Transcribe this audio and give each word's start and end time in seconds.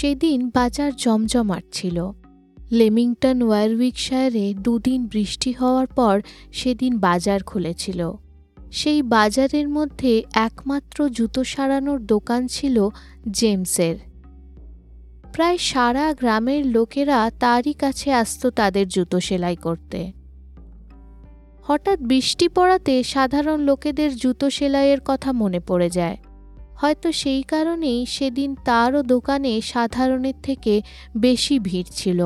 সেদিন 0.00 0.48
বাজার 0.48 0.96
জমজমাট 0.96 1.64
ছিল। 1.72 2.10
লেমিংটন 2.72 3.42
ওয়ারউইকশায়ারে 3.42 4.54
দুদিন 4.54 5.06
বৃষ্টি 5.06 5.52
হওয়ার 5.52 5.86
পর 5.86 6.20
সেদিন 6.52 6.98
বাজার 6.98 7.42
খুলেছিল। 7.42 8.12
সেই 8.72 9.02
বাজারের 9.02 9.68
মধ্যে 9.68 10.24
একমাত্র 10.34 11.08
জুতো 11.08 11.44
সারানোর 11.44 12.06
দোকান 12.06 12.46
ছিল 12.46 12.88
জেমসের। 13.30 13.96
প্রায় 15.32 15.58
সারা 15.58 16.14
গ্রামের 16.14 16.66
লোকেরা 16.66 17.30
তারই 17.40 17.72
কাছে 17.72 18.12
আসত 18.12 18.46
তাদের 18.46 18.88
জুতো 18.88 19.20
সেলাই 19.20 19.56
করতে। 19.56 20.12
হঠাৎ 21.62 21.98
বৃষ্টি 21.98 22.48
পড়াতে 22.48 23.02
সাধারণ 23.02 23.60
লোকেদের 23.60 24.16
জুতো 24.16 24.50
সেলাইয়ের 24.50 24.98
কথা 25.04 25.32
মনে 25.32 25.60
পড়ে 25.60 25.90
যায়। 25.90 26.16
হয়তো 26.78 27.08
সেই 27.12 27.42
কারণেই 27.42 28.06
সেদিন 28.06 28.50
তারও 28.64 29.00
দোকানে 29.02 29.52
সাধারণের 29.60 30.36
থেকে 30.42 30.74
বেশি 31.16 31.56
ভিড় 31.58 31.88
ছিল। 31.92 32.20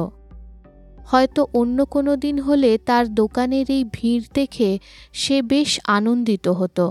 হয়তো 1.05 1.41
অন্য 1.53 1.79
কোনো 1.85 2.13
দিন 2.17 2.37
হলে 2.39 2.71
তার 2.79 3.05
দোকানের 3.15 3.67
এই 3.71 3.85
ভিড় 3.93 4.25
দেখে 4.35 4.71
সে 5.13 5.37
বেশ 5.43 5.71
আনন্দিত 5.87 6.47
হতো। 6.49 6.87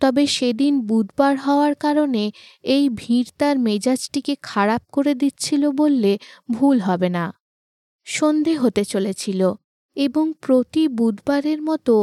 তবে 0.00 0.24
সেদিন 0.26 0.74
বুধবার 0.80 1.34
হওয়ার 1.38 1.74
কারণে 1.74 2.24
এই 2.64 2.84
ভিড় 2.88 3.28
তার 3.38 3.56
মেজাজটিকে 3.58 4.34
খারাপ 4.42 4.82
করে 4.92 5.12
দিচ্ছিল 5.14 5.62
বললে 5.70 6.12
ভুল 6.50 6.76
হবে 6.80 7.08
না। 7.08 7.24
সন্ধে 8.06 8.54
হতে 8.56 8.82
চলেছিল 8.84 9.40
এবং 9.96 10.24
প্রতি 10.40 10.82
বুধবারের 10.88 11.60
মতো 11.62 11.94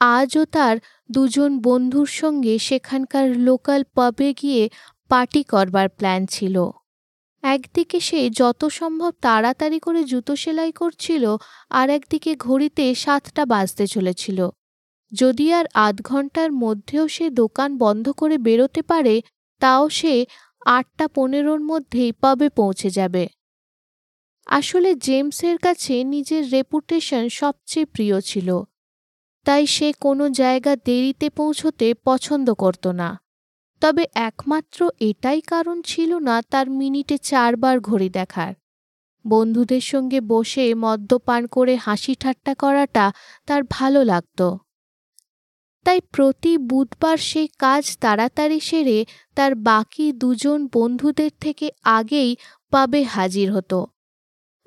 আজও 0.00 0.44
তার 0.44 0.76
দুজন 1.10 1.58
বন্ধুর 1.58 2.06
সঙ্গে 2.06 2.58
সেখানকার 2.58 3.36
লোকাল 3.38 3.84
পাবে 3.94 4.34
গিয়ে 4.42 4.70
পার্টি 5.08 5.42
করবার 5.42 5.88
প্ল্যান 5.88 6.26
ছিল। 6.26 6.70
একদিকে 7.42 8.00
সে 8.00 8.30
যত 8.30 8.64
সম্ভব 8.64 9.10
তাড়াতাড়ি 9.20 9.78
করে 9.78 10.04
জুতো 10.04 10.36
সেলাই 10.36 10.72
করছিল 10.72 11.36
আর 11.70 11.90
একদিকে 11.90 12.36
ঘড়িতে 12.36 12.94
সাতটা 12.94 13.46
বাজতে 13.46 13.86
চলেছিল। 13.86 14.48
যদি 15.12 15.52
আর 15.52 15.64
আধ 15.74 16.02
ঘণ্টার 16.02 16.52
মধ্যেও 16.52 17.08
সে 17.08 17.30
দোকান 17.30 17.78
বন্ধ 17.78 18.10
করে 18.10 18.38
বেরোতে 18.38 18.82
পারে, 18.82 19.22
তাও 19.60 19.88
সে 19.88 20.26
আটটা 20.66 21.08
পনেরোর 21.08 21.60
মধ্যেই 21.60 22.12
পাবে 22.12 22.48
পৌঁছে 22.48 22.90
যাবে। 22.90 23.28
আসলে 24.46 24.94
জেমসের 24.94 25.58
কাছে 25.58 26.04
নিজের 26.04 26.50
রেপুটেশন 26.50 27.28
সবচেয়ে 27.28 27.86
প্রিয় 27.86 28.20
ছিল। 28.20 28.64
তাই 29.44 29.66
সে 29.66 29.92
কোনো 30.00 30.28
জায়গা 30.30 30.76
দেরিতে 30.76 31.30
পৌঁছতে 31.30 31.94
পছন্দ 31.94 32.54
করত 32.54 32.86
না। 32.86 33.18
তবে 33.80 34.06
একমাত্র 34.14 34.90
এটাই 35.00 35.40
কারণ 35.40 35.82
ছিল 35.82 36.18
না 36.18 36.42
তার 36.42 36.70
মিনিটে 36.70 37.18
চারবার 37.18 37.80
ঘড়ি 37.80 38.08
দেখার। 38.08 38.54
বন্ধুদের 39.26 39.80
সঙ্গে 39.80 40.20
বসে 40.20 40.74
মদ্যপান 40.74 41.46
করে 41.46 41.76
হাসি 41.76 42.14
ঠাট্টা 42.14 42.54
করাটা 42.54 43.12
তার 43.46 43.62
ভালো 43.70 44.04
লাগত। 44.04 44.56
তাই 45.84 46.00
প্রতি 46.00 46.58
বুধবার 46.58 47.18
সে 47.18 47.48
কাজ 47.58 47.96
তাড়াতাড়ি 47.98 48.60
সেরে 48.60 49.04
তার 49.34 49.54
বাকি 49.54 50.12
দুজন 50.12 50.68
বন্ধুদের 50.72 51.30
থেকে 51.40 51.70
আগেই 51.82 52.36
পাবে 52.70 53.02
হাজির 53.02 53.52
হতো। 53.52 53.86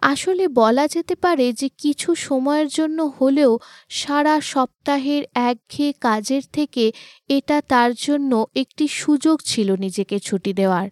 আসলে 0.03 0.47
বলা 0.47 0.87
যেতে 0.87 1.15
পারে 1.15 1.53
যে 1.53 1.69
কিছু 1.69 2.15
সময়ের 2.15 2.67
জন্য 2.67 3.01
হলেও 3.01 3.59
সারা 3.89 4.41
সপ্তাহের 4.41 5.23
একঘেয়ে 5.35 5.93
কাজের 6.01 6.41
থেকে 6.53 6.91
এটা 7.27 7.61
তার 7.61 7.93
জন্য 7.93 8.45
একটি 8.55 8.87
সুযোগ 8.87 9.41
ছিল 9.41 9.75
নিজেকে 9.75 10.19
ছুটি 10.19 10.53
দেওয়ার। 10.53 10.89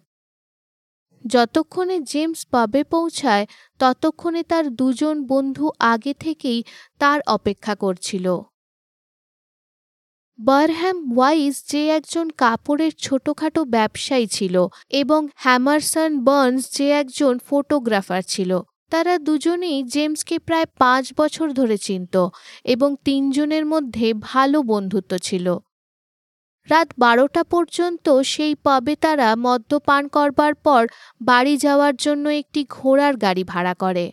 যতক্ষণে 1.26 2.00
জেমস 2.00 2.46
পাবে 2.46 2.84
পৌঁছায়, 2.84 3.46
ততক্ষণে 3.78 4.42
তার 4.42 4.64
দুজন 4.70 5.26
বন্ধু 5.26 5.70
আগে 5.78 6.14
থেকেই 6.14 6.64
তার 6.98 7.20
অপেক্ষা 7.26 7.74
করছিল। 7.74 8.26
বারহ্যাম 10.38 11.12
ওয়াইজ 11.16 11.64
যে 11.68 11.88
একজন 11.88 12.30
কাপড়ের 12.30 12.92
ছোটখাটো 12.98 13.64
ব্যবসায়ী 13.64 14.26
ছিল 14.26 14.66
এবং 14.88 15.28
হ্যামারসন 15.34 16.24
বার্নস 16.24 16.70
যে 16.72 16.90
একজন 16.90 17.38
ফটোগ্রাফার 17.48 18.22
ছিল। 18.22 18.71
তারা 18.92 19.14
দুজনেই 19.18 19.78
জেমসকে 19.82 20.36
প্রায় 20.38 20.66
পাঁচ 20.78 21.04
বছর 21.18 21.46
ধরে 21.52 21.76
চিনত 21.76 22.14
এবং 22.64 22.90
তিনজনের 23.04 23.64
মধ্যে 23.66 24.08
ভালো 24.20 24.58
বন্ধুত্ব 24.62 25.12
ছিল। 25.18 25.46
রাত 26.68 26.88
বারোটা 26.98 27.42
পর্যন্ত 27.44 28.06
সেই 28.32 28.54
পাবে 28.54 28.94
তারা 28.96 29.28
মদ্যপান 29.38 30.02
করবার 30.08 30.54
পর 30.54 30.82
বাড়ি 31.20 31.54
যাওয়ার 31.56 31.94
জন্য 31.96 32.28
একটি 32.28 32.60
ঘোড়ার 32.70 33.14
গাড়ি 33.16 33.44
ভাড়া 33.44 33.74
করে। 33.74 34.06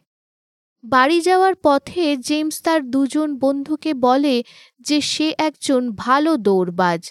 বাড়ি 0.84 1.22
যাওয়ার 1.22 1.56
পথে 1.56 2.06
জেমস 2.18 2.62
তার 2.62 2.82
দুজন 2.92 3.30
বন্ধুকে 3.38 3.92
বলে 3.94 4.36
যে 4.80 4.98
সে 5.02 5.28
একজন 5.38 5.82
ভালো 5.96 6.32
দৌড়বাজ। 6.38 7.02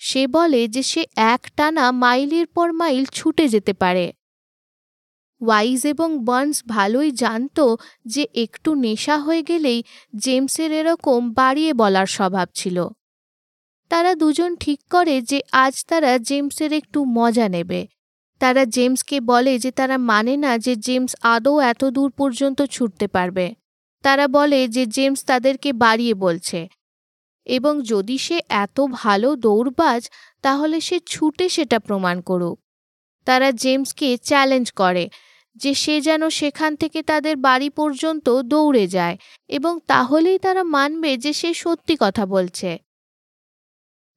সে 0.00 0.22
বলে 0.26 0.60
যে 0.68 0.82
সে 0.82 1.02
এক 1.16 1.42
টানা 1.56 1.84
মাইলের 1.92 2.46
পর 2.46 2.68
মাইল 2.72 3.04
ছুটে 3.12 3.44
যেতে 3.48 3.72
পারে। 3.72 4.06
ওয়াইজ 5.44 5.86
এবং 5.86 6.24
বার্নস 6.24 6.58
ভালোই 6.68 7.10
জানত 7.10 7.58
যে 8.06 8.26
একটু 8.34 8.74
নেশা 8.74 9.18
হয়ে 9.18 9.42
গেলেই 9.42 9.82
জেমসের 10.16 10.72
এরকম 10.72 11.32
বাড়িয়ে 11.32 11.72
বলার 11.72 12.06
স্বভাব 12.06 12.48
ছিল। 12.54 12.88
তারা 13.90 14.14
দুজন 14.14 14.56
ঠিক 14.56 14.80
করে 14.90 15.22
যে 15.22 15.38
আজ 15.52 15.74
তারা 15.88 16.18
জেমসের 16.18 16.72
একটু 16.72 17.04
মজা 17.04 17.48
নেবে। 17.48 17.86
তারা 18.40 18.64
জেমসকে 18.64 19.20
বলে 19.20 19.58
যে 19.58 19.70
তারা 19.70 19.98
মানে 19.98 20.36
না 20.36 20.58
যে 20.58 20.76
জেমস 20.76 21.16
আদৌ 21.22 21.60
এত 21.60 21.84
দূর 21.84 22.10
পর্যন্ত 22.10 22.62
ছুটতে 22.62 23.06
পারবে। 23.06 23.54
তারা 24.02 24.28
বলে 24.28 24.68
যে 24.68 24.86
জেমস 24.86 25.24
তাদেরকে 25.24 25.72
বাড়িয়ে 25.72 26.14
বলছে। 26.14 26.68
এবং 27.46 27.82
যদি 27.82 28.18
সে 28.18 28.40
এত 28.48 28.80
ভালো 28.90 29.36
দৌড়বাজ, 29.36 30.10
তাহলে 30.42 30.80
সে 30.80 31.00
ছুটে 31.06 31.48
সেটা 31.48 31.78
প্রমাণ 31.78 32.20
করুক। 32.20 32.60
তারা 33.24 33.52
জেমসকে 33.52 34.16
চ্যালেঞ্জ 34.16 34.72
করে 34.72 35.04
যে 35.56 35.74
সে 35.74 36.00
যেন 36.00 36.28
সেখান 36.28 36.76
থেকে 36.76 37.02
তাদের 37.02 37.36
বাড়ি 37.36 37.70
পর্যন্ত 37.70 38.40
দৌড়ে 38.42 38.86
যায় 38.86 39.16
এবং 39.48 39.78
তাহলেই 39.86 40.38
তারা 40.38 40.62
মানবে 40.62 41.16
যে 41.16 41.32
সে 41.32 41.54
সত্যি 41.54 41.96
কথা 42.00 42.26
বলছে। 42.26 42.78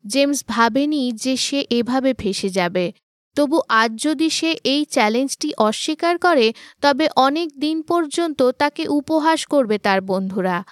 জেমস 0.07 0.43
ভাবেনি 0.47 1.11
যে 1.11 1.37
সে 1.37 1.65
এভাবে 1.69 2.13
ফেসে 2.13 2.49
যাবে। 2.49 2.91
তবু 3.35 3.61
আজ 3.69 3.91
যদি 3.95 4.29
সে 4.29 4.57
এই 4.63 4.85
চ্যালেঞ্জটি 4.85 5.53
অস্বীকার 5.57 6.17
করে, 6.17 6.53
তবে 6.81 7.09
অনেক 7.15 7.59
দিন 7.59 7.81
পর্যন্ত 7.81 8.51
তাকে 8.51 8.87
উপহাস 8.87 9.45
করবে 9.45 9.77
তার 9.77 10.01
বন্ধুরা। 10.01 10.63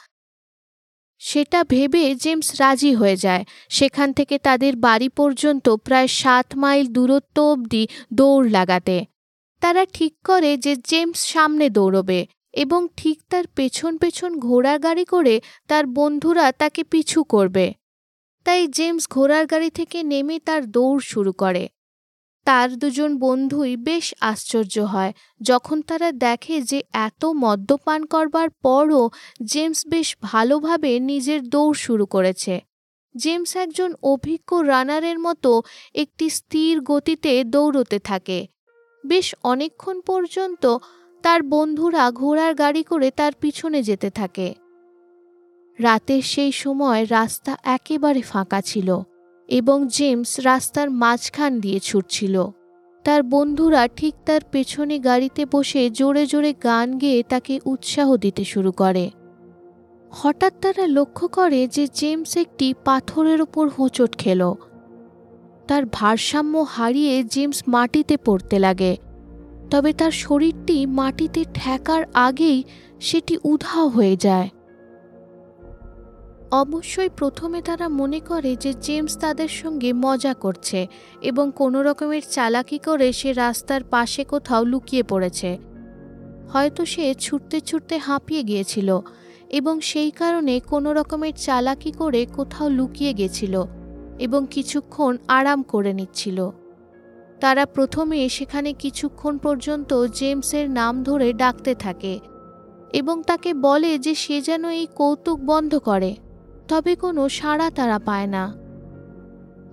সেটা 1.19 1.63
ভেবে 1.63 2.15
জেমস 2.15 2.55
রাজি 2.59 2.93
হয়ে 2.93 3.15
যায়। 3.15 3.45
সেখান 3.69 4.13
থেকে 4.13 4.37
তাদের 4.37 4.75
বাড়ি 4.75 5.09
পর্যন্ত 5.09 5.69
প্রায় 5.69 6.07
সাত 6.07 6.47
মাইল 6.55 6.85
দূরত্ব 6.87 7.41
অবধি 7.51 7.87
দৌড় 8.13 8.49
লাগাতে। 8.49 9.05
তারা 9.65 9.85
ঠিক 9.85 10.13
করে 10.23 10.57
যে 10.57 10.75
জেমস 10.75 11.19
সামনে 11.25 11.69
দৌড়বে 11.69 12.25
এবং 12.53 12.87
ঠিক 12.97 13.21
তার 13.29 13.47
পেছন 13.47 13.97
পেছন 13.97 14.39
ঘোড়ার 14.39 14.79
গাড়ি 14.79 15.05
করে 15.05 15.41
তার 15.67 15.85
বন্ধুরা 15.87 16.51
তাকে 16.51 16.83
পিছু 16.83 17.23
করবে। 17.23 17.73
তাই 18.43 18.67
জেমস 18.67 19.09
ঘোড়ার 19.09 19.45
গাড়ি 19.45 19.69
থেকে 19.69 20.03
নেমে 20.03 20.39
তার 20.39 20.71
দৌড় 20.71 20.99
শুরু 20.99 21.33
করে। 21.33 21.69
তার 22.45 22.77
দুজন 22.77 23.17
বন্ধুই 23.17 23.77
বেশ 23.77 24.13
আশ্চর্য 24.21 24.79
হয় 24.79 25.13
যখন 25.41 25.81
তারা 25.81 26.11
দেখে 26.11 26.61
যে 26.61 26.83
এত 26.93 27.25
মদ্যপান 27.25 28.05
করবার 28.05 28.49
পরও 28.49 29.09
জেমস 29.45 29.87
বেশ 29.87 30.17
ভালোভাবে 30.21 30.99
নিজের 30.99 31.49
দৌড় 31.49 31.73
শুরু 31.73 32.05
করেছে। 32.05 32.61
জেমস 33.17 33.55
একজন 33.55 33.93
অভিজ্ঞ 34.03 34.63
রানারের 34.63 35.19
মতো 35.19 35.61
একটি 35.93 36.29
স্থির 36.29 36.81
গতিতে 36.81 37.43
দৌড়তে 37.43 37.99
থাকে। 37.99 38.54
বেশ 39.07 39.27
অনেকক্ষণ 39.43 39.97
পর্যন্ত 40.01 40.63
তার 41.23 41.43
বন্ধুরা 41.43 42.11
ঘোড়ার 42.11 42.53
গাড়ি 42.55 42.83
করে 42.83 43.11
তার 43.11 43.31
পিছনে 43.41 43.79
যেতে 43.83 44.09
থাকে। 44.09 44.47
রাতের 45.79 46.21
সেই 46.21 46.51
সময় 46.51 47.01
রাস্তা 47.09 47.57
একেবারে 47.63 48.21
ফাঁকা 48.21 48.59
ছিল 48.61 48.89
এবং 49.49 49.77
জেমস 49.87 50.31
রাস্তার 50.39 50.87
মাঝখান 50.91 51.59
দিয়ে 51.59 51.79
ছুটছিল। 51.79 52.35
তার 53.05 53.21
বন্ধুরা 53.23 53.87
ঠিক 53.87 54.13
তার 54.25 54.41
পেছনে 54.51 54.99
গাড়িতে 54.99 55.45
বসে 55.51 55.89
জোরে 55.89 56.25
জোরে 56.25 56.51
গান 56.63 56.97
গেয়ে 56.97 57.23
তাকে 57.23 57.59
উৎসাহ 57.65 58.17
দিতে 58.17 58.43
শুরু 58.43 58.71
করে। 58.71 59.05
হঠাৎ 60.11 60.53
তারা 60.61 60.85
লক্ষ্য 60.87 61.25
করে 61.27 61.67
যে 61.67 61.83
জেমস 61.93 62.37
একটি 62.37 62.67
পাথরের 62.85 63.39
ওপর 63.41 63.65
হোঁচট 63.69 64.11
খেল 64.17 64.41
তার 65.67 65.85
ভারসাম্য 65.85 66.65
হারিয়ে 66.69 67.23
জেমস 67.23 67.63
মাটিতে 67.67 68.17
পড়তে 68.17 68.59
লাগে। 68.59 68.97
তবে 69.71 69.93
তার 69.93 70.11
শরীরটি 70.11 70.85
মাটিতে 70.85 71.45
ঠেকার 71.53 72.05
আগেই 72.13 72.63
সেটি 72.99 73.37
উধাও 73.43 73.87
হয়ে 73.87 74.15
যায়। 74.15 74.49
অবশ্যই 76.51 77.09
প্রথমে 77.09 77.61
তারা 77.61 77.89
মনে 77.89 78.19
করে 78.19 78.55
যে 78.55 78.73
জেমস 78.81 79.17
তাদের 79.17 79.47
সঙ্গে 79.47 79.93
মজা 79.93 80.33
করছে 80.33 80.87
এবং 81.21 81.51
কোনো 81.55 81.83
রকমের 81.83 82.21
চালাকি 82.31 82.77
করে 82.77 83.13
সে 83.13 83.33
রাস্তার 83.33 83.83
পাশে 83.83 84.23
কোথাও 84.23 84.63
লুকিয়ে 84.63 85.03
পড়েছে। 85.03 85.57
হয়তো 86.49 86.85
সে 86.85 87.13
ছুটতে 87.19 87.61
ছুটতে 87.61 87.97
হাঁপিয়ে 87.97 88.43
গিয়েছিল 88.43 88.99
এবং 89.49 89.81
সেই 89.81 90.11
কারণে 90.11 90.59
কোনো 90.59 90.93
রকমের 90.93 91.33
চালাকি 91.33 91.91
করে 91.91 92.25
কোথাও 92.35 92.69
লুকিয়ে 92.69 93.13
গেছিল 93.13 93.63
এবং 94.19 94.47
কিছুক্ষণ 94.51 95.17
আরাম 95.27 95.63
করে 95.63 95.93
নিচ্ছিল। 95.93 96.49
তারা 97.39 97.65
প্রথমে 97.65 98.29
সেখানে 98.29 98.73
কিছুক্ষণ 98.73 99.37
পর্যন্ত 99.37 100.05
জেমসের 100.05 100.69
নাম 100.69 101.03
ধরে 101.03 101.33
ডাকতে 101.33 101.75
থাকে 101.75 102.19
এবং 102.93 103.23
তাকে 103.27 103.53
বলে 103.53 103.99
যে 103.99 104.15
সে 104.15 104.41
যেন 104.41 104.69
এই 104.69 104.87
কৌতুক 104.95 105.39
বন্ধ 105.39 105.77
করে, 105.77 106.15
তবে 106.67 106.95
কোনো 106.95 107.29
সাড়া 107.29 107.69
তারা 107.69 107.99
পায় 107.99 108.27
না। 108.27 108.65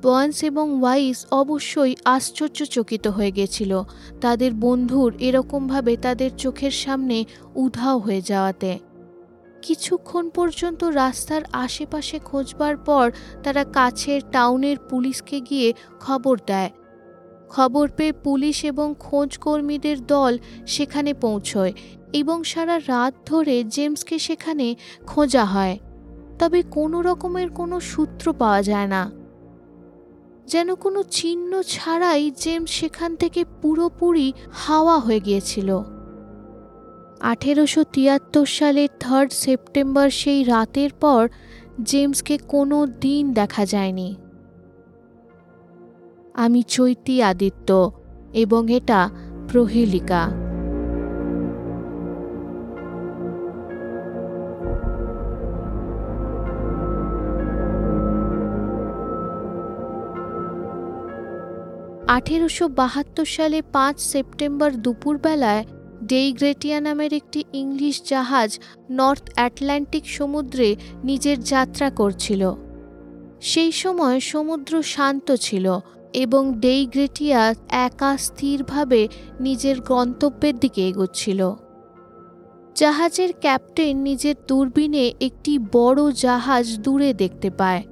বয়েন্স 0.03 0.43
এবং 0.43 0.81
ওয়াইস 0.81 1.27
অবশ্যই 1.31 1.97
আশ্চর্যচকিত 2.05 3.07
হয়ে 3.07 3.33
গেছিল। 3.33 3.83
তাদের 4.21 4.53
বন্ধুর 4.55 5.15
এরকমভাবে 5.19 5.97
তাদের 5.97 6.31
চোখের 6.39 6.71
সামনে 6.71 7.25
উধাও 7.55 7.99
হয়ে 7.99 8.21
যাওয়াতে। 8.21 8.79
কিছুক্ষণ 9.63 10.29
পর্যন্ত 10.29 10.85
রাস্তার 10.85 11.43
আশেপাশে 11.53 12.19
খোঁজবার 12.19 12.77
পর 12.77 13.13
তারা 13.43 13.65
কাছের 13.65 14.21
টাউনের 14.33 14.77
পুলিশকে 14.79 15.41
গিয়ে 15.41 15.75
খবর 16.01 16.39
দেয়। 16.47 16.71
খবর 17.49 17.91
পেয়ে 17.97 18.13
পুলিশ 18.13 18.65
এবং 18.65 18.95
খোঁজকর্মীদের 18.99 20.07
দল 20.07 20.39
সেখানে 20.67 21.15
পৌঁছয় 21.15 21.73
এবং 22.13 22.45
সারা 22.45 22.79
রাত 22.79 23.15
ধরে 23.27 23.65
জেমসকে 23.65 24.19
সেখানে 24.19 24.77
খোঁজা 25.07 25.45
হয়। 25.45 25.79
তবে 26.39 26.63
কোনো 26.63 27.03
রকমের 27.03 27.49
কোনো 27.51 27.81
সূত্র 27.81 28.33
পাওয়া 28.33 28.63
যায় 28.63 28.87
না। 28.87 29.11
যেন 30.47 30.75
কোনো 30.75 31.03
চিহ্ন 31.03 31.63
ছাড়াই 31.63 32.31
জেমস 32.31 32.71
সেখান 32.71 33.17
থেকে 33.17 33.45
পুরোপুরি 33.63 34.33
হাওয়া 34.53 34.99
হয়ে 34.99 35.21
গিয়েছিল। 35.21 35.92
আঠেরোশো 37.23 37.85
তিয়াত্তর 37.93 38.47
সালের 38.47 38.89
থার্ড 39.01 39.33
সেপ্টেম্বর 39.33 40.11
সেই 40.11 40.45
রাতের 40.45 40.91
পর 41.01 41.29
জেমসকে 41.83 42.39
কোনো 42.49 42.87
দিন 42.87 43.33
দেখা 43.33 43.67
যায়নি। 43.67 44.17
আমি 46.35 46.63
চৈতি 46.63 47.23
আদিত্য 47.23 47.93
এবং 48.33 48.73
এটা 48.73 49.11
প্রহেলিকা। 49.53 50.23
আঠেরোশো 62.09 62.69
বাহাত্তর 62.69 63.25
সালে 63.25 63.63
পাঁচ 63.73 64.01
সেপ্টেম্বর 64.01 64.71
দুপুরবেলায় 64.73 65.65
ডেইগ্রেটিয়া 66.07 66.81
নামের 66.81 67.13
একটি 67.13 67.45
ইংলিশ 67.53 68.03
জাহাজ 68.05 68.59
নর্থ 68.91 69.23
অ্যাটলান্টিক 69.35 70.07
সমুদ্রে 70.07 70.77
নিজের 71.05 71.45
যাত্রা 71.45 71.91
করছিল। 71.91 72.53
সেই 73.41 73.73
সময় 73.73 74.21
সমুদ্র 74.21 74.83
শান্ত 74.83 75.33
ছিল 75.33 75.79
এবং 76.13 76.61
ডেইগ্রেটিয়া 76.61 77.55
একা 77.71 78.17
স্থিরভাবে 78.17 79.09
নিজের 79.41 79.81
গন্তব্যের 79.81 80.59
দিকে 80.59 80.89
এগোচ্ছিল। 80.89 81.53
জাহাজের 82.75 83.33
ক্যাপ্টেন 83.41 83.97
নিজের 83.99 84.35
দূরবীনে 84.49 85.13
একটি 85.21 85.59
বড় 85.59 86.13
জাহাজ 86.13 86.79
দূরে 86.79 87.15
দেখতে 87.15 87.51
পায়। 87.51 87.83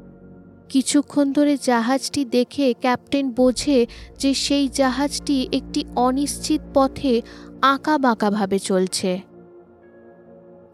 কিছুক্ষণ 0.69 1.33
ধরে 1.33 1.57
জাহাজটি 1.63 2.25
দেখে 2.25 2.75
ক্যাপ্টেন 2.81 3.31
বোঝে 3.31 3.87
যে 4.19 4.35
সেই 4.35 4.69
জাহাজটি 4.69 5.49
একটি 5.53 5.85
অনিশ্চিত 5.97 6.61
পথে 6.75 7.23
আঁকা 7.63 7.99
বাঁকাভাবে 7.99 8.59
চলছে। 8.59 9.21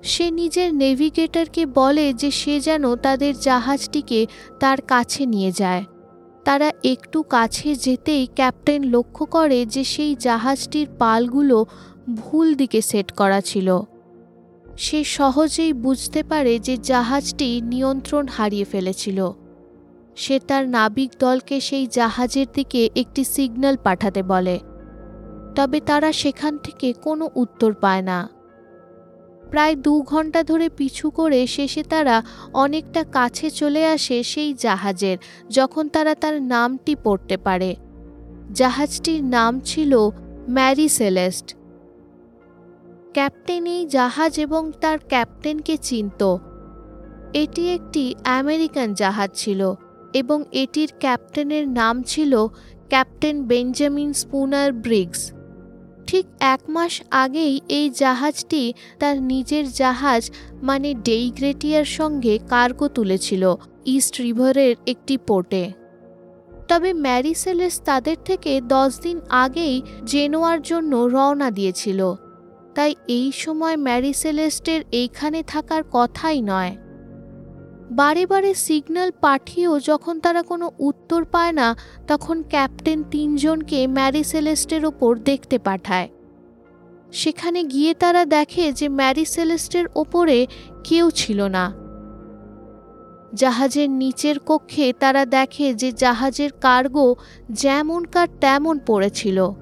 সে 0.02 0.30
নিজের 0.30 0.74
নেভিগেটরকে 0.74 1.66
বলে 1.66 2.12
যে 2.12 2.30
সে 2.30 2.60
যেন 2.60 2.96
তাদের 2.96 3.34
জাহাজটিকে 3.40 4.26
তার 4.60 4.80
কাছে 4.80 5.26
নিয়ে 5.26 5.52
যায়। 5.52 5.84
তারা 6.44 6.72
একটু 6.84 7.22
কাছে 7.22 7.74
যেতেই 7.74 8.26
ক্যাপ্টেন 8.34 8.82
লক্ষ্য 8.84 9.26
করে 9.26 9.66
যে 9.66 9.84
সেই 9.84 10.16
জাহাজটির 10.16 10.88
পালগুলো 10.98 11.66
ভুল 12.14 12.54
দিকে 12.54 12.82
সেট 12.82 13.12
করা 13.12 13.40
ছিল। 13.40 13.80
সে 14.76 15.04
সহজেই 15.04 15.72
বুঝতে 15.72 16.22
পারে 16.22 16.58
যে 16.58 16.76
জাহাজটি 16.76 17.60
নিয়ন্ত্রণ 17.60 18.26
হারিয়ে 18.26 18.64
ফেলেছিল। 18.64 19.30
সে 20.16 20.38
তার 20.38 20.68
নাবিক 20.68 21.10
দলকে 21.18 21.60
সেই 21.60 21.86
জাহাজের 21.86 22.46
দিকে 22.54 22.88
একটি 22.96 23.24
সিগন্যাল 23.24 23.76
পাঠাতে 23.82 24.22
বলে। 24.22 24.60
তবে 25.56 25.80
তারা 25.80 26.12
সেখান 26.12 26.58
থেকে 26.58 26.92
কোনো 26.92 27.30
উত্তর 27.34 27.74
পায় 27.74 28.02
না। 28.02 28.28
প্রায় 29.50 29.76
দু 29.76 30.02
ঘণ্টা 30.02 30.42
ধরে 30.42 30.68
পিছু 30.68 31.10
করে 31.10 31.46
শেষে 31.46 31.82
তারা 31.82 32.22
অনেকটা 32.52 33.04
কাছে 33.04 33.50
চলে 33.50 33.86
আসে 33.86 34.22
সেই 34.22 34.54
জাহাজের, 34.54 35.18
যখন 35.50 35.88
তারা 35.88 36.14
তার 36.14 36.42
নামটি 36.42 36.96
পড়তে 37.04 37.36
পারে। 37.36 37.76
জাহাজটির 38.52 39.24
নাম 39.24 39.60
ছিল 39.60 40.10
ম্যারি 40.48 40.88
সেলেস্ট 40.88 41.54
ক্যাপ্টেন 43.12 43.66
এই 43.66 43.86
জাহাজ 43.86 44.38
এবং 44.38 44.72
তার 44.80 44.98
ক্যাপ্টেনকে 45.08 45.76
চিনত। 45.76 46.22
এটি 47.32 47.68
একটি 47.70 48.14
আমেরিকান 48.24 48.94
জাহাজ 48.94 49.30
ছিল 49.34 49.74
এবং 50.12 50.44
এটির 50.52 50.90
ক্যাপ্টেনের 50.98 51.68
নাম 51.68 52.02
ছিল 52.02 52.46
ক্যাপ্টেন 52.88 53.36
বেঞ্জামিন 53.46 54.12
স্পুনার 54.12 54.72
ব্রিগস। 54.72 55.35
ঠিক 56.06 56.26
এক 56.40 56.60
মাস 56.68 57.02
আগেই 57.10 57.60
এই 57.68 57.90
জাহাজটি 57.90 58.72
তার 58.98 59.22
নিজের 59.22 59.72
জাহাজ 59.72 60.30
মানে 60.62 60.94
ডেইগ্রেটিয়ার 60.94 61.84
সঙ্গে 61.84 62.38
কার্গো 62.48 62.88
তুলেছিল, 62.88 63.54
ইস্ট 63.86 64.20
রিভারের 64.20 64.76
একটি 64.86 65.16
পোর্টে। 65.16 65.72
তবে 66.68 66.92
ম্যারিসেলেস 66.92 67.80
তাদের 67.84 68.16
থেকে 68.24 68.60
দশ 68.60 69.00
দিন 69.00 69.20
আগেই 69.28 69.82
জেনোয়ার 70.04 70.62
জন্য 70.62 70.96
রওনা 70.96 71.50
দিয়েছিল। 71.50 72.14
তাই 72.74 72.94
এই 73.08 73.32
সময় 73.32 73.76
ম্যারিসেলেস্টের 73.76 74.80
এইখানে 74.92 75.42
থাকার 75.42 75.82
কথাই 75.92 76.40
নয়। 76.42 76.76
বারে 77.90 78.26
বারে 78.26 78.54
সিগন্যাল 78.54 79.10
পাঠিয়েও 79.20 79.80
যখন 79.80 80.20
তারা 80.20 80.42
কোনো 80.42 80.70
উত্তর 80.78 81.24
পায় 81.24 81.52
না, 81.52 81.76
তখন 82.06 82.42
ক্যাপ্টেন 82.42 83.04
তিনজনকে 83.10 83.86
ম্যারি 83.86 84.24
সেলেস্টের 84.24 84.84
ওপর 84.84 85.18
দেখতে 85.18 85.58
পাঠায়। 85.58 86.08
সেখানে 87.12 87.64
গিয়ে 87.64 87.94
তারা 87.94 88.24
দেখে 88.24 88.72
যে 88.72 88.88
ম্যারি 88.88 89.24
সেলেস্টের 89.24 89.86
ওপরে 89.94 90.46
কেউ 90.84 91.10
ছিল 91.10 91.42
না। 91.42 91.72
জাহাজের 93.34 93.90
নিচের 93.90 94.38
কক্ষে 94.38 94.92
তারা 94.92 95.24
দেখে 95.24 95.74
যে 95.74 95.92
জাহাজের 95.92 96.52
কার্গো 96.52 97.16
যেমনকার 97.50 98.28
তেমন 98.40 98.78
পড়েছিল। 98.86 99.52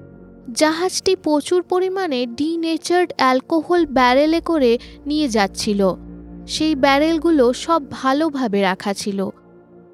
জাহাজটি 0.51 1.15
প্রচুর 1.15 1.63
পরিমাণে 1.63 2.25
ডিনেচার্ড 2.25 3.13
অ্যালকোহল 3.17 3.85
ব্যারেলে 3.85 4.41
করে 4.41 4.77
নিয়ে 5.05 5.27
যাচ্ছিল। 5.27 5.95
সেই 6.47 6.75
ব্যারেলগুলো 6.75 7.53
সব 7.53 7.91
ভালোভাবে 7.91 8.61
রাখা 8.61 8.93
ছিল। 8.93 9.29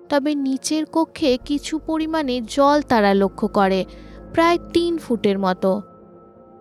তবে 0.10 0.36
নিচের 0.36 0.86
কক্ষে 0.92 1.38
কিছু 1.46 1.80
পরিমাণে 1.80 2.42
জল 2.48 2.82
তারা 2.82 3.14
লক্ষ্য 3.14 3.48
করে, 3.48 3.86
প্রায় 4.34 4.58
তিন 4.74 4.98
ফুটের 4.98 5.40
মতো। 5.40 5.82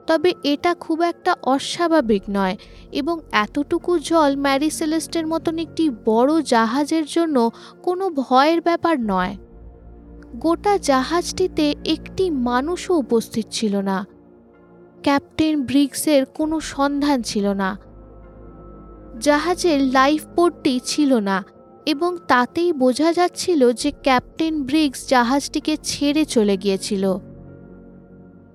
তবে 0.06 0.34
এটা 0.44 0.74
খুব 0.74 1.02
একটা 1.02 1.36
অস্বাভাবিক 1.42 2.22
নয় 2.30 2.56
এবং 2.92 3.20
এতটুকু 3.32 3.98
জল 3.98 4.36
ম্যারিসেলেস্টের 4.36 5.26
মতন 5.26 5.58
একটি 5.58 5.90
বড় 6.04 6.42
জাহাজের 6.42 7.04
জন্য 7.08 7.50
কোনো 7.82 8.10
ভয়ের 8.10 8.60
ব্যাপার 8.60 9.00
নয়। 9.00 9.36
গোটা 10.36 10.78
জাহাজটিতে 10.78 11.74
একটি 11.84 12.30
মানুষও 12.30 12.94
উপস্থিত 12.94 13.46
ছিল 13.50 13.76
না। 13.76 14.06
ক্যাপ্টেন 15.02 15.62
ব্রিক্সের 15.62 16.24
কোনো 16.24 16.60
সন্ধান 16.60 17.22
ছিল 17.22 17.52
না। 17.52 17.78
জাহাজের 19.18 19.80
লাইফ 19.92 20.26
বোটটি 20.26 20.80
ছিল 20.84 21.14
না 21.14 21.44
এবং 21.86 22.16
তাতেই 22.28 22.72
বোঝা 22.72 23.12
যাচ্ছিল 23.12 23.72
যে 23.72 23.90
ক্যাপ্টেন 23.90 24.62
ব্রিগস 24.62 25.08
জাহাজটিকে 25.08 25.76
ছেড়ে 25.82 26.24
চলে 26.24 26.56
গিয়েছিল। 26.56 27.18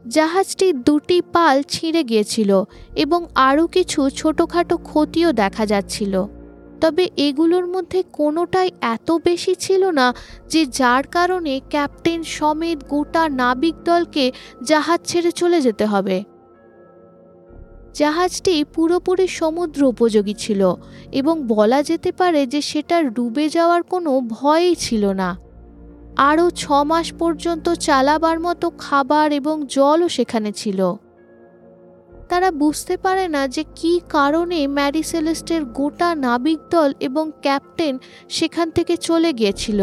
জাহাজটির 0.08 0.82
দুটি 0.82 1.22
পাল 1.22 1.62
ছিঁড়ে 1.62 2.04
গিয়েছিল 2.04 2.64
এবং 2.96 3.26
আরও 3.36 3.68
কিছু 3.68 4.10
ছোটোখাটো 4.10 4.78
ক্ষতিও 4.78 5.32
দেখা 5.32 5.66
যাচ্ছিল। 5.66 6.26
তবে 6.82 7.10
এগুলোর 7.18 7.68
মধ্যে 7.68 8.04
কোনোটাই 8.14 8.72
এত 8.82 9.12
বেশি 9.12 9.56
ছিল 9.56 9.90
না 9.90 10.14
যে 10.50 10.66
যার 10.66 11.04
কারণে 11.04 11.62
ক্যাপ্টেন 11.70 12.24
সমেত 12.24 12.88
গোটা 12.90 13.30
নাবিক 13.30 13.76
দলকে 13.84 14.32
জাহাজ 14.64 15.00
ছেড়ে 15.04 15.32
চলে 15.32 15.62
যেতে 15.62 15.86
হবে। 15.86 16.24
জাহাজটি 17.96 18.64
পুরোপুরি 18.74 19.28
সমুদ্র 19.28 19.84
উপযোগী 19.84 20.34
ছিল 20.34 20.62
এবং 21.12 21.36
বলা 21.48 21.84
যেতে 21.84 22.12
পারে 22.12 22.48
যে 22.48 22.62
সেটার 22.62 23.14
ডুবে 23.14 23.50
যাওয়ার 23.50 23.84
কোনো 23.84 24.22
ভয়ই 24.22 24.76
ছিল 24.76 25.04
না। 25.14 25.38
আরও 26.16 26.50
ছ 26.50 26.72
মাস 26.72 27.14
পর্যন্ত 27.20 27.70
চালাবার 27.70 28.40
মতো 28.40 28.70
খাবার 28.70 29.32
এবং 29.32 29.56
জলও 29.70 30.08
সেখানে 30.10 30.52
ছিল। 30.52 30.94
তারা 32.30 32.52
বুঝতে 32.52 32.98
পারে 32.98 33.28
না 33.28 33.48
যে 33.48 33.64
কি 33.76 34.02
কারণে 34.10 34.68
ম্যারি 34.68 35.04
সেলেস্টের 35.04 35.66
গোটা 35.66 36.16
নাবিক 36.16 36.60
দল 36.72 36.94
এবং 37.00 37.32
ক্যাপ্টেন 37.42 37.98
সেখান 38.30 38.72
থেকে 38.72 38.98
চলে 38.98 39.34
গিয়েছিল। 39.34 39.80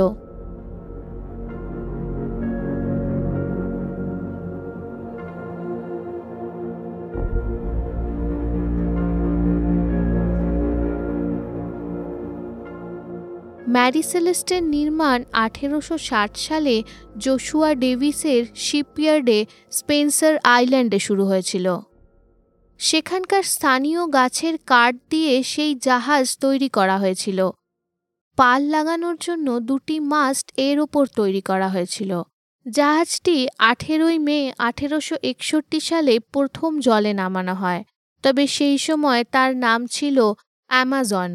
ম্যারি 13.74 14.02
সেলেস্টের 14.02 14.62
নির্মাণ 14.74 15.18
আঠেরোশো 15.44 15.96
ষাট 15.98 16.30
সালে 16.36 16.76
জোশুয়া 17.16 17.70
ডেভিসের 17.74 18.42
শিপইয়ার্ডে 18.56 19.38
স্পেন্সার 19.70 20.34
আইল্যান্ডে 20.54 20.98
শুরু 20.98 21.24
হয়েছিল। 21.26 21.66
সেখানকার 22.80 23.44
স্থানীয় 23.54 24.02
গাছের 24.12 24.54
কাঠ 24.66 24.92
দিয়ে 25.10 25.32
সেই 25.42 25.72
জাহাজ 25.86 26.24
তৈরি 26.40 26.68
করা 26.68 26.96
হয়েছিল। 26.98 27.38
পাল 28.38 28.60
লাগানোর 28.74 29.16
জন্য 29.20 29.46
দুটি 29.60 29.96
মাস্ট 30.12 30.46
এর 30.68 30.76
ওপর 30.80 31.04
তৈরি 31.18 31.40
করা 31.40 31.68
হয়েছিল। 31.68 32.12
জাহাজটি 32.66 33.36
আঠেরোই 33.70 34.18
মে 34.18 34.38
আঠেরোশো 34.58 35.16
একষট্টি 35.22 35.78
সালে 35.80 36.14
প্রথম 36.34 36.70
জলে 36.80 37.12
নামানো 37.12 37.54
হয়, 37.54 37.82
তবে 38.24 38.44
সেই 38.46 38.76
সময় 38.78 39.20
তার 39.24 39.50
নাম 39.56 39.80
ছিল 39.86 40.16
অ্যামাজন। 40.70 41.30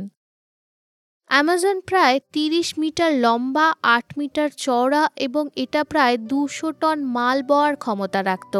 অ্যামাজন 1.29 1.77
প্রায় 1.79 2.19
তিরিশ 2.33 2.79
মিটার 2.79 3.11
লম্বা, 3.13 3.73
আট 3.95 4.07
মিটার 4.17 4.49
চওড়া 4.57 5.09
এবং 5.17 5.43
এটা 5.55 5.83
প্রায় 5.83 6.17
দুশো 6.17 6.71
টন 6.71 7.03
মাল 7.05 7.43
বওয়ার 7.43 7.75
ক্ষমতা 7.75 8.23
রাখত। 8.23 8.55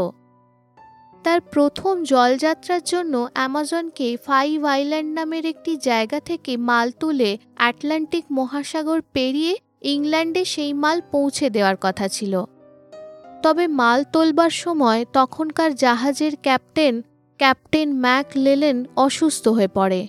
তার 1.23 1.41
প্রথম 1.41 2.03
জলযাত্রার 2.03 2.81
জন্য 2.85 3.27
অ্যামাজনকে 3.33 4.17
ফাইভ 4.17 4.65
আইল্যান্ড 4.65 5.11
নামের 5.13 5.45
একটি 5.45 5.77
জায়গা 5.77 6.19
থেকে 6.19 6.57
মাল 6.57 6.91
তুলে 6.91 7.37
আটলান্টিক 7.57 8.25
মহাসাগর 8.31 8.99
পেরিয়ে 9.13 9.53
ইংল্যান্ডে 9.81 10.45
সেই 10.45 10.73
মাল 10.73 11.01
পৌঁছে 11.11 11.49
দেওয়ার 11.49 11.77
কথা 11.81 12.07
ছিল। 12.07 12.33
তবে 13.43 13.65
মাল 13.67 14.03
তোলবার 14.13 14.49
সময় 14.49 15.05
তখনকার 15.13 15.75
জাহাজের 15.75 16.33
ক্যাপ্টেন 16.41 17.01
ক্যাপ্টেন 17.39 17.89
ম্যাক 17.99 18.27
লেলেন 18.35 18.77
অসুস্থ 18.95 19.47
হয়ে 19.47 19.67
পড়ে। 19.67 20.01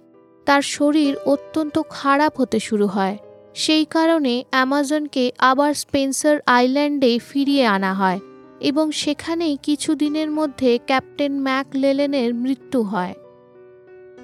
তার 0.48 0.62
শরীর 0.62 1.16
অত্যন্ত 1.26 1.82
খারাপ 1.90 2.40
হতে 2.40 2.58
শুরু 2.60 2.86
হয়। 2.86 3.16
সেই 3.54 3.84
কারণে 3.84 4.44
অ্যামাজনকে 4.50 5.32
আবার 5.38 5.74
স্পেন্সার 5.74 6.38
আইল্যান্ডে 6.46 7.18
ফিরিয়ে 7.18 7.66
আনা 7.66 7.94
হয় 7.94 8.20
এবং 8.60 8.90
সেখানেই 8.90 9.58
কিছুদিনের 9.62 10.30
মধ্যে 10.30 10.78
ক্যাপ্টেন 10.86 11.40
ম্যাক 11.40 11.66
লেলেনের 11.74 12.34
মৃত্যু 12.34 12.82
হয়। 12.82 13.14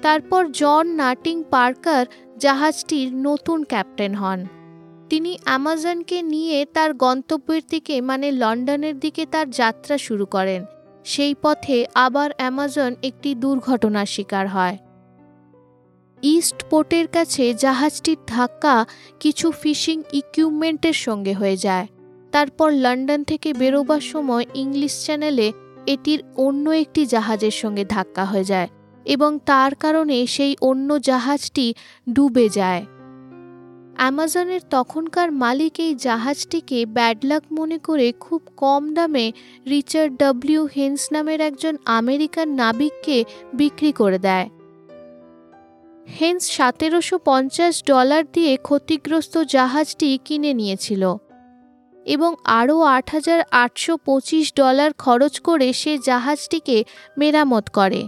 তারপর 0.01 0.51
জন 0.51 0.87
নাটিং 0.87 1.43
পার্কার 1.49 2.05
জাহাজটির 2.37 3.15
নতুন 3.15 3.63
ক্যাপ্টেন 3.63 4.15
হন। 4.15 4.45
তিনি 5.09 5.37
অ্যামাজনকে 5.43 6.21
নিয়ে 6.21 6.65
তার 6.65 6.93
গন্তব্যের 6.93 7.61
দিকে 7.69 8.01
মানে 8.01 8.31
লন্ডনের 8.31 8.99
দিকে 8.99 9.25
তার 9.25 9.51
যাত্রা 9.51 9.97
শুরু 9.97 10.25
করেন। 10.25 10.65
সেই 11.05 11.35
পথে 11.41 11.85
আবার 11.95 12.29
অ্যামাজন 12.37 12.95
একটি 13.03 13.35
দুর্ঘটনার 13.35 14.05
শিকার 14.05 14.47
হয়। 14.47 14.77
ইস্ট 16.33 16.59
পোর্টের 16.69 17.07
কাছে 17.07 17.43
জাহাজটির 17.53 18.19
ধাক্কা 18.27 18.75
কিছু 19.19 19.47
ফিশিং 19.51 19.97
ইকুইপমেন্টের 20.13 20.97
সঙ্গে 21.05 21.33
হয়ে 21.33 21.57
যায়। 21.57 21.85
তারপর 22.31 22.69
লন্ডন 22.73 23.21
থেকে 23.23 23.49
বেরোবার 23.53 24.03
সময় 24.11 24.45
ইংলিশ 24.53 24.93
চ্যানেলে 25.05 25.47
এটির 25.85 26.19
অন্য 26.37 26.65
একটি 26.69 27.01
জাহাজের 27.05 27.51
সঙ্গে 27.51 27.83
ধাক্কা 27.85 28.23
হয়ে 28.25 28.43
যায় 28.43 28.67
এবং 29.05 29.31
তার 29.45 29.71
কারণে 29.75 30.17
সেই 30.27 30.53
অন্য 30.61 30.89
জাহাজটি 30.99 31.65
ডুবে 32.13 32.47
যায়। 32.49 32.83
অ্যামাজনের 33.95 34.61
তখনকার 34.69 35.29
মালিক 35.43 35.75
এই 35.79 35.93
জাহাজটিকে 35.95 36.79
ব্যাডলাক 36.85 37.43
মনে 37.51 37.77
করে 37.77 38.07
খুব 38.19 38.41
কম 38.57 38.83
দামে 38.93 39.25
রিচার্ড 39.69 40.11
ডব্লিউ 40.17 40.61
হেন্স 40.75 41.01
নামের 41.11 41.39
একজন 41.41 41.75
আমেরিকান 41.99 42.47
নাবিককে 42.53 43.17
বিক্রি 43.53 43.91
করে 43.91 44.19
দেয়। 44.19 44.47
হেন্স 46.07 46.43
সতেরোশো 46.49 47.17
পঞ্চাশ 47.25 47.83
ডলার 47.85 48.23
দিয়ে 48.33 48.57
ক্ষতিগ্রস্ত 48.57 49.37
জাহাজটি 49.37 50.19
কিনে 50.25 50.53
নিয়েছিল 50.53 51.03
এবং 52.05 52.35
আরও 52.43 52.81
আট 52.81 53.09
হাজার 53.09 53.39
আটশো 53.51 53.97
পঁচিশ 53.97 54.45
ডলার 54.55 54.91
খরচ 54.93 55.39
করে 55.39 55.73
সে 55.73 55.93
জাহাজটিকে 55.99 56.83
মেরামত 57.17 57.65
করে। 57.69 58.07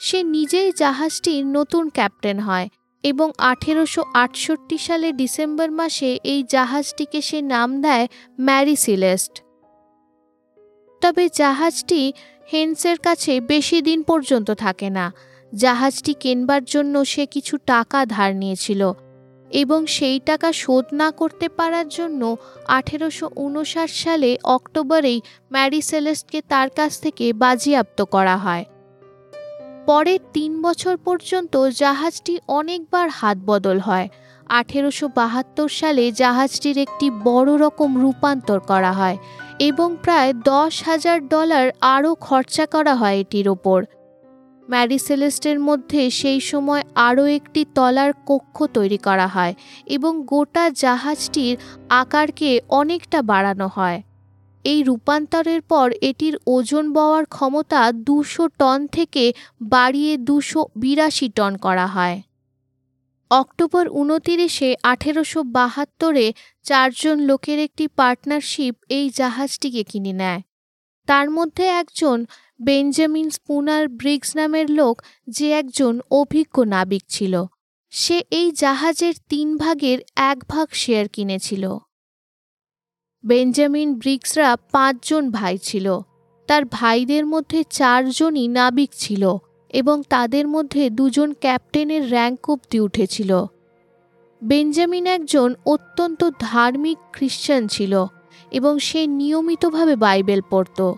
সে 0.00 0.22
নিজেই 0.22 0.72
জাহাজটির 0.76 1.46
নতুন 1.46 1.84
ক্যাপ্টেন 1.88 2.38
হয় 2.38 2.68
এবং 3.04 3.28
আঠেরোশো 3.38 4.02
আটষট্টি 4.14 4.78
সালে 4.78 5.12
ডিসেম্বর 5.12 5.70
মাসে 5.70 6.18
এই 6.24 6.40
জাহাজটিকে 6.48 7.20
সে 7.20 7.42
নাম 7.42 7.82
দেয় 7.82 8.06
ম্যারি 8.40 8.76
সিলেস্ট 8.76 9.34
তবে 11.02 11.28
জাহাজটি 11.34 12.12
হেন্সের 12.52 12.98
কাছে 12.98 13.40
বেশি 13.40 13.78
দিন 13.82 14.02
পর্যন্ত 14.02 14.50
থাকে 14.50 14.90
না। 14.90 15.12
জাহাজটি 15.52 16.14
কেনবার 16.14 16.64
জন্য 16.64 17.04
সে 17.04 17.26
কিছু 17.26 17.58
টাকা 17.66 18.06
ধার 18.06 18.36
নিয়েছিল 18.36 18.92
এবং 19.50 19.86
সেই 19.86 20.20
টাকা 20.20 20.52
শোধ 20.52 20.84
না 20.92 21.10
করতে 21.10 21.48
পারার 21.48 21.88
জন্য 21.88 22.36
আঠেরোশো 22.68 23.30
উনষাট 23.36 23.90
সালে 23.90 24.38
অক্টোবরেই 24.44 25.20
ম্যারি 25.52 25.80
সেলেস্টকে 25.80 26.42
তার 26.48 26.68
কাছ 26.70 27.00
থেকে 27.00 27.32
বাজিয়াপ্ত 27.32 28.02
করা 28.04 28.36
হয়। 28.36 28.64
পরের 29.86 30.20
তিন 30.32 30.62
বছর 30.62 30.96
পর্যন্ত 30.96 31.54
জাহাজটি 31.66 32.38
অনেকবার 32.48 33.08
হাত 33.08 33.38
বদল 33.46 33.78
হয়। 33.80 34.08
আঠেরোশো 34.48 35.08
বাহাত্তর 35.16 35.68
সালে 35.68 36.12
জাহাজটির 36.12 36.78
একটি 36.78 37.10
বড় 37.10 37.56
রকম 37.56 38.00
রূপান্তর 38.00 38.60
করা 38.60 38.92
হয় 38.92 39.16
এবং 39.58 39.96
প্রায় 40.02 40.32
দশ 40.32 40.82
হাজার 40.82 41.28
ডলার 41.28 41.70
আরও 41.80 42.14
খরচা 42.20 42.66
করা 42.66 42.94
হয় 42.94 43.16
এটির 43.20 43.48
ওপর। 43.48 43.84
ম্যারিসেলেস্টের 44.72 45.58
মধ্যে 45.60 46.02
সেই 46.10 46.40
সময় 46.40 46.82
আরও 47.08 47.24
একটি 47.28 47.60
তলার 47.74 48.10
কক্ষ 48.26 48.56
তৈরি 48.74 48.98
করা 48.98 49.26
হয় 49.28 49.54
এবং 49.86 50.12
গোটা 50.26 50.64
জাহাজটির 50.82 51.54
আকারকে 51.92 52.50
অনেকটা 52.70 53.18
বাড়ানো 53.22 53.68
হয়। 53.74 53.98
এই 54.64 54.80
রূপান্তরের 54.82 55.60
পর 55.62 55.86
এটির 56.00 56.34
ওজন 56.46 56.84
বওয়ার 56.92 57.24
ক্ষমতা 57.26 57.80
দুশো 57.92 58.44
টন 58.58 58.78
থেকে 58.86 59.24
বাড়িয়ে 59.62 60.12
দুশো 60.28 60.60
বিরাশি 60.76 61.28
টন 61.28 61.52
করা 61.56 61.86
হয়। 61.86 62.16
অক্টোবর 63.30 63.84
উনতিরিশে 63.92 64.70
আঠেরোশো 64.82 65.40
বাহাত্তরে 65.56 66.26
চারজন 66.62 67.16
লোকের 67.20 67.58
একটি 67.58 67.84
পার্টনারশিপ 67.98 68.74
এই 68.88 69.06
জাহাজটিকে 69.10 69.82
কিনে 69.82 70.12
নেয়। 70.12 70.40
তার 71.08 71.26
মধ্যে 71.30 71.64
একজন 71.80 72.18
বেঞ্জামিন 72.64 73.30
স্পুনার 73.30 73.88
ব্রিগস 73.88 74.36
নামের 74.36 74.70
লোক 74.70 75.02
যে 75.28 75.50
একজন 75.50 76.00
অভিজ্ঞ 76.10 76.64
নাবিক 76.64 77.02
ছিল। 77.08 77.44
সে 77.90 78.24
এই 78.30 78.52
জাহাজের 78.52 79.14
তিন 79.28 79.56
ভাগের 79.56 79.98
এক 80.16 80.38
ভাগ 80.48 80.68
শেয়ার 80.72 81.08
কিনেছিল। 81.08 81.76
বেঞ্জামিন 83.24 83.94
ব্রিক্সরা 83.94 84.56
পাঁচজন 84.56 85.30
ভাই 85.30 85.58
ছিল। 85.58 86.00
তার 86.46 86.64
ভাইদের 86.64 87.26
মধ্যে 87.26 87.64
চারজনই 87.70 88.48
নাবিক 88.48 88.90
ছিল 88.94 89.36
এবং 89.68 90.02
তাদের 90.08 90.48
মধ্যে 90.48 90.90
দুজন 90.90 91.32
ক্যাপ্টেনের 91.32 92.10
র্যাঙ্ক 92.10 92.50
অব্দি 92.50 92.80
উঠেছিল। 92.80 93.44
বেঞ্জামিন 94.44 95.06
একজন 95.06 95.54
অত্যন্ত 95.66 96.30
ধার্মিক 96.40 96.98
খ্রিশ্চান 97.12 97.68
ছিল 97.68 98.06
এবং 98.50 98.78
সে 98.78 99.06
নিয়মিতভাবে 99.06 99.96
বাইবেল 99.96 100.40
পড়ত। 100.50 100.92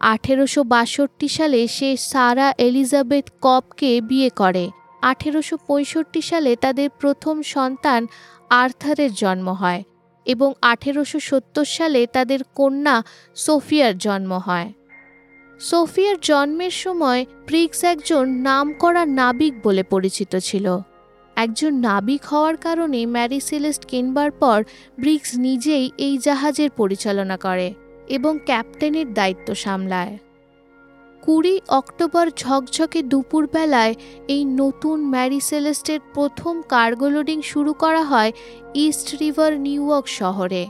আঠেরোশো 0.00 0.64
বাষট্টি 0.64 1.28
সালে 1.28 1.68
সে 1.68 1.96
সারা 1.96 2.54
এলিজাবেথ 2.58 3.30
কপকে 3.40 4.00
বিয়ে 4.00 4.30
করে। 4.30 4.70
আঠেরোশো 5.02 5.56
পঁয়ষট্টি 5.66 6.20
সালে 6.20 6.56
তাদের 6.56 6.90
প্রথম 6.90 7.42
সন্তান 7.42 8.06
আর্থারের 8.50 9.14
জন্ম 9.14 9.48
হয় 9.52 9.82
এবং 10.26 10.52
আঠেরোশো 10.62 11.20
সত্তর 11.20 11.64
সালে 11.64 12.06
তাদের 12.06 12.40
কন্যা 12.54 13.02
সোফিয়ার 13.34 13.98
জন্ম 13.98 14.32
হয়। 14.32 14.72
সোফিয়ার 15.60 16.16
জন্মের 16.20 16.70
সময় 16.70 17.24
প্রিক্স 17.46 17.84
একজন 17.84 18.28
নামকরা 18.28 19.06
নাবিক 19.06 19.54
বলে 19.62 19.82
পরিচিত 19.82 20.36
ছিল। 20.36 20.78
একজন 21.36 21.74
নাবিক 21.74 22.24
হওয়ার 22.24 22.56
কারণে 22.56 23.06
ম্যারি 23.06 23.40
সেলেস্ট 23.40 23.84
কিনবার 23.84 24.30
পর 24.30 24.64
ব্রিক্স 24.98 25.34
নিজেই 25.36 25.90
এই 25.98 26.18
জাহাজের 26.18 26.70
পরিচালনা 26.70 27.36
করে। 27.36 27.74
এবং 28.08 28.38
ক্যাপ্টেনের 28.46 29.14
দায়িত্ব 29.14 29.54
সামলায়। 29.54 30.18
কুড়ি 31.22 31.60
অক্টোবর 31.68 32.30
ঝকঝকে 32.36 33.02
দুপুরবেলায় 33.02 33.94
এই 34.28 34.44
নতুন 34.44 35.04
ম্যারি 35.04 35.40
সেলেস্টের 35.40 36.00
প্রথম 36.14 36.62
কার্গো 36.62 37.08
লোডিং 37.08 37.42
শুরু 37.42 37.72
করা 37.72 38.02
হয় 38.02 38.32
ইস্ট 38.74 39.16
রিভার, 39.20 39.60
নিউ 39.60 39.90
ইয়র্ক 39.90 40.06
শহরে। 40.08 40.66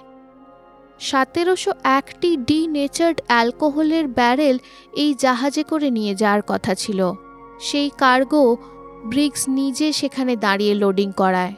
সতেরোশো 1.01 1.73
একটি 1.85 2.37
ডি 2.37 2.67
নেচার্ড 2.67 3.21
অ্যালকোহলের 3.27 4.09
ব্যারেল 4.09 4.59
এই 4.93 5.15
জাহাজে 5.15 5.63
করে 5.63 5.91
নিয়ে 5.91 6.15
যাওয়ার 6.15 6.43
কথা 6.47 6.75
ছিল। 6.75 7.13
সেই 7.61 7.91
কার্গো 7.99 8.57
ব্রিক্স 9.05 9.49
নিজে 9.49 9.93
সেখানে 9.93 10.37
দাঁড়িয়ে 10.37 10.75
লোডিং 10.75 11.13
করায়। 11.13 11.55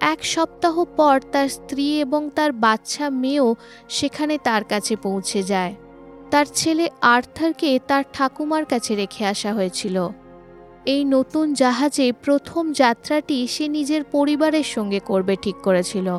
এক 0.00 0.24
সপ্তাহ 0.24 0.84
পর 0.84 1.20
তার 1.32 1.48
স্ত্রী 1.48 2.00
এবং 2.00 2.30
তার 2.30 2.52
বাচ্চা 2.52 3.10
মেয়েও 3.10 3.54
সেখানে 3.88 4.38
তার 4.38 4.64
কাছে 4.64 4.96
পৌঁছে 4.96 5.42
যায়। 5.42 5.74
তার 6.30 6.46
ছেলে 6.54 6.88
আর্থারকে 7.00 7.78
তার 7.86 8.04
ঠাকুমার 8.12 8.64
কাছে 8.64 8.94
রেখে 8.94 9.26
আসা 9.26 9.52
হয়েছিল। 9.52 10.08
এই 10.86 11.04
নতুন 11.04 11.54
জাহাজে 11.54 12.12
প্রথম 12.12 12.72
যাত্রাটি 12.72 13.46
সে 13.46 13.68
নিজের 13.68 14.04
পরিবারের 14.04 14.64
সঙ্গে 14.64 15.00
করবে 15.00 15.36
ঠিক 15.36 15.56
করেছিল। 15.56 16.18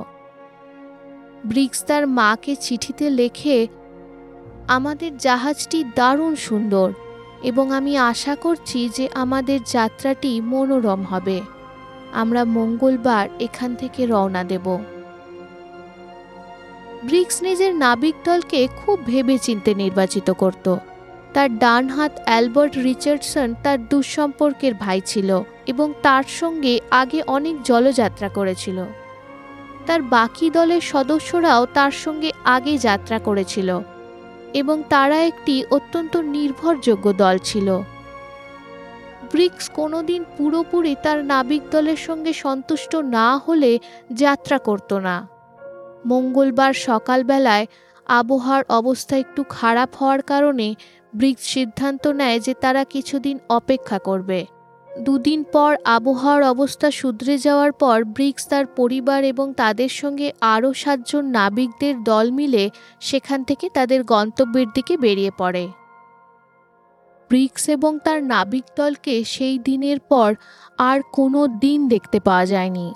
ব্রিক্স 1.46 1.84
তার 1.84 2.08
মাকে 2.08 2.56
চিঠিতে 2.56 3.10
লেখে, 3.10 3.68
আমাদের 4.68 5.18
জাহাজটি 5.18 5.84
দারুণ 5.96 6.36
সুন্দর 6.36 6.92
এবং 7.44 7.72
আমি 7.72 7.98
আশা 7.98 8.36
করছি 8.36 8.90
যে 8.96 9.10
আমাদের 9.14 9.60
যাত্রাটি 9.66 10.42
মনোরম 10.42 11.04
হবে। 11.04 11.59
আমরা 12.14 12.46
মঙ্গলবার 12.46 13.28
এখান 13.40 13.76
থেকে 13.76 14.06
রওনা 14.06 14.44
দেব। 14.44 14.78
ব্রিক্স 17.04 17.44
নিজের 17.44 17.76
নাবিক 17.76 18.16
দলকে 18.26 18.68
খুব 18.68 19.00
ভেবে 19.06 19.38
চিনতে 19.38 19.74
নির্বাচিত 19.74 20.32
করত। 20.32 20.76
তার 21.34 21.58
ডান 21.58 21.90
হাত 21.90 22.12
অ্যালবার্ট 22.26 22.78
রিচার্ডসন 22.78 23.54
তার 23.64 23.86
দুঃসম্পর্কের 23.86 24.74
ভাই 24.74 25.02
ছিল 25.06 25.44
এবং 25.68 25.94
তার 26.02 26.24
সঙ্গে 26.24 26.80
আগে 26.92 27.22
অনেক 27.28 27.64
জলযাত্রা 27.64 28.30
করেছিল। 28.30 28.84
তার 29.86 30.02
বাকি 30.02 30.50
দলের 30.50 30.82
সদস্যরাও 30.82 31.66
তার 31.74 31.92
সঙ্গে 31.92 32.32
আগে 32.46 32.78
যাত্রা 32.78 33.20
করেছিল 33.20 33.80
এবং 34.54 34.84
তারা 34.90 35.16
একটি 35.16 35.64
অত্যন্ত 35.72 36.18
নির্ভরযোগ্য 36.18 37.14
দল 37.14 37.38
ছিল। 37.44 37.82
ব্রিক্স 39.32 39.70
কোনোদিন 39.70 40.26
পুরোপুরি 40.38 40.96
তার 41.04 41.26
নাবিক 41.26 41.64
দলের 41.72 41.96
সঙ্গে 41.96 42.34
সন্তুষ্ট 42.34 42.96
না 42.96 43.38
হলে 43.38 43.80
যাত্রা 44.14 44.58
করত 44.58 44.94
না। 44.94 45.28
মঙ্গলবার 46.06 46.74
সকালবেলায় 46.74 47.66
আবহাওয়ার 48.10 48.64
অবস্থা 48.70 49.18
একটু 49.18 49.44
খারাপ 49.50 49.90
হওয়ার 49.96 50.22
কারণে 50.22 50.76
ব্রিক্স 51.16 51.44
সিদ্ধান্ত 51.44 52.08
নেয় 52.08 52.40
যে 52.40 52.54
তারা 52.54 52.84
কিছুদিন 52.84 53.40
অপেক্ষা 53.50 54.00
করবে। 54.00 54.46
দুদিন 54.88 55.44
পর 55.54 55.76
আবহাওয়ার 55.86 56.44
অবস্থা 56.44 56.92
শুধরে 56.92 57.38
যাওয়ার 57.38 57.72
পর 57.72 58.04
ব্রিক্স 58.04 58.48
তার 58.48 58.66
পরিবার 58.66 59.24
এবং 59.24 59.54
তাদের 59.54 59.90
সঙ্গে 59.90 60.32
আরও 60.42 60.74
সাতজন 60.74 61.26
নাবিকদের 61.26 62.04
দল 62.04 62.32
মিলে 62.32 62.70
সেখান 63.00 63.44
থেকে 63.44 63.70
তাদের 63.70 64.04
গন্তব্যের 64.04 64.68
দিকে 64.74 64.98
বেরিয়ে 64.98 65.32
পড়ে। 65.38 65.66
ব্রিক্স 67.30 67.70
এবং 67.70 68.00
তার 68.00 68.24
নাবিক 68.24 68.66
দলকে 68.76 69.24
সেই 69.24 69.60
দিনের 69.60 70.00
পর 70.00 70.30
আর 70.78 71.02
কোনো 71.12 71.48
দিন 71.48 71.80
দেখতে 71.88 72.20
পাওয়া 72.20 72.46
যায়নি। 72.46 72.88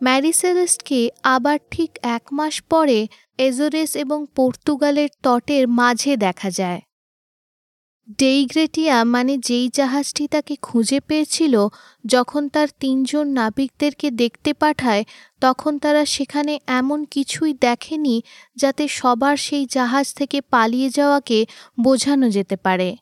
ম্যারিসেলেস্টকে 0.00 1.00
আবার 1.22 1.58
ঠিক 1.70 1.90
এক 2.02 2.24
মাস 2.32 2.62
পরে 2.62 2.98
এজোরেস 3.38 3.96
এবং 3.96 4.26
পর্তুগালের 4.36 5.10
তটের 5.22 5.68
মাঝে 5.68 6.12
দেখা 6.16 6.50
যায়। 6.50 6.80
ডেইগ্রেটিয়া 8.18 9.04
মানে 9.04 9.34
যেই 9.38 9.66
জাহাজটি 9.74 10.24
তাকে 10.28 10.56
খুঁজে 10.62 11.00
পেয়েছিল, 11.00 11.54
যখন 12.04 12.42
তার 12.48 12.68
তিনজন 12.80 13.26
নাবিকদেরকে 13.28 14.08
দেখতে 14.10 14.50
পাঠায়, 14.52 15.04
তখন 15.40 15.78
তারা 15.78 16.04
সেখানে 16.04 16.58
এমন 16.66 17.04
কিছুই 17.04 17.52
দেখেনি 17.60 18.16
যাতে 18.56 18.88
সবার 18.88 19.36
সেই 19.36 19.66
জাহাজ 19.66 20.06
থেকে 20.14 20.38
পালিয়ে 20.40 20.88
যাওয়াকে 20.90 21.38
বোঝানো 21.80 22.26
যেতে 22.30 22.56
পারে। 22.56 22.96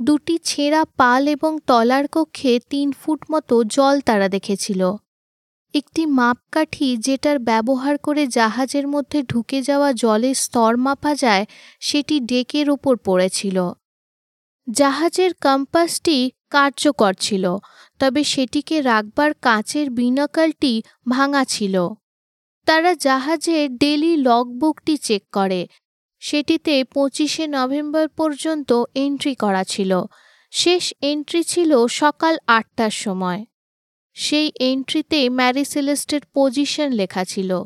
দুটি 0.00 0.38
ছেঁড়া 0.44 0.82
পাল 0.96 1.22
এবং 1.28 1.52
তলার 1.66 2.04
কক্ষে 2.08 2.52
তিন 2.68 2.92
ফুট 2.92 3.20
মতো 3.30 3.54
জল 3.64 4.00
তারা 4.00 4.28
দেখেছিল। 4.28 4.80
একটি 5.74 6.02
মাপকাঠি 6.06 6.96
যেটার 6.96 7.38
ব্যবহার 7.38 7.94
করে 7.98 8.22
জাহাজের 8.26 8.86
মধ্যে 8.86 9.22
ঢুকে 9.22 9.62
যাওয়া 9.62 9.92
জলের 9.92 10.34
স্তর 10.34 10.72
মাপা 10.76 11.12
যায়, 11.14 11.44
সেটি 11.80 12.20
ডেকের 12.20 12.66
ওপর 12.70 12.96
পড়েছিল। 12.96 13.58
জাহাজের 14.72 15.34
কম্পাসটি 15.34 16.30
কার্যকর 16.50 17.14
ছিল, 17.14 17.56
তবে 17.98 18.24
সেটিকে 18.24 18.82
রাখবার 18.82 19.34
কাঁচের 19.34 19.90
বিনাকালটি 19.90 20.82
ভাঙা 21.08 21.44
ছিল। 21.44 21.88
তারা 22.66 22.94
জাহাজের 22.94 23.76
ডেলি 23.76 24.16
লগবুকটি 24.16 24.96
চেক 24.96 25.22
করে। 25.32 25.68
সেটিতে 26.20 26.84
পঁচিশে 26.84 27.46
নভেম্বর 27.46 28.08
পর্যন্ত 28.08 28.84
এন্ট্রি 28.94 29.34
করা 29.34 29.64
ছিল। 29.64 30.02
শেষ 30.50 30.94
এন্ট্রি 31.02 31.42
ছিল 31.42 31.86
সকাল 31.86 32.38
আটটার 32.46 32.90
সময়। 32.90 33.44
সেই 34.14 34.52
এন্ট্রিতে 34.60 35.28
ম্যারিসেলেস্টের 35.28 36.20
পজিশন 36.34 36.92
লেখা 36.92 37.24
ছিল। 37.24 37.62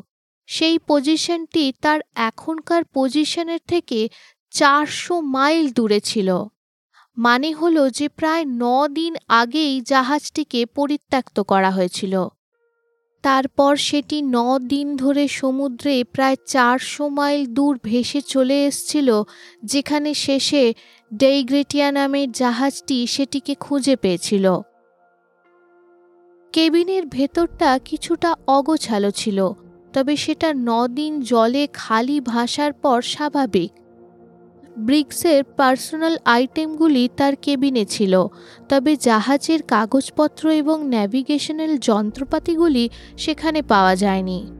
সেই 0.47 0.79
পজিশনটি 0.87 1.73
তার 1.81 1.99
এখনকার 2.15 2.83
পজিশনের 2.93 3.59
থেকে 3.67 4.09
চারশো 4.49 5.21
মাইল 5.21 5.71
দূরে 5.71 5.99
ছিল। 5.99 6.29
মানে 7.17 7.53
হল 7.53 7.89
যে 7.89 8.09
প্রায় 8.09 8.45
ন 8.45 8.87
দিন 8.87 9.15
আগেই 9.27 9.81
জাহাজটিকে 9.81 10.65
পরিত্যক্ত 10.65 11.39
করা 11.39 11.71
হয়েছিল। 11.71 12.27
তারপর 13.21 13.75
সেটি 13.75 14.21
ন 14.21 14.59
দিন 14.59 14.95
ধরে 14.95 15.27
সমুদ্রে 15.27 16.03
প্রায় 16.03 16.35
চারশো 16.45 17.09
মাইল 17.09 17.45
দূর 17.45 17.79
ভেসে 17.83 18.21
চলে 18.21 18.65
এসছিল, 18.65 19.23
যেখানে 19.63 20.13
শেষে 20.13 20.73
ডেইগ্রেটিয়া 21.13 21.91
নামের 21.91 22.31
জাহাজটি 22.31 23.07
সেটিকে 23.07 23.55
খুঁজে 23.55 23.95
পেয়েছিল। 23.95 24.45
কেবিনের 26.53 27.05
ভেতরটা 27.05 27.79
কিছুটা 27.85 28.35
অগোছালো 28.47 29.11
ছিল, 29.11 29.51
তবে 29.93 30.15
সেটা 30.15 30.53
দিন 30.87 31.21
জলে 31.21 31.67
খালি 31.73 32.21
ভাসার 32.21 32.73
পর 32.73 33.01
স্বাভাবিক। 33.01 33.71
ব্রিক্সের 34.77 35.43
পার্সোনাল 35.43 36.17
আইটেমগুলি 36.25 37.09
তার 37.17 37.35
কেবিনে 37.35 37.85
ছিল, 37.85 38.27
তবে 38.69 38.95
জাহাজের 38.95 39.61
কাগজপত্র 39.61 40.49
এবং 40.49 40.87
ন্যাভিগেশনাল 40.87 41.77
যন্ত্রপাতিগুলি 41.77 42.89
সেখানে 43.17 43.61
পাওয়া 43.61 43.95
যায়নি। 43.95 44.51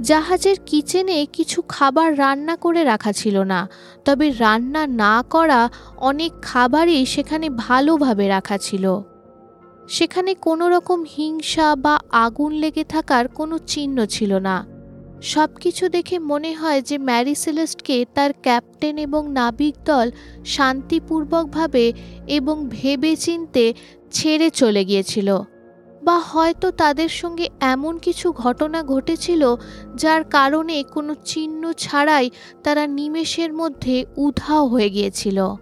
জাহাজের 0.00 0.56
কিচেনে 0.66 1.26
কিছু 1.32 1.62
খাবার 1.68 2.18
রান্না 2.18 2.56
করে 2.56 2.84
রাখা 2.84 3.12
ছিল 3.12 3.38
না, 3.38 3.68
তবে 4.04 4.30
রান্না 4.30 4.86
না 4.86 5.22
করা 5.30 5.68
অনেক 5.96 6.32
খাবারই 6.42 7.06
সেখানে 7.06 7.50
ভালোভাবে 7.50 8.28
রাখা 8.28 8.58
ছিল। 8.58 9.00
সেখানে 9.88 10.34
কোনো 10.34 10.68
রকম 10.68 11.04
হিংসা 11.04 11.76
বা 11.76 12.00
আগুন 12.10 12.52
লেগে 12.52 12.84
থাকার 12.84 13.28
কোনো 13.28 13.58
চিহ্ন 13.58 14.06
ছিল 14.06 14.38
না। 14.38 14.75
সব 15.22 15.48
কিছু 15.60 15.88
দেখে 15.88 16.18
মনে 16.18 16.54
হয় 16.54 16.82
যে 16.82 16.98
ম্যারি 16.98 17.34
সেলেস্টকে 17.34 18.06
তার 18.14 18.30
ক্যাপ্টেন 18.42 18.98
এবং 18.98 19.32
নাবিক 19.32 19.74
দল 19.84 20.10
শান্তিপূর্বকভাবে 20.44 21.92
এবং 22.26 22.66
ভেবে 22.68 23.16
চিনতে 23.16 23.74
ছেড়ে 24.10 24.50
চলে 24.50 24.84
গিয়েছিল। 24.84 25.38
বা 26.02 26.18
হয়তো 26.18 26.70
তাদের 26.70 27.08
সঙ্গে 27.08 27.48
এমন 27.60 27.98
কিছু 27.98 28.32
ঘটনা 28.32 28.82
ঘটেছিল 28.82 29.54
যার 29.94 30.24
কারণে 30.24 30.82
কোনো 30.82 31.14
চিহ্ন 31.24 31.72
ছাড়াই 31.72 32.30
তারা 32.64 32.86
নিমেষের 32.86 33.52
মধ্যে 33.52 34.04
উধাও 34.16 34.66
হয়ে 34.66 34.90
গিয়েছিল। 34.90 35.54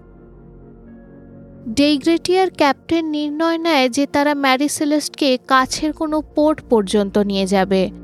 ডেইগ্রেটিয়ার 1.69 2.51
ক্যাপ্টেন 2.51 3.05
নির্ণয় 3.05 3.59
নেয় 3.59 3.89
যে 3.89 4.07
তারা 4.07 4.35
ম্যারিসেলেস্টকে 4.35 5.39
কাছের 5.47 5.93
কোনো 5.93 6.21
পোর্ট 6.21 6.63
পর্যন্ত 6.71 7.19
নিয়ে 7.19 7.47
যাবে। 7.47 8.04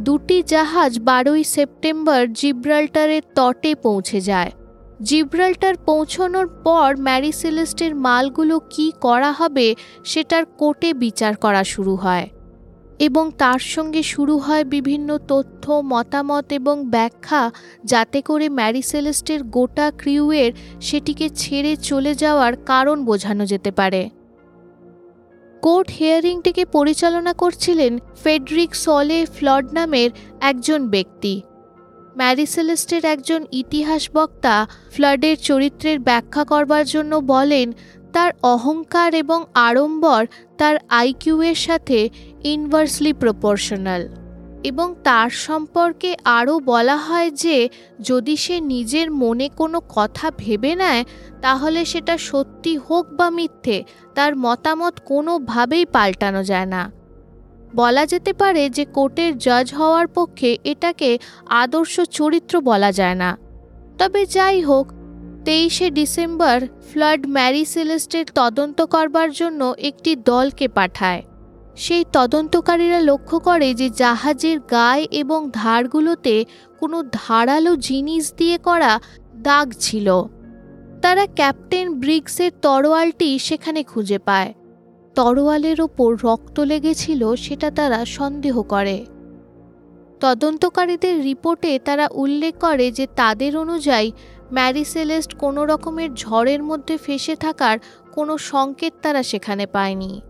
দুটি 0.00 0.38
জাহাজ 0.46 0.92
বারোই 1.00 1.42
সেপ্টেম্বর 1.44 2.20
জিব্রাল্টারের 2.32 3.22
তটে 3.34 3.72
পৌঁছে 3.74 4.20
যায়। 4.20 4.50
জিব্রাল্টার 5.02 5.74
পৌঁছানোর 5.86 6.48
পর 6.64 6.88
ম্যারিসেলেস্টের 6.98 7.94
মালগুলো 7.94 8.56
কি 8.70 8.86
করা 9.00 9.30
হবে 9.32 9.66
সেটার 10.04 10.44
কোর্টে 10.58 10.94
বিচার 10.94 11.32
করা 11.36 11.62
শুরু 11.64 11.94
হয় 11.96 12.26
এবং 12.98 13.24
তার 13.38 13.58
সঙ্গে 13.58 14.02
শুরু 14.02 14.34
হয় 14.38 14.64
বিভিন্ন 14.64 15.08
তথ্য, 15.28 15.64
মতামত 15.72 16.46
এবং 16.52 16.76
ব্যাখ্যা 16.86 17.42
যাতে 17.84 18.18
করে 18.22 18.46
ম্যারিসেলেস্টের 18.48 19.40
গোটা 19.44 19.86
ক্রিউয়ের 19.98 20.52
সেটিকে 20.80 21.26
ছেড়ে 21.28 21.72
চলে 21.76 22.12
যাওয়ার 22.14 22.52
কারণ 22.56 22.96
বোঝানো 23.04 23.44
যেতে 23.46 23.70
পারে। 23.70 24.02
কোর্ট 25.62 25.88
হিয়ারিংটিকে 25.90 26.64
পরিচালনা 26.64 27.32
করছিলেন 27.32 27.92
ফেডরিক 28.24 28.74
সলে 28.74 29.18
ফ্লড 29.26 29.66
নামের 29.72 30.10
একজন 30.40 30.80
ব্যক্তি। 30.88 31.34
ম্যারিসেলেস্টের 32.16 33.04
একজন 33.04 33.40
ইতিহাস 33.52 34.02
বক্তা 34.14 34.66
ফ্লডের 34.92 35.36
চরিত্রের 35.36 35.98
ব্যাখ্যা 35.98 36.44
করবার 36.44 36.84
জন্য 36.84 37.12
বলেন, 37.16 37.72
তার 38.12 38.30
অহংকার 38.42 39.14
এবং 39.14 39.44
আড়ম্বর 39.54 40.22
তার 40.58 40.76
আইকিউ 40.88 41.36
এর 41.42 41.54
সাথে 41.54 41.98
ইনভার্সলি 42.44 43.12
প্রপোর্শনাল 43.12 44.02
এবং 44.64 44.94
তার 45.04 45.30
সম্পর্কে 45.30 46.16
আরও 46.24 46.58
বলা 46.58 46.96
হয় 46.96 47.30
যে, 47.30 47.68
যদি 48.00 48.36
সে 48.36 48.60
নিজের 48.60 49.10
মনে 49.10 49.48
কোনো 49.56 49.80
কথা 49.88 50.32
ভেবে 50.38 50.74
নেয়, 50.74 51.04
তাহলে 51.42 51.84
সেটা 51.84 52.18
সত্যি 52.18 52.76
হোক 52.76 53.06
বা 53.12 53.30
মিথ্যে, 53.30 53.84
তার 54.14 54.36
মতামত 54.36 55.00
কোনোভাবেই 55.04 55.86
পাল্টানো 55.86 56.44
যায় 56.44 56.66
না। 56.66 56.92
বলা 57.74 58.06
যেতে 58.06 58.32
পারে 58.32 58.70
যে, 58.70 58.84
কোর্টের 58.84 59.38
জাজ 59.38 59.74
হওয়ার 59.74 60.06
পক্ষে 60.08 60.58
এটাকে 60.64 61.18
আদর্শ 61.48 62.00
চরিত্র 62.00 62.60
বলা 62.60 62.92
যায় 62.92 63.14
না। 63.14 63.38
তবে 63.98 64.26
যাই 64.26 64.60
হোক, 64.60 64.92
তেইশে 65.44 65.90
ডিসেম্বর 65.90 66.60
ফ্লাড 66.92 67.26
ম্যারি 67.26 67.64
সেলেস্টের 67.64 68.24
তদন্ত 68.34 68.82
করবার 68.82 69.32
জন্য 69.32 69.74
একটি 69.78 70.16
দলকে 70.16 70.68
পাঠায়। 70.68 71.22
সেই 71.76 72.04
তদন্তকারীরা 72.12 73.00
লক্ষ্য 73.00 73.38
করে 73.38 73.74
যে 73.74 73.90
জাহাজের 73.90 74.60
গায়ে 74.60 75.08
এবং 75.10 75.50
ধারগুলোতে 75.52 76.44
কোনো 76.80 77.02
ধারালো 77.02 77.76
জিনিস 77.76 78.34
দিয়ে 78.36 78.58
করা 78.58 79.00
দাগ 79.36 79.72
ছিল। 79.78 80.22
তারা 81.02 81.26
ক্যাপ্টেন 81.26 82.00
ব্রিক্সের 82.00 82.52
তরোয়ালটি 82.62 83.38
সেখানে 83.38 83.82
খুঁজে 83.82 84.18
পায়। 84.18 84.54
তরোয়ালের 85.14 85.80
ওপর 85.80 86.16
রক্ত 86.24 86.60
লেগেছিল 86.60 87.34
সেটা 87.36 87.70
তারা 87.70 88.04
সন্দেহ 88.04 88.62
করে। 88.62 89.06
তদন্তকারীদের 90.20 91.22
রিপোর্টে 91.22 91.78
তারা 91.84 92.08
উল্লেখ 92.12 92.54
করে 92.60 92.92
যে 92.92 93.06
তাদের 93.16 93.58
অনুযায়ী 93.58 94.12
ম্যারি 94.52 94.84
সেলেস্ট 94.84 95.34
কোনো 95.34 95.66
রকমের 95.66 96.14
ঝড়ের 96.14 96.62
মধ্যে 96.62 96.96
ফেসে 96.96 97.34
থাকার 97.34 97.78
কোনো 98.12 98.38
সংকেত 98.38 98.92
তারা 99.02 99.22
সেখানে 99.22 99.66
পায়নি। 99.66 100.20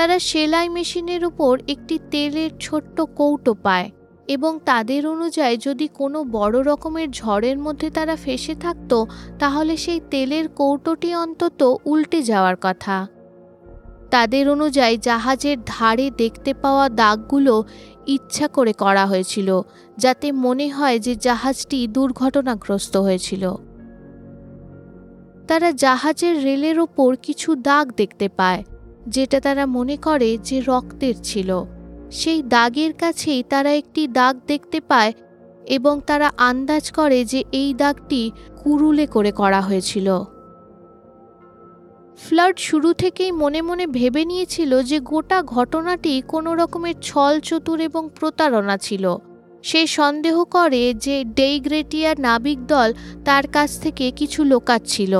তারা 0.00 0.18
সেলাই 0.18 0.68
মেশিনের 0.68 1.24
উপর 1.24 1.58
একটি 1.68 1.98
তেলের 2.10 2.50
ছোট্ট 2.60 3.00
কৌটো 3.00 3.54
পায় 3.54 3.90
এবং 4.28 4.58
তাদের 4.64 5.06
অনুযায়ী 5.06 5.56
যদি 5.56 5.88
কোনো 5.88 6.24
বড় 6.24 6.62
রকমের 6.62 7.10
ঝড়ের 7.10 7.58
মধ্যে 7.58 7.90
তারা 7.90 8.16
ফেসে 8.16 8.54
থাকতো, 8.54 9.06
তাহলে 9.38 9.76
সেই 9.76 10.00
তেলের 10.10 10.48
কৌটোটি 10.48 11.14
অন্তত 11.14 11.76
উল্টে 11.84 12.22
যাওয়ার 12.22 12.56
কথা। 12.60 13.06
তাদের 14.10 14.50
অনুযায়ী 14.50 14.96
জাহাজের 14.96 15.56
ধারে 15.66 16.10
দেখতে 16.10 16.54
পাওয়া 16.54 16.88
দাগগুলো 16.88 17.64
ইচ্ছা 18.06 18.48
করে 18.48 18.72
করা 18.72 19.06
হয়েছিল, 19.06 19.62
যাতে 19.98 20.32
মনে 20.32 20.68
হয় 20.68 20.98
যে 20.98 21.16
জাহাজটি 21.16 21.86
দুর্ঘটনাগ্রস্ত 21.86 22.96
হয়েছিল। 22.96 23.54
তারা 25.48 25.72
জাহাজের 25.72 26.44
রেলের 26.44 26.80
ওপর 26.80 27.16
কিছু 27.16 27.54
দাগ 27.54 27.92
দেখতে 27.96 28.28
পায় 28.28 28.64
যেটা 29.10 29.40
তারা 29.40 29.64
মনে 29.66 29.96
করে 29.96 30.38
যে 30.42 30.62
রক্তের 30.66 31.14
ছিল। 31.22 31.50
সেই 32.10 32.42
দাগের 32.42 32.92
কাছেই 32.92 33.42
তারা 33.42 33.70
একটি 33.72 34.02
দাগ 34.08 34.34
দেখতে 34.46 34.80
পায় 34.80 35.12
এবং 35.66 36.00
তারা 36.06 36.28
আন্দাজ 36.36 36.84
করে 36.90 37.24
যে 37.24 37.40
এই 37.52 37.74
দাগটি 37.74 38.22
কুরুলে 38.64 39.06
করে 39.06 39.32
করা 39.32 39.60
হয়েছিল। 39.60 40.08
ফ্লাড 42.18 42.54
শুরু 42.58 42.90
থেকেই 42.92 43.32
মনে 43.32 43.60
মনে 43.62 43.86
ভেবে 43.86 44.22
নিয়েছিল 44.24 44.72
যে 44.82 44.98
গোটা 45.00 45.38
ঘটনাটি 45.42 46.22
কোনো 46.28 46.50
রকমের 46.54 46.96
ছল 47.02 47.40
চতুর 47.40 47.78
এবং 47.80 48.02
প্রতারণা 48.18 48.76
ছিল। 48.76 49.04
সে 49.62 49.82
সন্দেহ 49.86 50.36
করে 50.44 50.82
যে 50.94 51.16
ডেইগ্রেটিয়ার 51.24 52.16
নাবিক 52.20 52.66
দল 52.66 52.88
তার 53.24 53.44
কাছ 53.48 53.70
থেকে 53.80 54.10
কিছু 54.10 54.40
লোকাচ্ছিল। 54.44 55.14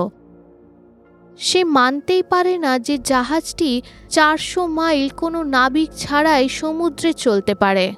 সে 1.39 1.65
মানতেই 1.65 2.23
পারে 2.23 2.59
না 2.59 2.79
যে 2.79 2.99
জাহাজটি 2.99 3.83
চারশো 4.09 4.67
মাইল 4.67 5.09
কোনো 5.09 5.43
নাবিক 5.43 5.91
ছাড়াই 5.97 6.49
সমুদ্রে 6.49 7.13
চলতে 7.13 7.55
পারে। 7.55 7.95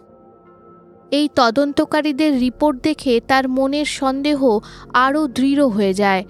এই 1.11 1.29
তদন্তকারীদের 1.35 2.41
রিপোর্ট 2.41 2.83
দেখে 2.83 3.21
তার 3.29 3.49
মনের 3.49 3.85
সন্দেহ 3.85 4.59
আরও 4.93 5.27
দৃঢ় 5.27 5.67
হয়ে 5.67 5.95
যায়। 5.95 6.25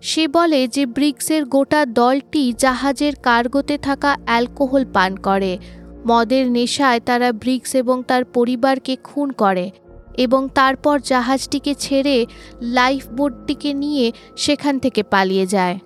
সে 0.00 0.28
বলে 0.28 0.68
যে 0.68 0.86
ব্রিক্সের 0.86 1.44
গোটা 1.44 1.86
দলটি 1.86 2.52
জাহাজের 2.52 3.14
কার্গোতে 3.16 3.78
থাকা 3.78 4.16
অ্যালকোহল 4.24 4.84
পান 4.92 5.16
করে। 5.16 5.58
মদের 6.06 6.50
নেশায় 6.50 7.00
তারা 7.00 7.32
ব্রিক্স 7.32 7.74
এবং 7.74 8.02
তার 8.02 8.24
পরিবারকে 8.24 8.96
খুন 9.04 9.30
করে 9.32 9.70
এবং 10.14 10.48
তারপর 10.54 10.98
জাহাজটিকে 11.00 11.74
ছেড়ে 11.74 12.26
লাইফ 12.60 13.08
বোটটিকে 13.08 13.74
নিয়ে 13.74 14.12
সেখান 14.36 14.78
থেকে 14.78 15.02
পালিয়ে 15.02 15.46
যায়। 15.46 15.78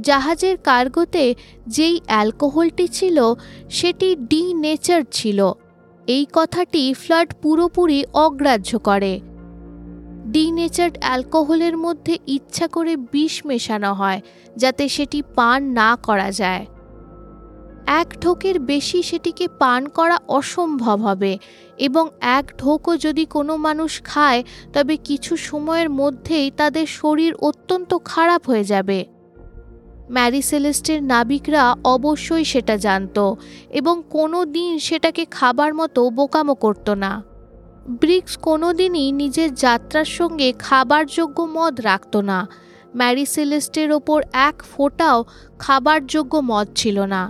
জাহাজের 0.00 0.56
কার্গোতে 0.56 1.34
যেই 1.66 2.00
অ্যালকোহলটি 2.06 2.88
ছিল, 2.88 3.34
সেটি 3.70 4.16
ডি 4.16 4.52
নেচার 4.54 5.02
ছিল। 5.12 5.52
এই 6.06 6.26
কথাটি 6.32 6.94
ফ্লাড 6.94 7.34
পুরোপুরি 7.42 8.04
অগ্রাহ্য 8.12 8.78
করে। 8.78 9.20
ডি 10.30 10.44
ডিনেচার্ড 10.44 10.98
অ্যালকোহলের 11.00 11.76
মধ্যে 11.76 12.18
ইচ্ছা 12.26 12.68
করে 12.68 12.96
বিষ 12.96 13.46
মেশানো 13.46 13.94
হয়, 13.94 14.20
যাতে 14.56 14.88
সেটি 14.88 15.22
পান 15.22 15.62
না 15.62 15.96
করা 16.02 16.30
যায়। 16.30 16.66
এক 17.86 18.14
ঢোকের 18.20 18.60
বেশি 18.60 19.02
সেটিকে 19.02 19.48
পান 19.48 19.86
করা 19.86 20.18
অসম্ভব 20.28 21.00
হবে, 21.00 21.38
এবং 21.78 22.08
এক 22.20 22.52
ঢোকও 22.58 22.96
যদি 22.96 23.24
কোনো 23.24 23.56
মানুষ 23.56 24.02
খায়, 24.02 24.42
তবে 24.72 24.96
কিছু 24.96 25.36
সময়ের 25.36 25.90
মধ্যেই 25.90 26.50
তাদের 26.50 26.86
শরীর 26.86 27.34
অত্যন্ত 27.34 27.98
খারাপ 28.04 28.48
হয়ে 28.48 28.64
যাবে। 28.64 29.15
ম্যারিসেলেস্টের 30.10 31.02
নাবিকরা 31.02 31.76
অবশ্যই 31.84 32.44
সেটা 32.44 32.76
জানত 32.76 33.18
এবং 33.70 34.02
কোনো 34.10 34.44
দিন 34.44 34.78
সেটাকে 34.78 35.22
খাবার 35.30 35.74
মতো 35.74 36.10
বোকামো 36.10 36.54
করতো 36.54 36.94
না। 36.94 37.22
ব্রিক্স 38.00 38.36
কোনোদিনই 38.36 39.12
নিজের 39.12 39.54
যাত্রার 39.54 40.04
সঙ্গে 40.04 40.52
খাবারযোগ্য 40.58 41.38
মদ 41.42 41.74
রাখত 41.80 42.16
না। 42.16 42.38
ম্যারি 42.96 43.26
সেলেস্টের 43.26 43.92
ওপর 43.92 44.22
এক 44.32 44.56
ফোঁটাও 44.62 45.24
খাবারযোগ্য 45.58 46.32
মদ 46.40 46.66
ছিল 46.74 46.98
না। 47.04 47.22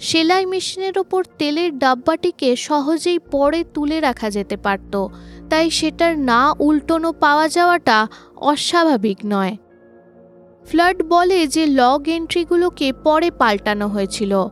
সেলাই 0.00 0.46
মেশিনের 0.46 0.98
ওপর 0.98 1.24
তেলের 1.38 1.78
ডাব্বাটিকে 1.78 2.56
সহজেই 2.56 3.18
পরে 3.18 3.64
তুলে 3.74 4.00
রাখা 4.00 4.30
যেতে 4.30 4.56
পারত, 4.56 4.94
তাই 5.50 5.70
সেটার 5.70 6.18
না 6.18 6.40
উল্টোনো 6.58 7.12
পাওয়া 7.12 7.48
যাওয়াটা 7.48 7.98
অস্বাভাবিক 8.36 9.18
নয়। 9.24 9.56
ফ্লাড 10.66 11.02
বলে 11.02 11.46
যে 11.46 11.66
লগ 11.66 12.08
এন্ট্রিগুলোকে 12.08 12.92
পরে 12.92 13.30
পাল্টানো 13.30 13.88
হয়েছিল। 13.88 14.48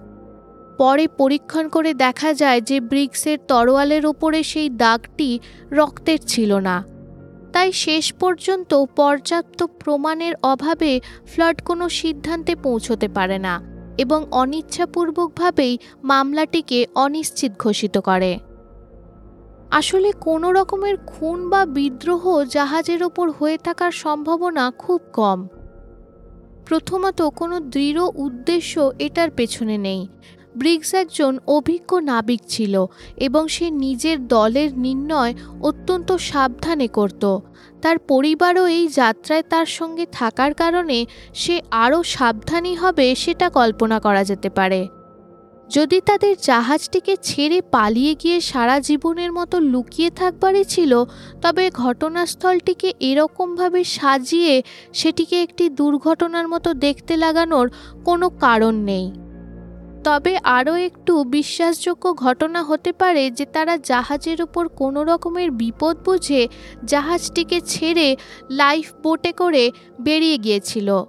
পরে 0.78 1.08
পরীক্ষণ 1.08 1.68
করে 1.68 1.94
দেখা 1.94 2.34
যায় 2.34 2.60
যে 2.60 2.80
ব্রিক্সের 2.80 3.38
তরোয়ালের 3.48 4.06
ওপরে 4.06 4.42
সেই 4.42 4.68
দাগটি 4.68 5.40
রক্তের 5.70 6.18
ছিল 6.26 6.54
না। 6.54 6.84
তাই 7.52 7.72
শেষ 7.72 8.12
পর্যন্ত 8.12 8.84
পর্যাপ্ত 8.96 9.62
প্রমাণের 9.62 10.34
অভাবে 10.42 11.00
ফ্লাড 11.26 11.62
কোনো 11.62 11.88
সিদ্ধান্তে 11.88 12.56
পৌঁছতে 12.56 13.08
পারে 13.08 13.38
না 13.38 13.60
এবং 13.98 14.26
অনিচ্ছাপূর্বকভাবেই 14.30 15.78
মামলাটিকে 16.02 16.86
অনিশ্চিত 16.94 17.52
ঘোষিত 17.58 17.98
করে। 17.98 18.38
আসলে 19.70 20.12
কোনো 20.20 20.52
রকমের 20.52 20.96
খুন 21.06 21.48
বা 21.48 21.66
বিদ্রোহ 21.66 22.44
জাহাজের 22.44 23.02
ওপর 23.02 23.30
হয়ে 23.30 23.58
থাকার 23.58 23.90
সম্ভাবনা 23.90 24.70
খুব 24.78 25.00
কম। 25.12 25.48
প্রথমত 26.70 27.22
কোনো 27.36 27.56
দৃঢ় 27.60 28.04
উদ্দেশ্য 28.16 28.90
এটার 28.98 29.30
পেছনে 29.30 29.76
নেই। 29.78 30.00
ব্রিগস 30.56 30.90
একজন 30.94 31.32
অভিজ্ঞ 31.46 31.90
নাবিক 32.00 32.40
ছিল 32.48 32.74
এবং 33.16 33.48
সে 33.48 33.70
নিজের 33.70 34.18
দলের 34.26 34.70
নির্ণয় 34.78 35.34
অত্যন্ত 35.62 36.08
সাবধানে 36.12 36.88
করত। 36.88 37.24
তার 37.82 37.96
পরিবারও 37.98 38.64
এই 38.66 38.88
যাত্রায় 38.88 39.42
তার 39.42 39.66
সঙ্গে 39.66 40.04
থাকার 40.12 40.52
কারণে 40.54 40.98
সে 41.34 41.56
আরও 41.70 42.02
সাবধানী 42.02 42.72
হবে 42.74 43.14
সেটা 43.14 43.46
কল্পনা 43.50 44.00
করা 44.00 44.22
যেতে 44.24 44.50
পারে। 44.50 44.80
যদি 45.70 45.98
তাদের 46.00 46.34
জাহাজটিকে 46.42 47.14
ছেড়ে 47.22 47.58
পালিয়ে 47.70 48.14
গিয়ে 48.14 48.40
সারা 48.40 48.76
জীবনের 48.80 49.32
মতো 49.32 49.56
লুকিয়ে 49.60 50.10
থাকবারই 50.10 50.64
ছিল, 50.64 51.04
তবে 51.42 51.70
ঘটনাস্থলটিকে 51.70 52.88
এরকমভাবে 53.00 53.84
সাজিয়ে 53.84 54.62
সেটিকে 54.92 55.42
একটি 55.42 55.64
দুর্ঘটনার 55.70 56.48
মতো 56.48 56.70
দেখতে 56.74 57.16
লাগানোর 57.16 57.66
কোনো 58.04 58.26
কারণ 58.40 58.74
নেই। 58.74 59.06
তবে 60.04 60.32
আরও 60.42 60.74
একটু 60.74 61.24
বিশ্বাসযোগ্য 61.24 62.04
ঘটনা 62.14 62.62
হতে 62.62 62.90
পারে 62.92 63.30
যে 63.30 63.44
তারা 63.44 63.74
জাহাজের 63.76 64.42
উপর 64.42 64.68
কোনো 64.68 65.00
রকমের 65.04 65.50
বিপদ 65.50 65.94
বুঝে 66.04 66.42
জাহাজটিকে 66.84 67.58
ছেড়ে 67.60 68.08
লাইফ 68.50 68.86
বোটে 69.02 69.32
করে 69.32 69.64
বেরিয়ে 70.00 70.38
গিয়েছিল। 70.38 71.04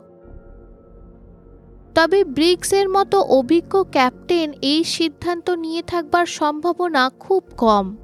তবে 1.96 2.24
ব্রিক্সের 2.24 2.90
মতো 2.90 3.18
অভিজ্ঞ 3.22 3.84
ক্যাপ্টেন 3.92 4.54
এই 4.62 4.84
সিদ্ধান্ত 4.84 5.50
নিয়ে 5.50 5.82
থাকবার 5.82 6.26
সম্ভাবনা 6.26 7.10
খুব 7.20 7.44
কম। 7.58 7.98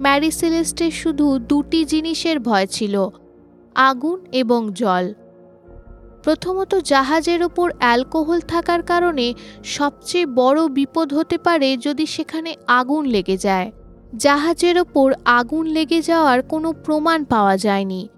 ম্যারি 0.00 0.30
সেলেস্টের 0.30 0.90
শুধু 0.90 1.38
দুটি 1.38 1.84
জিনিসের 1.84 2.40
ভয় 2.40 2.66
ছিল, 2.66 3.08
আগুন 3.74 4.18
এবং 4.32 4.70
জল। 4.72 5.14
প্রথমত 6.22 6.74
জাহাজের 6.74 7.42
ওপর 7.42 7.70
অ্যালকোহল 7.78 8.40
থাকার 8.40 8.82
কারণে 8.82 9.34
সবচেয়ে 9.64 10.26
বড় 10.26 10.68
বিপদ 10.68 11.14
হতে 11.14 11.38
পারে 11.38 11.76
যদি 11.76 12.06
সেখানে 12.06 12.56
আগুন 12.66 13.04
লেগে 13.04 13.36
যায়। 13.36 13.72
জাহাজের 14.16 14.78
ওপর 14.78 15.12
আগুন 15.24 15.66
লেগে 15.66 16.00
যাওয়ার 16.02 16.42
কোনো 16.42 16.72
প্রমাণ 16.72 17.24
পাওয়া 17.24 17.56
যায়নি। 17.56 18.08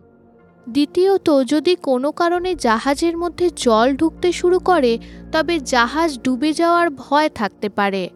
দ্বিতীয়ত, 0.68 1.42
যদি 1.44 1.76
কোনো 1.76 2.12
কারণে 2.12 2.54
জাহাজের 2.54 3.16
মধ্যে 3.16 3.50
জল 3.56 3.96
ঢুকতে 3.96 4.32
শুরু 4.32 4.58
করে, 4.58 4.98
তবে 5.32 5.58
জাহাজ 5.58 6.18
ডুবে 6.18 6.52
যাওয়ার 6.52 6.90
ভয় 6.90 7.28
থাকতে 7.28 7.68
পারে। 7.68 8.10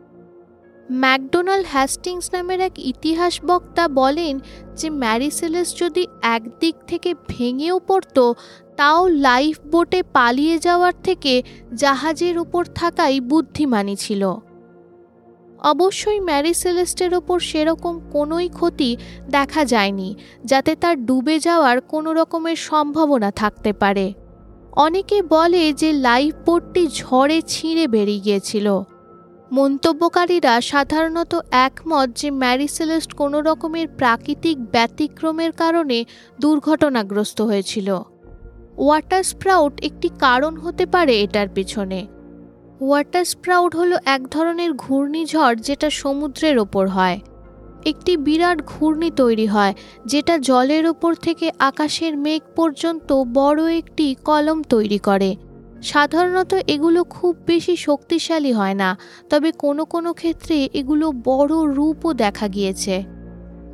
ম্যাকডোনাল্ড 0.91 1.67
হ্যাস্টিংস 1.71 2.31
নামের 2.33 2.61
এক 2.61 2.73
ইতিহাস 2.79 3.41
বক্তা 3.47 3.89
বলেন 3.89 4.41
যে, 4.77 4.91
ম্যারিসেলেস 4.91 5.79
যদি 5.79 6.07
একদিক 6.23 6.75
থেকে 6.87 7.15
ভেঙেও 7.29 7.79
পড়ত, 7.79 8.33
তাও 8.77 9.09
লাইফ 9.09 9.61
বোটে 9.71 10.03
পালিয়ে 10.03 10.59
যাওয়ার 10.59 10.93
থেকে 11.05 11.43
জাহাজের 11.75 12.39
উপর 12.39 12.65
থাকাই 12.65 13.21
বুদ্ধিমানী 13.21 13.97
ছিল। 13.97 14.35
অবশ্যই 15.64 16.21
ম্যারি 16.21 16.55
সেলেস্টের 16.55 17.14
ওপর 17.14 17.40
সেরকম 17.40 18.01
কোনোই 18.12 18.49
ক্ষতি 18.49 18.97
দেখা 19.29 19.64
যায়নি, 19.64 20.16
যাতে 20.44 20.77
তার 20.77 21.07
ডুবে 21.07 21.38
যাওয়ার 21.38 21.81
কোনো 21.81 22.12
রকমের 22.12 22.57
সম্ভাবনা 22.57 23.31
থাকতে 23.31 23.73
পারে। 23.73 24.14
অনেকে 24.77 25.23
বলে 25.23 25.73
যে 25.73 25.92
লাইফ 25.92 26.35
বোটটি 26.47 26.87
ঝড়ে 26.87 27.42
ছিঁড়ে 27.47 27.87
বেরিয়ে 27.87 28.21
গিয়েছিল। 28.21 28.81
মন্তব্যকারীরা 29.53 30.61
সাধারণত 30.61 31.40
একমত 31.51 32.09
যে 32.16 32.31
ম্যারি 32.31 32.68
সেলেস্ট 32.68 33.12
কোনো 33.12 33.40
রকমের 33.40 33.88
প্রাকৃতিক 33.88 34.71
ব্যতিক্রমের 34.71 35.53
কারণে 35.53 36.05
দুর্ঘটনাগ্রস্ত 36.40 37.40
হয়েছিল। 37.40 37.99
ওয়াটার 38.79 39.23
স্প্রাউট 39.23 39.81
একটি 39.85 40.11
কারণ 40.18 40.57
হতে 40.57 40.87
পারে 40.87 41.21
এটার 41.23 41.49
পিছনে। 41.49 42.07
ওয়াটার 42.81 43.25
স্প্রাউট 43.25 43.77
হলো 43.77 43.97
এক 44.07 44.23
ধরনের 44.29 44.73
ঘূর্ণিঝড় 44.73 45.57
যেটা 45.57 45.91
সমুদ্রের 45.91 46.59
ওপর 46.59 46.88
হয়। 46.88 47.21
একটি 47.87 48.17
বিরাট 48.17 48.59
ঘূর্ণি 48.67 49.11
তৈরি 49.11 49.47
হয়, 49.47 49.75
যেটা 50.07 50.38
জলের 50.38 50.87
ওপর 50.87 51.14
থেকে 51.14 51.51
আকাশের 51.59 52.17
মেঘ 52.17 52.43
পর্যন্ত 52.57 53.09
বড় 53.12 53.61
একটি 53.77 54.07
কলম 54.25 54.62
তৈরি 54.62 54.99
করে। 54.99 55.37
সাধারণত 55.83 56.55
এগুলো 56.67 57.05
খুব 57.05 57.37
বেশি 57.47 57.77
শক্তিশালী 57.77 58.53
হয় 58.53 58.75
না, 58.75 58.97
তবে 59.31 59.53
কোনো 59.53 59.85
কোনো 59.85 60.12
ক্ষেত্রে 60.12 60.69
এগুলো 60.75 61.12
বড় 61.25 61.55
রূপও 61.77 62.11
দেখা 62.14 62.49
গিয়েছে। 62.49 63.05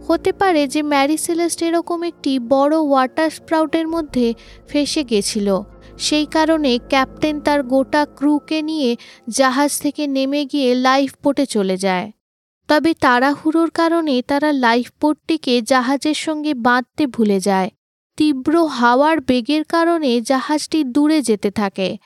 হতে 0.08 0.32
পারে 0.32 0.62
যে 0.66 0.82
ম্যারি 0.82 1.16
সেলেস্ট 1.16 1.62
এরকম 1.62 1.98
একটি 2.02 2.38
বড় 2.38 2.74
ওয়াটার 2.78 3.30
স্প্রাউটের 3.30 3.88
মধ্যে 3.88 4.34
ফেসে 4.68 5.04
গেছিল। 5.04 5.48
সেই 5.98 6.26
কারণে 6.26 6.78
ক্যাপ্টেন 6.88 7.40
তার 7.40 7.62
গোটা 7.62 8.06
ক্রুকে 8.14 8.62
নিয়ে 8.62 8.96
জাহাজ 9.28 9.80
থেকে 9.80 10.06
নেমে 10.06 10.44
গিয়ে 10.44 10.74
লাইফ 10.74 11.12
বোটে 11.24 11.46
চলে 11.46 11.76
যায়। 11.76 12.12
তবে 12.68 12.94
তাড়াহুড়োর 12.94 13.70
কারণে 13.70 14.22
তারা 14.22 14.52
লাইফ 14.52 14.92
বোটটিকে 15.00 15.62
জাহাজের 15.62 16.14
সঙ্গে 16.14 16.54
বাঁধতে 16.54 17.06
ভুলে 17.06 17.40
যায়। 17.40 17.70
তীব্র 18.16 18.66
হাওয়ার 18.66 19.20
বেগের 19.20 19.64
কারণে 19.64 20.20
জাহাজটি 20.20 20.84
দূরে 20.84 21.22
যেতে 21.22 21.50
থাকে। 21.50 21.98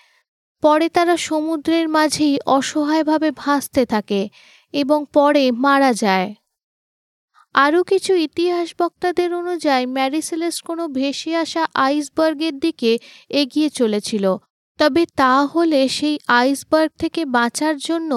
পরে 0.61 0.89
তারা 0.89 1.17
সমুদ্রের 1.17 1.89
মাঝেই 1.89 2.39
অসহায়ভাবে 2.47 3.31
ভাসতে 3.31 3.87
থাকে 3.87 4.29
এবং 4.73 5.05
পরে 5.13 5.51
মারা 5.51 5.93
যায়। 5.93 6.35
আরও 7.55 7.81
কিছু 7.85 8.13
ইতিহাস 8.15 8.69
বক্তাদের 8.79 9.31
অনুযায়ী, 9.35 9.85
ম্যারিসেলেস 9.87 10.57
কোনো 10.61 10.85
ভেসে 10.89 11.33
আসা 11.37 11.63
আইসবার্গের 11.75 12.55
দিকে 12.59 12.93
এগিয়ে 13.31 13.69
চলেছিল। 13.71 14.25
তবে 14.79 15.03
তা 15.17 15.35
হলে 15.45 15.81
সেই 15.89 16.17
আইসবার্গ 16.29 16.91
থেকে 16.99 17.23
বাঁচার 17.25 17.75
জন্য 17.79 18.11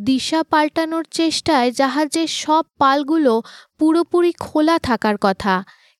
দিশা 0.00 0.40
পাল্টানোর 0.42 1.04
চেষ্টায় 1.10 1.68
জাহাজের 1.72 2.28
সব 2.34 2.64
পালগুলো 2.78 3.34
পুরোপুরি 3.78 4.32
খোলা 4.38 4.76
থাকার 4.78 5.16
কথা। 5.20 5.54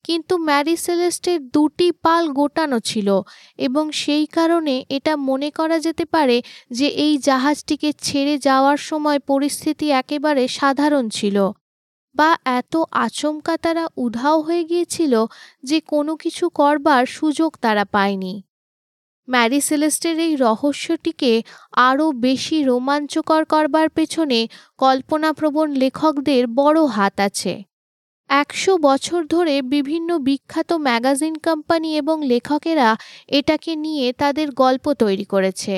কিন্তু 0.05 0.33
ম্যারি 0.37 0.75
সেলেস্টের 0.75 1.39
দুটি 1.49 1.87
পাল 2.01 2.23
গোটানো 2.29 2.77
ছিল 2.79 3.09
এবং 3.57 3.85
সেই 3.91 4.25
কারণে 4.27 4.75
এটা 4.89 5.13
মনে 5.19 5.49
করা 5.51 5.77
যেতে 5.79 6.05
পারে 6.05 6.37
যে 6.71 6.87
এই 7.05 7.13
জাহাজটিকে 7.17 7.89
ছেড়ে 8.01 8.35
যাওয়ার 8.37 8.77
সময় 8.77 9.19
পরিস্থিতি 9.19 9.85
একেবারে 9.91 10.43
সাধারণ 10.47 11.05
ছিল। 11.09 11.37
বা 12.19 12.29
এত 12.59 12.73
আচমকা 12.97 13.55
তারা 13.57 13.83
উধাও 13.97 14.37
হয়ে 14.41 14.63
গিয়েছিল 14.63 15.13
যে 15.63 15.77
কোনো 15.87 16.13
কিছু 16.15 16.45
করবার 16.49 17.03
সুযোগ 17.09 17.51
তারা 17.61 17.83
পায়নি। 17.85 18.33
ম্যারি 19.27 19.59
সেলেস্টের 19.61 20.17
এই 20.19 20.33
রহস্যটিকে 20.35 21.33
আরও 21.87 22.05
বেশি 22.19 22.57
রোমাঞ্চকর 22.63 23.41
করবার 23.45 23.87
পেছনে 23.89 24.39
কল্পনাপ্রবণ 24.79 25.67
লেখকদের 25.73 26.43
বড় 26.59 26.79
হাত 26.87 27.15
আছে। 27.19 27.53
একশো 28.29 28.73
বছর 28.77 29.19
ধরে 29.25 29.55
বিভিন্ন 29.61 30.09
বিখ্যাত 30.19 30.69
ম্যাগাজিন 30.87 31.35
কোম্পানি 31.37 31.89
এবং 31.97 32.17
লেখকেরা 32.23 32.89
এটাকে 33.29 33.71
নিয়ে 33.75 34.05
তাদের 34.13 34.47
গল্প 34.53 34.85
তৈরি 34.93 35.25
করেছে। 35.25 35.75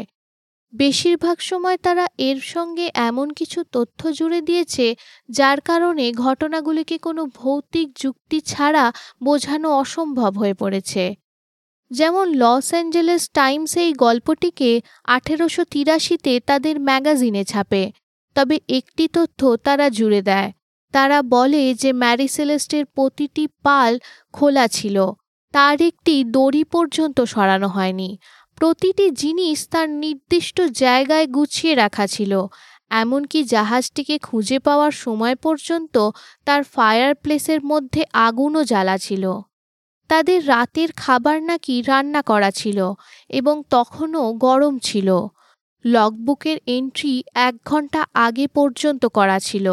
বেশিরভাগ 0.74 1.38
সময় 1.42 1.78
তারা 1.78 2.06
এর 2.20 2.40
সঙ্গে 2.54 2.86
এমন 3.10 3.28
কিছু 3.30 3.60
তথ্য 3.72 4.00
জুড়ে 4.12 4.40
দিয়েছে, 4.42 4.96
যার 5.30 5.60
কারণে 5.62 6.06
ঘটনাগুলিকে 6.14 6.98
কোনো 6.98 7.26
ভৌতিক 7.26 7.88
যুক্তি 7.96 8.38
ছাড়া 8.42 8.86
বোঝানো 9.24 9.70
অসম্ভব 9.72 10.32
হয়ে 10.38 10.54
পড়েছে। 10.54 11.16
যেমন 11.92 12.26
লস 12.34 12.68
অ্যাঞ্জেলেস 12.70 13.24
টাইমস 13.30 13.72
এই 13.78 13.92
গল্পটিকে 13.94 14.72
আঠেরোশো 15.06 15.64
তিরাশিতে 15.64 16.34
তাদের 16.40 16.76
ম্যাগাজিনে 16.80 17.44
ছাপে, 17.44 17.84
তবে 18.36 18.56
একটি 18.70 19.06
তথ্য 19.08 19.40
তারা 19.64 19.88
জুড়ে 19.90 20.22
দেয়। 20.22 20.50
তারা 20.94 21.22
বলে 21.22 21.64
যে 21.74 21.90
ম্যারিসেলেস্টের 21.94 22.86
প্রতিটি 22.86 23.44
পাল 23.64 23.92
খোলা 24.34 24.66
ছিল, 24.68 24.98
তার 25.54 25.78
একটি 25.82 26.16
দড়ি 26.24 26.64
পর্যন্ত 26.64 27.18
সরানো 27.22 27.68
হয়নি। 27.68 28.10
প্রতিটি 28.62 29.06
জিনিস 29.12 29.58
তার 29.70 29.90
নির্দিষ্ট 29.90 30.62
জায়গায় 30.62 31.28
গুছিয়ে 31.28 31.76
রাখা 31.76 32.08
ছিল, 32.08 32.34
এমনকি 32.92 33.44
জাহাজটিকে 33.44 34.16
খুঁজে 34.20 34.60
পাওয়ার 34.60 34.92
সময় 34.92 35.36
পর্যন্ত 35.36 35.96
তার 36.46 36.64
ফায়ার 36.64 37.16
প্লেসের 37.16 37.62
মধ্যে 37.66 38.02
আগুনও 38.14 38.64
জ্বালা 38.64 38.98
ছিল। 38.98 39.24
তাদের 40.10 40.48
রাতের 40.48 40.90
খাবার 40.92 41.38
নাকি 41.42 41.82
রান্না 41.82 42.22
করা 42.22 42.52
ছিল 42.52 42.80
এবং 43.30 43.64
তখনও 43.70 44.34
গরম 44.34 44.74
ছিল। 44.80 45.10
লগবুকের 45.86 46.58
এন্ট্রি 46.68 47.24
এক 47.40 47.56
ঘণ্টা 47.66 48.02
আগে 48.14 48.46
পর্যন্ত 48.48 49.06
করা 49.06 49.40
ছিল। 49.40 49.68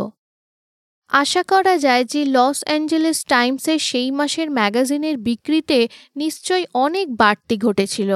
আশা 1.13 1.43
করা 1.43 1.79
যায় 1.79 2.05
যে 2.05 2.25
লস 2.25 2.59
অ্যাঞ্জেলেস 2.65 3.19
টাইমসের 3.25 3.79
সেই 3.79 4.11
মাসের 4.11 4.51
ম্যাগাজিনের 4.51 5.17
বিক্রিতে 5.19 5.79
নিশ্চয়ই 6.17 6.67
অনেক 6.75 7.07
বাড়তি 7.17 7.57
ঘটেছিল। 7.57 8.13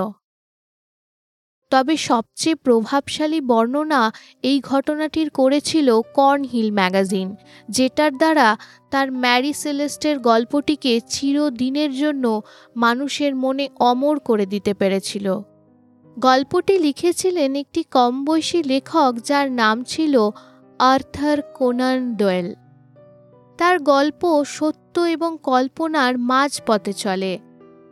তবে 1.73 1.95
সবচেয়ে 1.97 2.57
প্রভাবশালী 2.57 3.41
বর্ণনা 3.41 4.13
এই 4.43 4.61
ঘটনাটির 4.61 5.29
করেছিল 5.31 5.89
কর্নহিল 6.15 6.69
ম্যাগাজিন, 6.73 7.29
যেটার 7.69 8.13
দ্বারা 8.17 8.49
তার 8.91 9.09
ম্যারি 9.13 9.53
সেলেস্টের 9.53 10.17
গল্পটিকে 10.19 11.01
চিরদিনের 11.09 11.93
জন্য 11.97 12.25
মানুষের 12.77 13.33
মনে 13.35 13.65
অমর 13.81 14.17
করে 14.19 14.47
দিতে 14.47 14.73
পেরেছিল। 14.75 15.27
গল্পটি 16.19 16.75
লিখেছিলেন 16.79 17.51
একটি 17.55 17.83
কম 17.91 18.25
বয়সী 18.25 18.63
লেখক 18.63 19.13
যার 19.25 19.47
নাম 19.53 19.77
ছিল 19.83 20.15
আর্থার 20.79 21.39
কোনান 21.43 21.99
ডোয়েল। 22.15 22.49
তার 23.59 23.77
গল্প 23.79 24.23
সত্য 24.49 24.95
এবং 25.01 25.31
কল্পনার 25.43 26.15
মাঝ 26.31 26.53
পথে 26.67 26.93
চলে। 26.93 27.33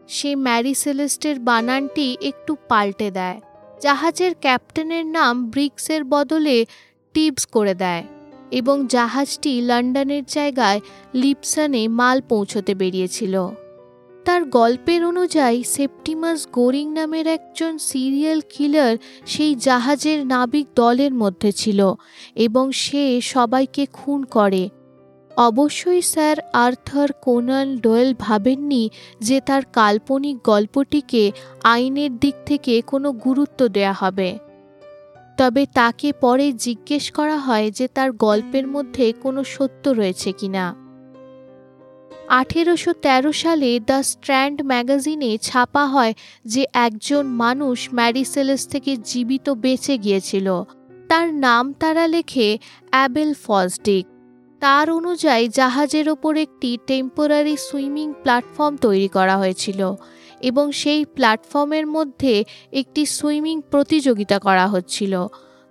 সে 0.09 0.31
ম্যারি 0.37 0.75
সেলেস্টের 0.75 1.37
বানানটি 1.41 2.07
একটু 2.23 2.53
পাল্টে 2.69 3.09
দেয়। 3.11 3.41
জাহাজের 3.81 4.35
ক্যাপ্টেনের 4.41 5.07
নাম 5.07 5.51
ব্রিক্সের 5.51 6.05
বদলে 6.05 6.67
টিপস 7.15 7.47
করে 7.47 7.75
দেয় 7.75 8.05
এবং 8.51 8.87
জাহাজটি 8.87 9.61
লন্ডনের 9.61 10.23
জায়গায় 10.29 10.81
লিপসনে 11.15 11.89
মাল 11.89 12.21
পৌঁছতে 12.29 12.75
বেরিয়েছিল। 12.75 13.49
তার 14.25 14.45
গল্পের 14.45 15.05
অনুযায়ী 15.05 15.63
সেপ্টিমাস 15.63 16.47
গোরিং 16.53 16.93
নামের 16.93 17.27
একজন 17.27 17.79
সিরিয়াল 17.79 18.41
কিলার 18.51 18.97
সেই 19.27 19.55
জাহাজের 19.55 20.27
নাবিক 20.27 20.67
দলের 20.77 21.15
মধ্যে 21.15 21.53
ছিল 21.53 21.95
এবং 22.35 22.73
সে 22.73 23.21
সবাইকে 23.21 23.87
খুন 23.93 24.25
করে। 24.25 24.69
অবশ্যই 25.37 26.03
স্যার, 26.03 26.37
আর্থার 26.53 27.09
কোনান 27.13 27.77
ডোয়েল 27.77 28.15
ভাবেননি 28.19 28.91
যে 29.21 29.41
তার 29.41 29.63
কাল্পনিক 29.73 30.43
গল্পটিকে 30.43 31.33
আইনের 31.65 32.19
দিক 32.19 32.35
থেকে 32.47 32.83
কোনো 32.83 33.13
গুরুত্ব 33.13 33.69
দেয়া 33.69 33.93
হবে। 33.93 34.39
তবে 35.39 35.67
তাকে 35.75 36.13
পরে 36.13 36.53
জিজ্ঞেস 36.53 37.11
করা 37.11 37.39
হয় 37.39 37.71
যে 37.71 37.89
তার 37.89 38.13
গল্পের 38.13 38.67
মধ্যে 38.67 39.13
কোনো 39.23 39.45
সত্য 39.45 39.89
রয়েছে 39.89 40.33
কিনা। 40.33 40.75
আঠেরোশো 42.29 42.93
তেরো 42.93 43.33
সালে 43.33 43.81
দ্য 43.81 44.03
স্ট্র্যান্ড 44.03 44.63
ম্যাগাজিনে 44.63 45.39
ছাপা 45.39 45.87
হয় 45.87 46.15
যে 46.45 46.67
একজন 46.73 47.27
মানুষ 47.27 47.89
ম্যারিসেলেস 47.95 48.67
থেকে 48.67 48.97
জীবিত 48.97 49.51
বেঁচে 49.51 49.99
গিয়েছিল। 49.99 50.63
তার 51.09 51.35
নাম 51.35 51.73
তারা 51.73 52.07
লেখে 52.07 52.59
অ্যাবেল 52.91 53.35
ফসডিক 53.35 54.07
তার 54.61 54.91
অনুযায়ী 54.91 55.49
জাহাজের 55.49 56.09
ওপর 56.09 56.37
একটি 56.37 56.79
টেম্পোরারি 56.87 57.57
সুইমিং 57.57 58.13
প্ল্যাটফর্ম 58.23 58.77
তৈরি 58.77 59.09
করা 59.09 59.37
হয়েছিল 59.39 59.81
এবং 60.41 60.73
সেই 60.73 61.05
প্ল্যাটফর্মের 61.05 61.87
মধ্যে 61.87 62.45
একটি 62.73 63.07
সুইমিং 63.07 63.57
প্রতিযোগিতা 63.71 64.39
করা 64.39 64.67
হচ্ছিল। 64.69 65.27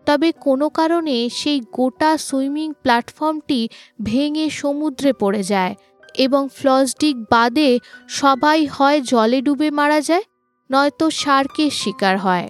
তবে 0.05 0.31
কোনো 0.31 0.69
কারণে 0.69 1.29
সেই 1.29 1.59
গোটা 1.71 2.17
সুইমিং 2.17 2.73
প্ল্যাটফর্মটি 2.73 3.61
ভেঙে 4.03 4.49
সমুদ্রে 4.49 5.13
পড়ে 5.13 5.43
যায় 5.43 5.75
এবং 6.15 6.47
ফ্লসডিক 6.53 7.15
বাদে 7.31 7.79
সবাই 8.09 8.65
হয় 8.65 9.01
জলে 9.01 9.41
ডুবে 9.41 9.69
মারা 9.71 10.01
যায়, 10.01 10.23
নয়তো 10.69 11.05
শার্কের 11.09 11.71
শিকার 11.71 12.17
হয়। 12.17 12.47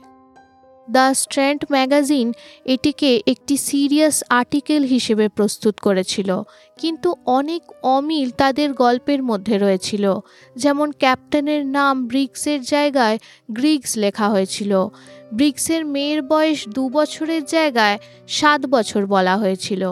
দ্য 0.95 1.06
স্ট্র্যান্ড 1.21 1.62
ম্যাগাজিন 1.71 2.28
এটিকে 2.65 3.12
একটি 3.28 3.56
সিরিয়াস 3.58 4.17
আর্টিকেল 4.30 4.82
হিসেবে 4.84 5.25
প্রস্তুত 5.30 5.75
করেছিল, 5.80 6.30
কিন্তু 6.78 7.10
অনেক 7.38 7.63
অমিল 7.95 8.28
তাদের 8.32 8.73
গল্পের 8.73 9.21
মধ্যে 9.23 9.56
রয়েছিল, 9.58 10.06
যেমন 10.56 10.88
ক্যাপ্টেনের 10.91 11.63
নাম 11.78 11.93
ব্রিক্সের 12.08 12.62
জায়গায় 12.63 13.17
গ্রিগস 13.52 13.91
লেখা 13.97 14.28
হয়েছিল। 14.30 14.71
ব্রিক্সের 15.34 15.86
মেয়ের 15.86 16.21
বয়স 16.21 16.60
দু 16.67 16.84
বছরের 16.89 17.43
জায়গায় 17.45 17.97
সাত 18.28 18.62
বছর 18.65 19.02
বলা 19.06 19.36
হয়েছিল। 19.38 19.84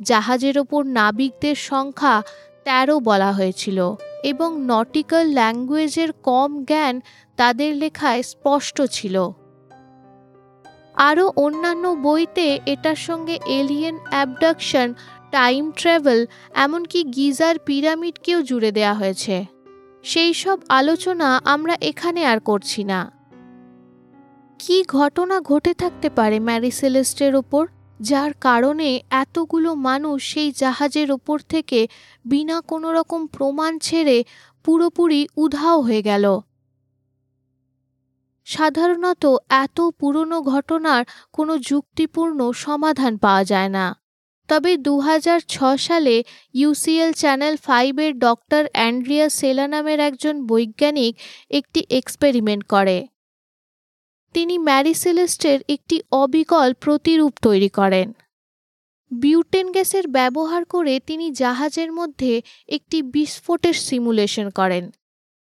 জাহাজের 0.00 0.56
ওপর 0.58 0.80
নাবিকদের 0.98 1.56
সংখ্যা 1.70 2.14
তেরো 2.64 2.96
বলা 3.00 3.30
হয়েছিল 3.32 3.78
এবং 4.22 4.50
নটিক্যাল 4.66 5.26
ল্যাঙ্গুয়েজের 5.38 6.10
কম 6.22 6.50
জ্ঞান 6.64 6.94
তাদের 7.36 7.70
লেখায় 7.74 8.22
স্পষ্ট 8.22 8.76
ছিল। 8.92 9.16
আরও 10.96 11.32
অন্যান্য 11.36 11.88
বইতে 11.88 12.58
এটার 12.66 12.96
সঙ্গে 12.96 13.38
এলিয়েন 13.46 13.98
অ্যাবডাকশন 14.10 14.94
টাইম 15.30 15.70
ট্রাভেল 15.70 16.26
এমনকি 16.54 17.04
গিজার 17.04 17.58
পিরামিডকেও 17.58 18.42
জুড়ে 18.42 18.72
দেওয়া 18.72 18.94
হয়েছে। 18.94 19.46
সেই 20.02 20.34
সব 20.34 20.60
আলোচনা 20.68 21.40
আমরা 21.44 21.76
এখানে 21.80 22.24
আর 22.24 22.40
করছি 22.40 22.84
না। 22.84 23.12
কি 24.58 24.84
ঘটনা 24.88 25.40
ঘটে 25.40 25.74
থাকতে 25.74 26.10
পারে 26.10 26.40
ম্যারিসেলেস্টের 26.40 27.36
ওপর, 27.36 27.66
যার 28.00 28.32
কারণে 28.40 29.00
এতগুলো 29.10 29.74
মানুষ 29.74 30.34
সেই 30.34 30.52
জাহাজের 30.52 31.12
ওপর 31.12 31.38
থেকে 31.38 31.88
বিনা 32.24 32.60
কোনো 32.60 32.92
রকম 32.92 33.26
প্রমাণ 33.26 33.78
ছেড়ে 33.78 34.24
পুরোপুরি 34.64 35.28
উধাও 35.36 35.80
হয়ে 35.80 36.02
গেল? 36.02 36.40
সাধারণত 38.46 39.24
এত 39.48 39.80
পুরনো 40.00 40.38
ঘটনার 40.42 41.02
কোনো 41.32 41.58
যুক্তিপূর্ণ 41.58 42.52
সমাধান 42.52 43.12
পাওয়া 43.16 43.44
যায় 43.44 43.68
না। 43.68 43.86
তবে 44.48 44.72
দু 44.76 44.94
সালে 45.78 46.14
ইউসিএল 46.54 47.12
চ্যানেল 47.12 47.54
ফাইভের 47.56 48.12
ডক্টর 48.18 48.62
অ্যান্ড্রিয়া 48.72 49.28
সেলা 49.28 49.66
নামের 49.68 49.98
একজন 50.00 50.46
বৈজ্ঞানিক 50.46 51.12
একটি 51.50 51.80
এক্সপেরিমেন্ট 51.90 52.64
করে। 52.64 53.06
তিনি 54.34 54.58
ম্যারিসেলেস্টের 54.58 55.58
একটি 55.68 55.96
অবিকল 56.12 56.68
প্রতিরূপ 56.80 57.32
তৈরি 57.42 57.68
করেন। 57.68 58.12
বিউটেন 59.10 59.66
গ্যাসের 59.72 60.08
ব্যবহার 60.08 60.62
করে 60.64 60.94
তিনি 61.00 61.26
জাহাজের 61.30 61.90
মধ্যে 61.92 62.32
একটি 62.68 62.98
বিস্ফোটের 63.14 63.76
সিমুলেশন 63.86 64.50
করেন। 64.50 64.84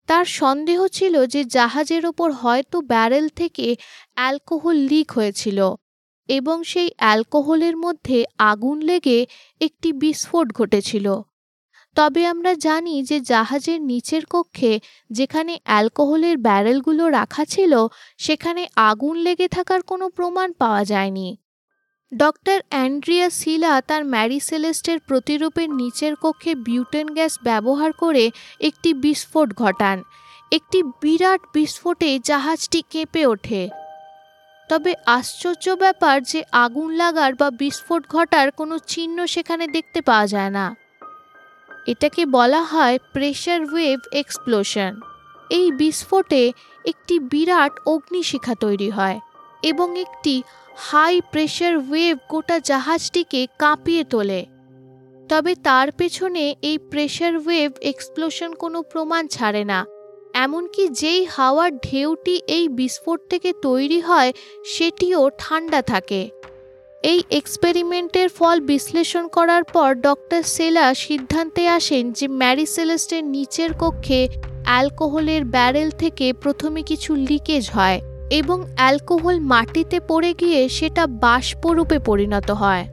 তার 0.07 0.25
সন্দেহ 0.25 0.87
ছিল 0.87 1.25
যে 1.25 1.43
জাহাজের 1.45 2.05
ওপর 2.05 2.31
হয়তো 2.31 2.81
ব্যারেল 2.81 3.29
থেকে 3.29 3.75
অ্যালকোহল 4.13 4.75
লিক 4.75 5.11
হয়েছিল 5.11 5.75
এবং 6.27 6.63
সেই 6.63 6.91
অ্যালকোহলের 6.97 7.77
মধ্যে 7.77 8.25
আগুন 8.37 8.81
লেগে 8.81 9.25
একটি 9.61 9.93
বিস্ফোট 9.93 10.53
ঘটেছিল। 10.53 11.21
তবে 11.95 12.27
আমরা 12.27 12.53
জানি 12.53 13.03
যে 13.03 13.19
জাহাজের 13.19 13.81
নিচের 13.81 14.25
কক্ষে 14.25 14.79
যেখানে 15.09 15.59
অ্যালকোহলের 15.63 16.37
ব্যারেলগুলো 16.37 17.09
রাখা 17.09 17.45
ছিল, 17.45 17.87
সেখানে 18.17 18.67
আগুন 18.75 19.17
লেগে 19.17 19.47
থাকার 19.47 19.81
কোনো 19.81 20.09
প্রমাণ 20.09 20.51
পাওয়া 20.51 20.85
যায়নি। 20.85 21.37
ডক্টর 22.17 22.59
অ্যান্ড্রিয়া 22.69 23.29
সিলা 23.29 23.81
তার 23.81 24.05
ম্যারিসেলেস্টের 24.05 24.99
প্রতিরূপের 24.99 25.69
নিচের 25.69 26.15
কক্ষে 26.15 26.55
বিউটেন 26.55 27.07
গ্যাস 27.07 27.39
ব্যবহার 27.43 27.91
করে 27.93 28.31
একটি 28.59 28.93
বিস্ফোট 28.93 29.53
ঘটান। 29.53 30.03
একটি 30.51 30.83
বিরাট 30.83 31.41
বিস্ফোটে 31.53 32.19
জাহাজটি 32.19 32.83
কেঁপে 32.89 33.25
ওঠে। 33.25 33.69
তবে 34.69 34.95
আশ্চর্য 35.05 35.69
ব্যাপার 35.69 36.23
যে 36.23 36.43
আগুন 36.51 36.91
লাগার 36.91 37.35
বা 37.35 37.51
বিস্ফোট 37.51 38.07
ঘটার 38.07 38.51
কোনো 38.51 38.79
চিহ্ন 38.87 39.25
সেখানে 39.25 39.67
দেখতে 39.67 40.01
পাওয়া 40.01 40.27
যায় 40.27 40.49
না। 40.49 40.75
এটাকে 41.87 42.25
বলা 42.25 42.61
হয় 42.63 42.97
প্রেশার 43.13 43.73
ওয়েভ 43.73 43.99
এক্সপ্লোশন। 44.11 44.99
এই 45.49 45.71
বিস্ফোটে 45.71 46.51
একটি 46.85 47.19
বিরাট 47.19 47.71
অগ্নিশিখা 47.85 48.55
তৈরি 48.55 48.89
হয় 48.89 49.19
এবং 49.63 49.99
একটি 49.99 50.43
হাই 50.77 51.21
প্রেশার 51.31 51.77
ওয়েভ 51.77 52.17
গোটা 52.29 52.59
জাহাজটিকে 52.59 53.47
কাঁপিয়ে 53.59 54.03
তোলে। 54.03 54.45
তবে 55.29 55.55
তার 55.55 55.91
পেছনে 55.91 56.55
এই 56.61 56.77
প্রেশার 56.77 57.37
ওয়েভ 57.37 57.71
এক্সপ্লোশন 57.81 58.53
কোনো 58.53 58.81
প্রমাণ 58.81 59.27
ছাড়ে 59.27 59.63
না। 59.63 59.85
এমনকি 60.33 60.89
যেই 60.89 61.25
হাওয়ার 61.25 61.71
ঢেউটি 61.77 62.41
এই 62.47 62.67
বিস্ফোট 62.67 63.19
থেকে 63.29 63.53
তৈরি 63.61 64.01
হয়, 64.01 64.33
সেটিও 64.65 65.29
ঠান্ডা 65.37 65.81
থাকে। 65.81 66.29
এই 67.03 67.23
এক্সপেরিমেন্টের 67.31 68.29
ফল 68.29 68.59
বিশ্লেষণ 68.59 69.27
করার 69.27 69.63
পর 69.63 69.95
ডক্টর 69.95 70.41
সেলা 70.41 70.93
সিদ্ধান্তে 70.93 71.67
আসেন 71.67 72.11
যে 72.11 72.27
ম্যারিসেলেস্টের 72.27 73.23
নিচের 73.23 73.73
কক্ষে 73.73 74.27
অ্যালকোহলের 74.63 75.45
ব্যারেল 75.45 75.89
থেকে 75.91 76.33
প্রথমে 76.33 76.83
কিছু 76.83 77.15
লিকেজ 77.15 77.69
হয়। 77.69 78.12
এবং 78.29 78.65
অ্যালকোহল 78.75 79.39
মাটিতে 79.39 79.99
পড়ে 79.99 80.33
গিয়ে 80.33 80.69
সেটা 80.69 81.07
বাষ্পরূপে 81.07 81.99
পরিণত 81.99 82.51
হয়। 82.51 82.87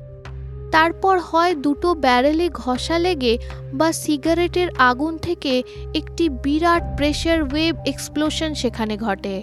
তারপর 0.70 1.20
হয় 1.20 1.54
দুটো 1.54 1.94
ব্যারেলে 1.94 2.48
ঘষা 2.52 2.98
লেগে 2.98 3.38
বা 3.74 3.92
সিগারেটের 3.92 4.68
আগুন 4.78 5.18
থেকে 5.18 5.62
একটি 5.94 6.28
বিরাট 6.28 6.82
প্রেশার 6.96 7.42
ওয়েভ 7.42 7.76
এক্সপ্লোশন 7.86 8.54
সেখানে 8.54 8.96
ঘটে। 8.96 9.42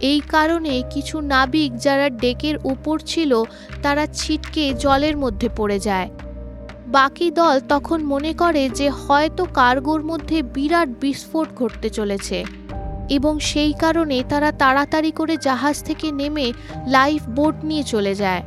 এই 0.00 0.20
কারণে 0.28 0.82
কিছু 0.90 1.20
নাবিক 1.20 1.76
যারা 1.76 2.10
ডেকের 2.10 2.56
উপর 2.64 2.98
ছিল, 2.98 3.44
তারা 3.82 4.06
ছিটকে 4.06 4.74
জলের 4.74 5.16
মধ্যে 5.16 5.48
পড়ে 5.56 5.78
যায়। 5.78 6.10
বাকি 6.86 7.30
দল 7.30 7.60
তখন 7.68 8.02
মনে 8.04 8.32
করে 8.32 8.68
যে 8.68 8.90
হয়তো 8.90 9.44
কার্গোর 9.44 10.04
মধ্যে 10.04 10.42
বিরাট 10.42 10.88
বিস্ফোট 11.00 11.48
ঘটতে 11.54 11.90
চলেছে। 11.90 12.44
এবং 13.10 13.38
সেই 13.38 13.72
কারণে 13.72 14.24
তারা 14.28 14.52
তাড়াতাড়ি 14.52 15.10
করে 15.10 15.36
জাহাজ 15.36 15.84
থেকে 15.84 16.12
নেমে 16.12 16.52
লাইফ 16.86 17.22
বোট 17.28 17.54
নিয়ে 17.64 17.82
চলে 17.82 18.14
যায়। 18.14 18.42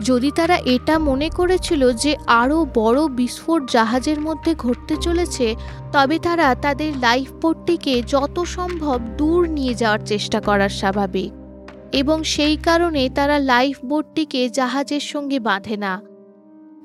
যদি 0.00 0.30
তারা 0.30 0.56
এটা 0.56 0.98
মনে 0.98 1.28
করেছিল 1.28 1.92
যে 1.92 2.16
আরও 2.26 2.66
বড় 2.74 3.08
বিস্ফোট 3.08 3.70
জাহাজের 3.70 4.20
মধ্যে 4.20 4.54
ঘটতে 4.54 4.96
চলেছে, 4.96 5.56
তবে 5.92 6.18
তারা 6.18 6.54
তাদের 6.54 6.92
লাইফ 6.96 7.32
বোটটিকে 7.32 8.02
যত 8.02 8.40
সম্ভব 8.40 9.00
দূর 9.16 9.48
নিয়ে 9.48 9.74
যাওয়ার 9.74 9.98
চেষ্টা 10.06 10.40
করার 10.40 10.68
স্বাভাবিক। 10.68 11.32
এবং 11.92 12.24
সেই 12.24 12.56
কারণে 12.56 13.10
তারা 13.14 13.38
লাইফ 13.38 13.78
বোটটিকে 13.84 14.48
জাহাজের 14.48 15.00
সঙ্গে 15.00 15.38
বাঁধে 15.38 15.76
না। 15.76 16.07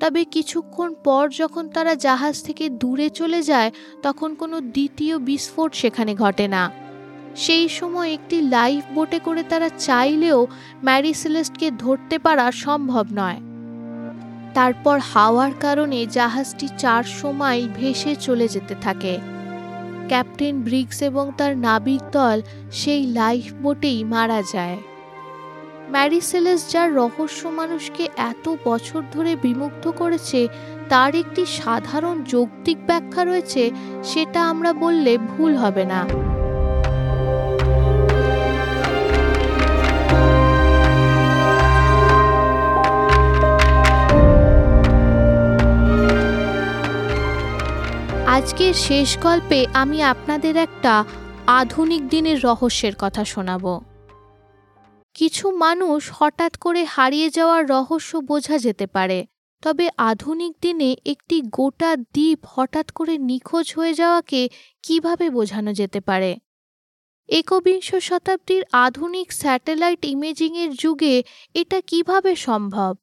তবে 0.00 0.24
কিছুক্ষণ 0.24 0.94
পর 1.04 1.28
যখন 1.38 1.68
তারা 1.68 1.94
জাহাজ 1.94 2.42
থেকে 2.42 2.68
দূরে 2.68 3.10
চলে 3.10 3.42
যায়, 3.42 3.70
তখন 4.02 4.34
কোনো 4.34 4.60
দ্বিতীয় 4.60 5.18
বিস্ফোট 5.18 5.74
সেখানে 5.74 6.14
ঘটে 6.14 6.48
না। 6.48 6.70
সেই 7.36 7.68
সময় 7.68 8.12
একটি 8.12 8.40
লাইফ 8.40 8.82
বোটে 8.94 9.18
করে 9.18 9.42
তারা 9.42 9.68
চাইলেও 9.68 10.46
ম্যারি 10.84 11.12
সেলেস্টকে 11.14 11.70
ধরতে 11.70 12.18
পারা 12.18 12.52
সম্ভব 12.52 13.06
নয়। 13.12 13.40
তারপর 14.54 14.98
হাওয়ার 14.98 15.52
কারণে 15.60 16.06
জাহাজটি 16.06 16.68
চারশো 16.78 17.32
মাইল 17.32 17.68
ভেসে 17.76 18.14
চলে 18.14 18.48
যেতে 18.48 18.74
থাকে। 18.80 19.18
ক্যাপ্টেন 20.08 20.62
ব্রিক্স 20.62 21.02
এবং 21.02 21.32
তার 21.38 21.56
নাবিক 21.58 22.00
দল 22.12 22.42
সেই 22.72 23.06
লাইফ 23.06 23.52
বোটেই 23.62 24.04
মারা 24.04 24.42
যায়। 24.52 24.76
ম্যারিসেলেস 25.90 26.72
যার 26.72 26.94
রহস্য 26.94 27.46
মানুষকে 27.48 28.08
এত 28.16 28.56
বছর 28.64 29.02
ধরে 29.12 29.36
বিমুগ্ধ 29.36 29.90
করেছে, 29.90 30.48
তার 30.88 31.14
একটি 31.14 31.46
সাধারণ 31.46 32.24
যৌক্তিক 32.24 32.86
ব্যাখ্যা 32.86 33.24
রয়েছে, 33.24 33.70
সেটা 34.04 34.48
আমরা 34.48 34.72
বললে 34.72 35.18
ভুল 35.18 35.56
হবে 35.56 35.84
না। 35.84 36.06
আজকের 48.26 48.74
শেষ 48.74 49.18
গল্পে 49.18 49.66
আমি 49.72 50.02
আপনাদের 50.02 50.56
একটা 50.56 51.04
আধুনিক 51.46 52.08
দিনের 52.08 52.40
রহস্যের 52.42 52.94
কথা 52.98 53.24
শোনাব। 53.24 53.93
কিছু 55.14 55.50
মানুষ 55.50 56.10
হঠাৎ 56.14 56.56
করে 56.56 56.84
হারিয়ে 56.84 57.30
যাওয়ার 57.30 57.68
রহস্য 57.68 58.16
বোঝা 58.16 58.58
যেতে 58.58 58.86
পারে। 58.86 59.26
তবে 59.62 59.90
আধুনিক 59.96 60.52
দিনে 60.62 60.96
একটি 61.06 61.40
গোটা 61.40 61.96
দ্বীপ 61.96 62.38
হঠাৎ 62.46 62.90
করে 62.90 63.18
নিখোঁজ 63.18 63.74
হয়ে 63.74 63.94
যাওয়াকে 63.94 64.48
কীভাবে 64.82 65.30
বোঝানো 65.30 65.72
যেতে 65.72 66.00
পারে? 66.00 66.36
একবিংশ 67.28 67.94
শতাব্দীর 67.94 68.62
আধুনিক 68.72 69.32
স্যাটেলাইট 69.32 70.04
ইমেজিংয়ের 70.04 70.70
যুগে 70.74 71.22
এটা 71.54 71.80
কীভাবে 71.80 72.36
সম্ভব? 72.36 72.96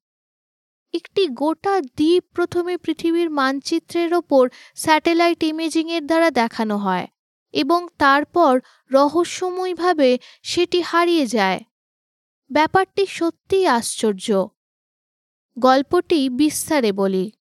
একটি 0.94 1.28
গোটা 1.28 1.82
দ্বীপ 1.82 2.24
প্রথমে 2.34 2.78
পৃথিবীর 2.78 3.30
মানচিত্রের 3.30 4.14
ওপর 4.14 4.50
স্যাটেলাইট 4.76 5.44
ইমেজিংয়ের 5.44 6.06
দ্বারা 6.06 6.32
দেখানো 6.32 6.78
হয় 6.78 7.08
এবং 7.54 7.88
তারপর 7.98 8.60
রহস্যময়ভাবে 8.92 10.20
সেটি 10.44 10.82
হারিয়ে 10.82 11.26
যায়। 11.28 11.60
ব্যাপারটি 12.52 13.06
সত্যিই 13.06 13.68
আশ্চর্য। 13.68 14.48
গল্পটি 15.60 16.30
বিস্তারে 16.30 16.92
বলি। 16.92 17.32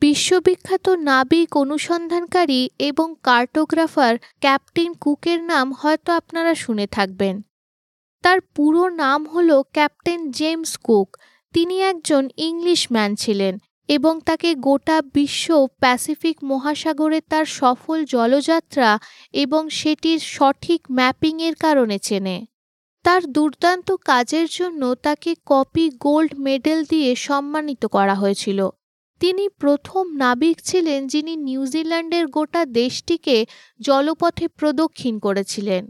বিশ্ববিখ্যাত 0.00 0.88
নাবিক 0.88 1.56
অনুসন্ধানকারী 1.56 2.70
এবং 2.78 3.14
কার্টোগ্রাফার 3.22 4.18
ক্যাপ্টেন 4.40 4.94
কুকের 4.94 5.42
নাম 5.42 5.72
হয়তো 5.72 6.12
আপনারা 6.12 6.54
শুনে 6.54 6.86
থাকবেন। 6.86 7.42
তার 8.22 8.40
পুরো 8.40 8.88
নাম 8.88 9.28
হল 9.28 9.62
ক্যাপ্টেন 9.62 10.30
জেমস 10.30 10.76
কুক। 10.76 11.16
তিনি 11.52 11.82
একজন 11.82 12.28
ইংলিশম্যান 12.36 13.14
ছিলেন 13.14 13.58
এবং 13.88 14.20
তাকে 14.20 14.54
গোটা 14.54 15.02
বিশ্ব 15.14 15.66
প্যাসিফিক 15.66 16.44
মহাসাগরে 16.44 17.20
তার 17.20 17.44
সফল 17.44 18.04
জলযাত্রা 18.04 18.98
এবং 19.32 19.68
সেটির 19.68 20.18
সঠিক 20.18 20.80
ম্যাপিংয়ের 20.90 21.54
কারণে 21.54 21.98
চেনে। 21.98 22.46
তার 23.06 23.22
দুর্দান্ত 23.26 23.88
কাজের 24.04 24.46
জন্য 24.52 24.82
তাকে 24.94 25.30
কপি 25.46 25.90
গোল্ড 25.98 26.32
মেডেল 26.38 26.80
দিয়ে 26.84 27.10
সম্মানিত 27.14 27.82
করা 27.86 28.14
হয়েছিল। 28.14 28.68
তিনি 29.20 29.48
প্রথম 29.58 30.04
নাবিক 30.16 30.56
ছিলেন 30.62 31.00
যিনি 31.06 31.32
নিউজিল্যান্ডের 31.36 32.26
গোটা 32.26 32.62
দেশটিকে 32.64 33.36
জলপথে 33.80 34.46
প্রদক্ষিণ 34.48 35.14
করেছিলেন। 35.18 35.82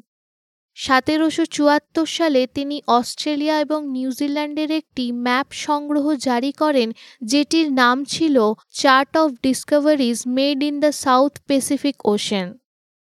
সতেরোশো 0.76 1.44
চুয়াত্তর 1.46 2.06
সালে 2.06 2.46
তিনি 2.46 2.76
অস্ট্রেলিয়া 2.86 3.60
এবং 3.60 3.80
নিউজিল্যান্ডের 3.88 4.70
একটি 4.70 5.04
ম্যাপ 5.12 5.48
সংগ্রহ 5.66 6.06
জারি 6.26 6.52
করেন, 6.52 6.88
যেটির 7.22 7.68
নাম 7.72 7.96
ছিল 8.04 8.36
chart 8.72 9.12
of 9.16 9.28
discoveries 9.42 10.18
made 10.26 10.62
in 10.62 10.74
the 10.80 10.92
South 11.04 11.32
Pacific 11.46 11.96
Ocean 12.04 12.46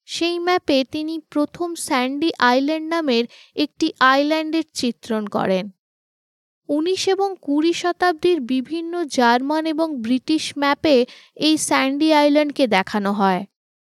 সেই 0.09 0.37
ম্যাপে 0.47 0.79
তিনি 0.95 1.15
প্রথম 1.33 1.69
স্যান্ডি 1.87 2.31
আইল্যান্ড 2.51 2.89
নামের 2.95 3.25
একটি 3.57 3.87
আইল্যান্ডের 4.13 4.67
চিত্রণ 4.75 5.23
করেন। 5.37 5.65
উনিশ 6.69 7.03
এবং 7.09 7.29
কুড়ি 7.41 7.73
শতাব্দীর 7.73 8.39
বিভিন্ন 8.53 8.95
জার্মান 9.17 9.65
এবং 9.67 9.89
ব্রিটিশ 10.05 10.45
ম্যাপে 10.59 10.97
এই 11.47 11.55
স্যান্ডি 11.69 12.09
আইল্যান্ডকে 12.13 12.65
দেখানো 12.77 13.11
হয়। 13.13 13.43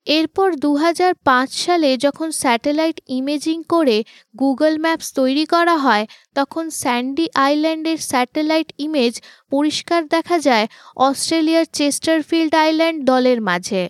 এরপর 0.06 0.48
দু 0.56 0.70
হাজার 0.76 1.12
পাঁচ 1.28 1.50
সালে 1.64 1.90
যখন 1.96 2.28
স্যাটেলাইট 2.42 2.98
ইমেজিং 3.08 3.58
করে 3.74 3.96
গুগল 4.38 4.74
ম্যাপস 4.78 5.08
তৈরি 5.12 5.44
করা 5.46 5.76
হয়, 5.78 6.04
তখন 6.34 6.64
স্যান্ডি 6.82 7.26
আইল্যান্ডের 7.46 7.98
স্যাটেলাইট 8.10 8.68
ইমেজ 8.78 9.14
পরিষ্কার 9.50 10.00
দেখা 10.06 10.36
যায় 10.38 10.66
অস্ট্রেলিয়ার 11.06 11.66
চেস্টারফিল্ড 11.78 12.52
আইল্যান্ড 12.54 12.98
দলের 13.04 13.40
মাঝে। 13.40 13.82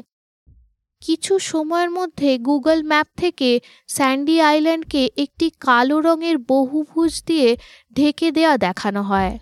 কিছু 1.03 1.39
সময়ের 1.39 1.91
মধ্যে 1.91 2.39
গুগল 2.39 2.83
ম্যাপ 2.83 3.07
থেকে 3.17 3.61
স্যান্ডি 3.89 4.41
আইল্যান্ডকে 4.41 5.11
একটি 5.17 5.51
কালো 5.61 6.01
রঙের 6.01 6.39
বহুভুজ 6.39 7.23
দিয়ে 7.27 7.57
ঢেকে 7.93 8.33
দেওয়া 8.33 8.59
দেখানো 8.59 9.03
হয়। 9.03 9.39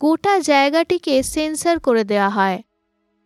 গোটা 0.00 0.38
জায়গাটিকে 0.40 1.22
সেন্সার 1.22 1.80
করে 1.80 2.04
দেওয়া 2.04 2.30
হয়। 2.30 2.62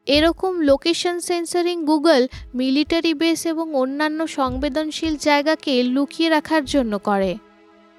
এরকম 0.07 0.61
location 0.61 1.21
censoring 1.21 1.85
Google 1.85 2.29
military 2.55 3.15
base 3.15 3.47
এবং 3.47 3.75
অন্যান্য 3.75 4.27
সংবেদনশীল 4.27 5.17
জায়গাকে 5.17 5.83
লুকিয়ে 5.83 6.29
রাখার 6.31 6.65
জন্য 6.65 6.99
করে। 6.99 7.37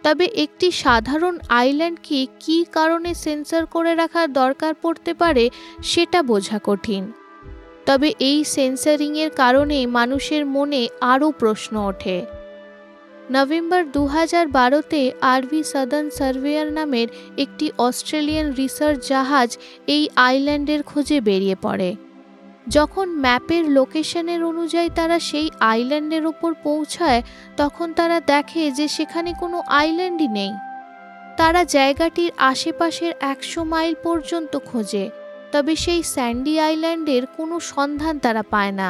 তবে 0.03 0.25
একটি 0.25 0.71
সাধারণ 0.71 1.39
আইল্যান্ডকে 1.49 2.27
কী 2.39 2.65
কারণে 2.71 3.13
সেন্সার 3.13 3.65
করে 3.65 3.95
রাখার 3.95 4.33
দরকার 4.33 4.73
পড়তে 4.81 5.13
পারে 5.13 5.49
সেটা 5.83 6.23
বোঝা 6.23 6.59
কঠিন। 6.63 7.11
তবে 7.89 8.13
এই 8.19 8.43
সেন্সারিংয়ের 8.43 9.29
কারণে 9.29 9.87
মানুষের 9.87 10.45
মনে 10.45 10.87
আরও 11.01 11.31
প্রশ্ন 11.31 11.73
ওঠে। 11.77 12.25
নভেম্বর 13.31 13.91
দু 13.91 14.05
হাজার 14.05 14.47
বারোতে 14.47 15.11
আরভি 15.21 15.63
সাদার্ন 15.63 16.09
সার্ভেয়ার 16.09 16.71
নামের 16.71 17.07
একটি 17.37 17.71
অস্ট্রেলিয়ান 17.77 18.53
রিসার্চ 18.53 19.07
জাহাজ 19.07 19.57
এই 19.87 20.09
আইল্যান্ডের 20.15 20.83
খোঁজে 20.83 21.21
বেরিয়ে 21.21 21.55
পড়ে। 21.61 21.95
যখন 22.67 23.07
ম্যাপের 23.09 23.69
লোকেশনের 23.69 24.43
অনুযায়ী 24.43 24.89
তারা 24.95 25.19
সেই 25.19 25.49
আইল্যান্ডের 25.59 26.25
ওপর 26.25 26.53
পৌঁছায়, 26.63 27.21
তখন 27.57 27.93
তারা 27.93 28.19
দেখে 28.19 28.71
যে 28.71 28.87
সেখানে 28.87 29.33
কোনো 29.39 29.61
আইল্যান্ডই 29.67 30.27
নেই। 30.27 30.51
তারা 31.37 31.63
জায়গাটির 31.63 32.31
আশেপাশের 32.37 33.13
একশো 33.19 33.63
মাইল 33.63 33.95
পর্যন্ত 34.03 34.57
খোঁজে। 34.57 35.18
তবে 35.51 35.75
সেই 35.75 36.03
স্যান্ডি 36.03 36.59
আইল্যান্ডের 36.59 37.23
কোনো 37.37 37.59
সন্ধান 37.59 38.19
তারা 38.19 38.43
পায় 38.43 38.71
না। 38.71 38.89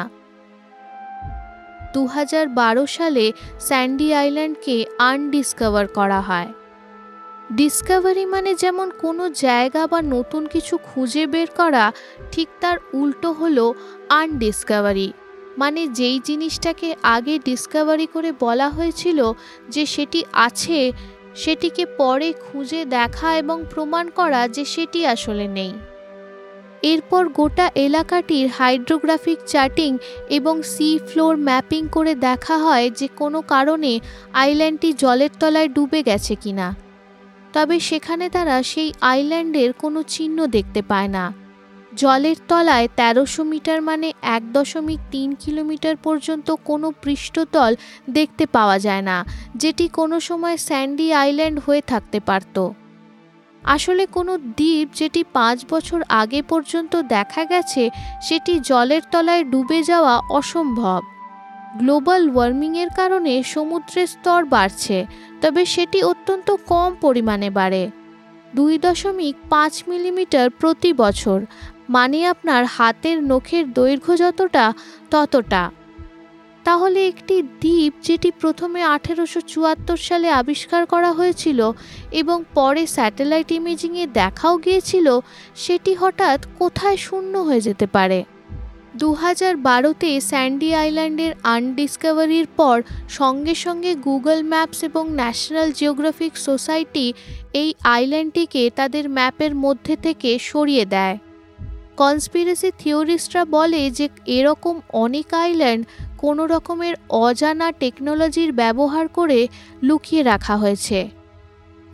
দু 1.94 2.06
হাজার 2.06 2.48
বারো 2.48 2.86
সালে 2.86 3.32
স্যান্ডি 3.60 4.14
আইল্যান্ডকে 4.14 4.86
আনডিসকভার 4.98 5.86
করা 5.86 6.20
হয়। 6.20 6.52
ডিসকভারি 7.52 8.24
মানে 8.26 8.54
যেমন 8.54 8.90
কোনো 9.00 9.24
জায়গা 9.28 9.86
বা 9.86 10.02
নতুন 10.02 10.46
কিছু 10.46 10.78
খুঁজে 10.78 11.26
বের 11.26 11.48
করা, 11.56 11.92
ঠিক 12.32 12.48
তার 12.60 12.78
উল্টো 12.92 13.32
হলো 13.32 13.74
আনডিসকভারি। 14.08 15.12
মানে 15.58 15.88
যেই 15.88 16.20
জিনিসটাকে 16.24 16.94
আগে 17.02 17.38
ডিসকভারি 17.38 18.06
করে 18.06 18.32
বলা 18.40 18.68
হয়েছিল 18.68 19.32
যে 19.68 19.86
সেটি 19.86 20.24
আছে, 20.32 20.92
সেটিকে 21.34 21.86
পরে 21.86 22.32
খুঁজে 22.32 22.84
দেখা 22.84 23.28
এবং 23.36 23.64
প্রমাণ 23.70 24.10
করা 24.10 24.48
যে 24.48 24.64
সেটি 24.64 25.06
আসলে 25.06 25.48
নেই। 25.48 25.72
এরপর 26.82 27.28
গোটা 27.28 27.66
এলাকাটির 27.86 28.46
হাইড্রোগ্রাফিক 28.48 29.38
চার্টিং 29.46 29.90
এবং 30.28 30.54
সি 30.62 30.88
ফ্লোর 31.08 31.34
ম্যাপিং 31.36 31.82
করে 31.88 32.12
দেখা 32.14 32.56
হয় 32.58 32.90
যে 32.90 33.08
কোনো 33.20 33.38
কারণে 33.42 33.92
আইল্যান্ডটি 34.32 34.92
জলের 34.92 35.32
তলায় 35.40 35.68
ডুবে 35.68 36.00
গেছে 36.02 36.34
কিনা। 36.34 36.68
তবে 37.52 37.76
সেখানে 37.80 38.26
তারা 38.28 38.56
সেই 38.62 38.92
আইল্যান্ডের 39.00 39.70
কোনো 39.72 40.00
চিহ্ন 40.02 40.38
দেখতে 40.46 40.80
পায় 40.82 41.08
না। 41.08 41.24
জলের 41.92 42.38
তলায় 42.48 42.88
তেরোশো 42.96 43.42
মিটার 43.44 43.80
মানে 43.82 44.08
এক 44.36 44.42
দশমিক 44.52 45.00
তিন 45.10 45.28
কিলোমিটার 45.34 45.96
পর্যন্ত 45.96 46.48
কোনো 46.64 46.88
পৃষ্ঠতল 47.02 47.72
দেখতে 48.10 48.44
পাওয়া 48.46 48.78
যায় 48.78 49.02
না, 49.02 49.16
যেটি 49.56 49.84
কোনো 49.88 50.20
সময় 50.20 50.56
স্যান্ডি 50.56 51.06
আইল্যান্ড 51.12 51.58
হয়ে 51.66 51.82
থাকতে 51.86 52.20
পারত। 52.20 52.56
আসলে 53.64 54.06
কোনো 54.06 54.38
দ্বীপ 54.38 54.88
যেটি 54.94 55.24
পাঁচ 55.32 55.64
বছর 55.70 56.02
আগে 56.08 56.42
পর্যন্ত 56.42 57.02
দেখা 57.02 57.44
গেছে, 57.44 57.90
সেটি 58.22 58.60
জলের 58.60 59.02
তলায় 59.10 59.44
ডুবে 59.44 59.82
যাওয়া 59.82 60.22
অসম্ভব। 60.30 61.02
গ্লোবাল 61.78 62.30
ওয়ার্মিংয়ের 62.30 62.88
কারণে 62.96 63.42
সমুদ্রের 63.42 64.06
স্তর 64.06 64.44
বাড়ছে, 64.44 65.06
তবে 65.40 65.64
সেটি 65.64 66.02
অত্যন্ত 66.02 66.56
কম 66.66 66.94
পরিমাণে 67.00 67.50
বাড়ে। 67.50 67.90
দুই 68.54 68.78
দশমিক 68.78 69.36
পাঁচ 69.50 69.84
মিলিমিটার 69.88 70.50
প্রতি 70.50 70.92
বছর 70.92 71.46
মানে 71.88 72.26
আপনার 72.26 72.64
হাতের 72.64 73.22
নখের 73.22 73.72
দৈর্ঘ্য 73.72 74.16
যতটা, 74.16 74.72
ততটা। 75.10 75.70
তাহলে 76.64 77.08
একটি 77.08 77.42
দ্বীপ 77.42 77.92
যেটি 78.02 78.30
প্রথমে 78.40 78.82
আঠেরোশো 78.82 79.40
চুয়াত্তর 79.40 79.96
সালে 79.96 80.30
আবিষ্কার 80.30 80.86
করা 80.86 81.12
হয়েছিল 81.12 81.72
এবং 82.10 82.44
পরে 82.54 82.86
স্যাটেলাইট 82.86 83.52
ইমেজিংয়ে 83.52 84.06
দেখাও 84.06 84.58
গিয়েছিল, 84.58 85.20
সেটি 85.54 85.94
হঠাৎ 85.94 86.46
কোথায় 86.58 86.96
শূন্য 86.96 87.38
হয়ে 87.38 87.60
যেতে 87.60 87.86
পারে? 87.86 88.24
দু 88.96 89.12
হাজার 89.12 89.56
বারোতে 89.56 90.20
স্যান্ডি 90.20 90.74
আইল্যান্ডের 90.74 91.32
আনডিসকভারির 91.42 92.46
পর 92.56 92.82
সঙ্গে 93.08 93.54
সঙ্গে 93.54 93.94
গুগল 93.94 94.42
ম্যাপস 94.42 94.84
এবং 94.84 95.12
ন্যাশনাল 95.12 95.72
জিওগ্রাফিক 95.72 96.36
সোসাইটি 96.36 97.12
এই 97.52 97.74
আইল্যান্ডটিকে 97.84 98.70
তাদের 98.76 99.08
ম্যাপের 99.08 99.54
মধ্যে 99.54 99.96
থেকে 99.96 100.38
সরিয়ে 100.38 100.84
দেয়। 100.84 101.18
কনস্পিরেসি 101.96 102.72
থিওরিস্টরা 102.78 103.44
বলে 103.44 103.90
যে 103.90 104.08
এরকম 104.26 104.80
অনেক 104.92 105.34
আইল্যান্ড 105.34 105.86
কোনো 106.20 106.42
রকমের 106.46 106.94
অজানা 107.08 107.68
টেকনোলজির 107.72 108.52
ব্যবহার 108.52 109.06
করে 109.08 109.40
লুকিয়ে 109.82 110.22
রাখা 110.22 110.56
হয়েছে। 110.56 110.98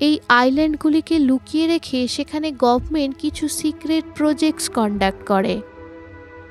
এই 0.00 0.14
আইল্যান্ডগুলিকে 0.28 1.16
লুকিয়ে 1.18 1.66
রেখে 1.66 2.00
সেখানে 2.08 2.48
গভর্নমেন্ট 2.58 3.14
কিছু 3.18 3.44
সিক্রেট 3.48 4.04
প্রজেক্টস 4.14 4.66
কন্ডাক্ট 4.68 5.20
করে। 5.26 5.54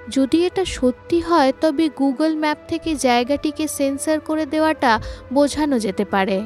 যদি 0.10 0.38
এটা 0.46 0.64
সত্যি 0.66 1.20
হয়, 1.22 1.52
তবে 1.62 1.86
গুগল 2.00 2.32
ম্যাপ 2.36 2.58
থেকে 2.68 2.90
জায়গাটিকে 2.96 3.66
সেন্সার 3.68 4.20
করে 4.20 4.46
দেওয়াটা 4.46 4.92
বোঝানো 5.34 5.78
যেতে 5.80 6.06
পারে। 6.06 6.38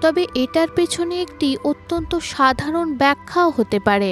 তবে 0.00 0.22
এটার 0.34 0.68
পেছনে 0.76 1.14
একটি 1.22 1.48
অত্যন্ত 1.64 2.12
সাধারণ 2.34 2.88
ব্যাখ্যাও 2.96 3.50
হতে 3.56 3.78
পারে। 3.78 4.10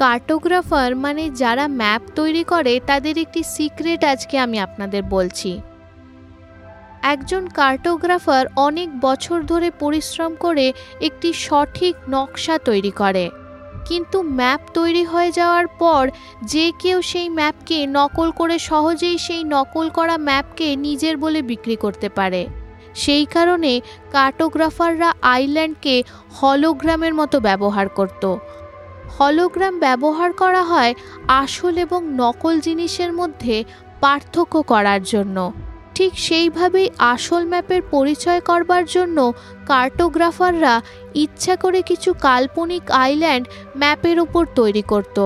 কার্টোগ্রাফার 0.00 0.96
মানে 0.96 1.30
যারা 1.30 1.68
ম্যাপ 1.68 2.02
তৈরি 2.14 2.44
করে, 2.44 2.80
তাদের 2.86 3.18
একটি 3.18 3.42
সিক্রেট 3.42 4.04
আজকে 4.04 4.38
আমি 4.38 4.58
আপনাদের 4.58 5.02
বলছি। 5.02 5.60
একজন 7.02 7.46
কার্টোগ্রাফার 7.46 8.46
অনেক 8.56 8.88
বছর 9.00 9.38
ধরে 9.42 9.70
পরিশ্রম 9.70 10.34
করে 10.34 10.72
একটি 11.00 11.32
সঠিক 11.32 11.94
নকশা 12.08 12.58
তৈরি 12.58 12.90
করে। 12.90 13.30
কিন্তু 13.86 14.22
ম্যাপ 14.22 14.60
তৈরি 14.74 15.04
হয়ে 15.04 15.30
যাওয়ার 15.32 15.66
পর 15.66 16.02
যে 16.44 16.72
কেউ 16.78 17.02
সেই 17.02 17.28
ম্যাপকে 17.28 17.86
নকল 17.86 18.30
করে 18.30 18.58
সহজেই 18.58 19.18
সেই 19.18 19.44
নকল 19.44 19.86
করা 19.88 20.16
ম্যাপকে 20.18 20.76
নিজের 20.76 21.16
বলে 21.16 21.42
বিক্রি 21.42 21.76
করতে 21.76 22.08
পারে। 22.08 22.46
সেই 22.94 23.24
কারণে 23.24 23.80
কার্টোগ্রাফাররা 24.12 25.12
আইল্যান্ডকে 25.22 26.02
হলোগ্রামের 26.42 27.14
মতো 27.14 27.40
ব্যবহার 27.40 27.88
করত। 27.88 28.24
হলোগ্রাম 29.20 29.74
ব্যবহার 29.78 30.30
করা 30.32 30.62
হয় 30.64 30.92
আসল 31.42 31.74
এবং 31.78 32.00
নকল 32.16 32.54
জিনিসের 32.60 33.12
মধ্যে 33.12 33.56
পার্থক্য 34.00 34.54
করার 34.62 35.02
জন্য। 35.02 35.36
ঠিক 35.94 36.12
সেইভাবেই 36.18 36.88
আসল 36.98 37.42
ম্যাপের 37.44 37.82
পরিচয় 37.90 38.40
করবার 38.40 38.84
জন্য 38.84 39.18
কার্টোগ্রাফাররা 39.66 40.74
ইচ্ছা 41.14 41.54
করে 41.56 41.80
কিছু 41.82 42.10
কাল্পনিক 42.20 42.84
আইল্যান্ড 42.90 43.44
ম্যাপের 43.76 44.16
ওপর 44.20 44.46
তৈরি 44.54 44.82
করত 44.82 45.18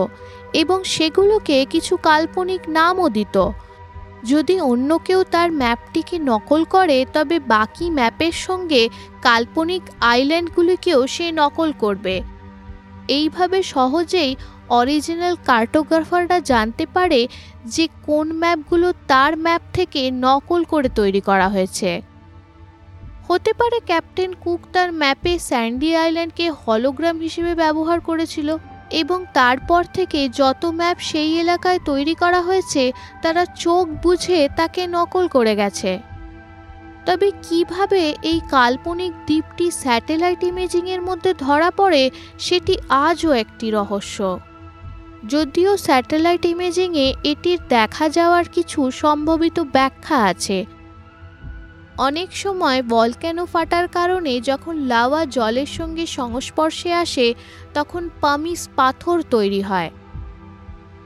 এবং 0.53 0.79
সেগুলোকে 0.85 1.57
কিছু 1.71 1.95
কাল্পনিক 1.97 2.63
নামও 2.69 3.09
দিত। 3.09 3.37
যদি 4.25 4.57
অন্য 4.61 4.91
কেউ 4.99 5.21
তার 5.31 5.49
ম্যাপটিকে 5.53 6.17
নকল 6.19 6.61
করে, 6.65 6.99
তবে 7.13 7.37
বাকি 7.55 7.87
ম্যাপের 7.91 8.35
সঙ্গে 8.47 8.83
কাল্পনিক 9.23 9.83
আইল্যান্ডগুলিকেও 10.01 11.01
সে 11.07 11.27
নকল 11.33 11.71
করবে। 11.79 12.34
এইভাবে 13.09 13.63
সহজেই 13.63 14.37
অরিজিনাল 14.69 15.37
কার্টোগ্রাফাররা 15.45 16.41
জানতে 16.41 16.87
পারে 16.87 17.29
যে 17.67 17.89
কোন 18.07 18.33
ম্যাপগুলো 18.33 18.93
তার 19.09 19.37
ম্যাপ 19.37 19.63
থেকে 19.73 20.11
নকল 20.11 20.65
করে 20.65 20.89
তৈরি 20.89 21.21
করা 21.21 21.49
হয়েছে। 21.49 22.03
হতে 23.29 23.53
পারে 23.53 23.81
ক্যাপ্টেন 23.81 24.35
কুক 24.41 24.61
তার 24.73 24.93
ম্যাপে 24.93 25.39
স্যান্ডি 25.39 25.97
আইল্যান্ডকে 25.97 26.51
হলোগ্রাম 26.51 27.21
হিসেবে 27.21 27.55
ব্যবহার 27.55 28.01
করেছিল 28.01 28.57
এবং 28.91 29.25
তারপর 29.35 29.85
থেকে 29.95 30.29
যত 30.29 30.65
ম্যাপ 30.67 30.99
সেই 30.99 31.39
এলাকায় 31.39 31.79
তৈরি 31.85 32.15
করা 32.15 32.41
হয়েছে, 32.43 32.93
তারা 33.23 33.45
চোখ 33.45 33.89
বুঝে 34.03 34.49
তাকে 34.57 34.87
নকল 34.87 35.29
করে 35.29 35.55
গেছে। 35.57 35.99
তবে 37.07 37.33
কীভাবে 37.43 38.15
এই 38.23 38.41
কাল্পনিক 38.51 39.13
দ্বীপটি 39.27 39.71
স্যাটেলাইট 39.71 40.45
ইমেজিংয়ের 40.45 41.03
মধ্যে 41.03 41.35
ধরা 41.35 41.71
পড়ে 41.71 42.11
সেটি 42.39 42.75
আজও 42.89 43.33
একটি 43.33 43.71
রহস্য। 43.71 44.41
যদিও 45.27 45.77
স্যাটেলাইট 45.77 46.45
ইমেজিংয়ে 46.45 47.15
এটির 47.25 47.59
দেখা 47.69 48.09
যাওয়ার 48.09 48.45
কিছু 48.53 48.91
সম্ভবিত 48.91 49.61
ব্যাখ্যা 49.61 50.19
আছে। 50.25 50.67
অনেক 51.99 52.37
সময় 52.37 52.83
বলক্যানো 52.83 53.47
ফাটার 53.47 53.89
কারণে 53.89 54.41
যখন 54.41 54.77
লাওয়া 54.77 55.25
জলের 55.27 55.67
সঙ্গে 55.67 56.07
সংস্পর্শে 56.07 56.93
আসে, 56.93 57.35
তখন 57.75 58.11
পামিস 58.21 58.69
পাথর 58.77 59.23
তৈরি 59.31 59.63
হয়। 59.63 59.91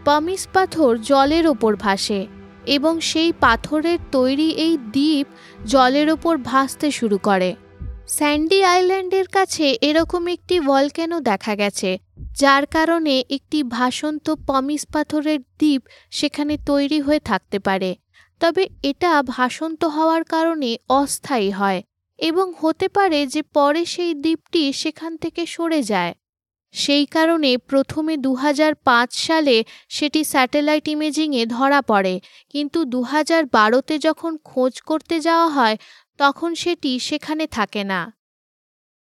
পামিস 0.04 0.48
পাথর 0.52 0.98
জলের 0.98 1.46
ওপর 1.46 1.76
ভাসে 1.76 2.26
এবং 2.66 3.00
সেই 3.00 3.32
পাথরের 3.40 3.98
তৈরি 4.12 4.50
এই 4.50 4.76
দ্বীপ 4.76 5.26
জলের 5.72 6.08
ওপর 6.10 6.34
ভাসতে 6.50 6.88
শুরু 6.90 7.18
করে। 7.18 7.50
স্যান্ডি 8.08 8.58
আইল্যান্ডের 8.64 9.28
কাছে 9.28 9.66
এরকম 9.80 10.22
একটি 10.28 10.56
ভলক্যানো 10.60 11.18
দেখা 11.20 11.54
গেছে, 11.56 11.90
যার 12.32 12.64
কারণে 12.66 13.14
একটি 13.30 13.58
ভাসন্ত 13.76 14.26
পমিস 14.46 14.82
পাথরের 14.86 15.40
দ্বীপ 15.60 15.82
সেখানে 16.10 16.54
তৈরি 16.66 16.98
হয়ে 17.00 17.20
থাকতে 17.20 17.58
পারে। 17.58 17.90
তবে 18.40 18.62
এটা 18.82 19.10
ভাসন্ত 19.22 19.82
হওয়ার 19.96 20.22
কারণে 20.24 20.70
অস্থায়ী 20.88 21.50
হয় 21.50 21.80
এবং 22.18 22.46
হতে 22.60 22.86
পারে 22.88 23.20
যে 23.26 23.42
পরে 23.56 23.82
সেই 23.84 24.12
দ্বীপটি 24.14 24.62
সেখান 24.72 25.12
থেকে 25.16 25.42
সরে 25.46 25.80
যায়। 25.82 26.12
সেই 26.72 27.06
কারণে 27.06 27.58
প্রথমে 27.58 28.16
দু 28.16 28.34
হাজার 28.34 28.74
পাঁচ 28.74 29.26
সালে 29.26 29.64
সেটি 29.88 30.24
স্যাটেলাইট 30.24 30.88
ইমেজিংয়ে 30.88 31.46
ধরা 31.46 31.82
পড়ে। 31.82 32.20
কিন্তু 32.48 32.84
দু 32.84 33.02
হাজার 33.02 33.46
বারোতে 33.46 33.98
যখন 33.98 34.36
খোঁজ 34.36 34.80
করতে 34.80 35.20
যাওয়া 35.20 35.48
হয়, 35.48 35.76
তখন 36.18 36.54
সেটি 36.54 36.98
সেখানে 36.98 37.46
থাকে 37.46 37.84
না। 37.84 38.18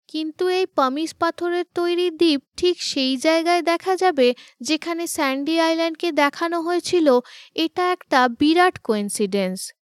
কিন্তু 0.08 0.48
এই 0.48 0.66
পামিস 0.66 1.14
পাথরের 1.14 1.64
তৈরি 1.74 2.10
দ্বীপ 2.10 2.40
ঠিক 2.56 2.82
সেই 2.82 3.16
জায়গায় 3.16 3.62
দেখা 3.62 3.96
যাবে 3.96 4.34
যেখানে 4.60 5.06
স্যান্ডি 5.06 5.60
আইল্যান্ডকে 5.60 6.12
দেখানো 6.12 6.60
হয়েছিল। 6.60 7.20
এটা 7.54 7.92
একটা 7.92 8.28
বিরাট 8.28 8.78
কোইন্সিডেন্স। 8.78 9.72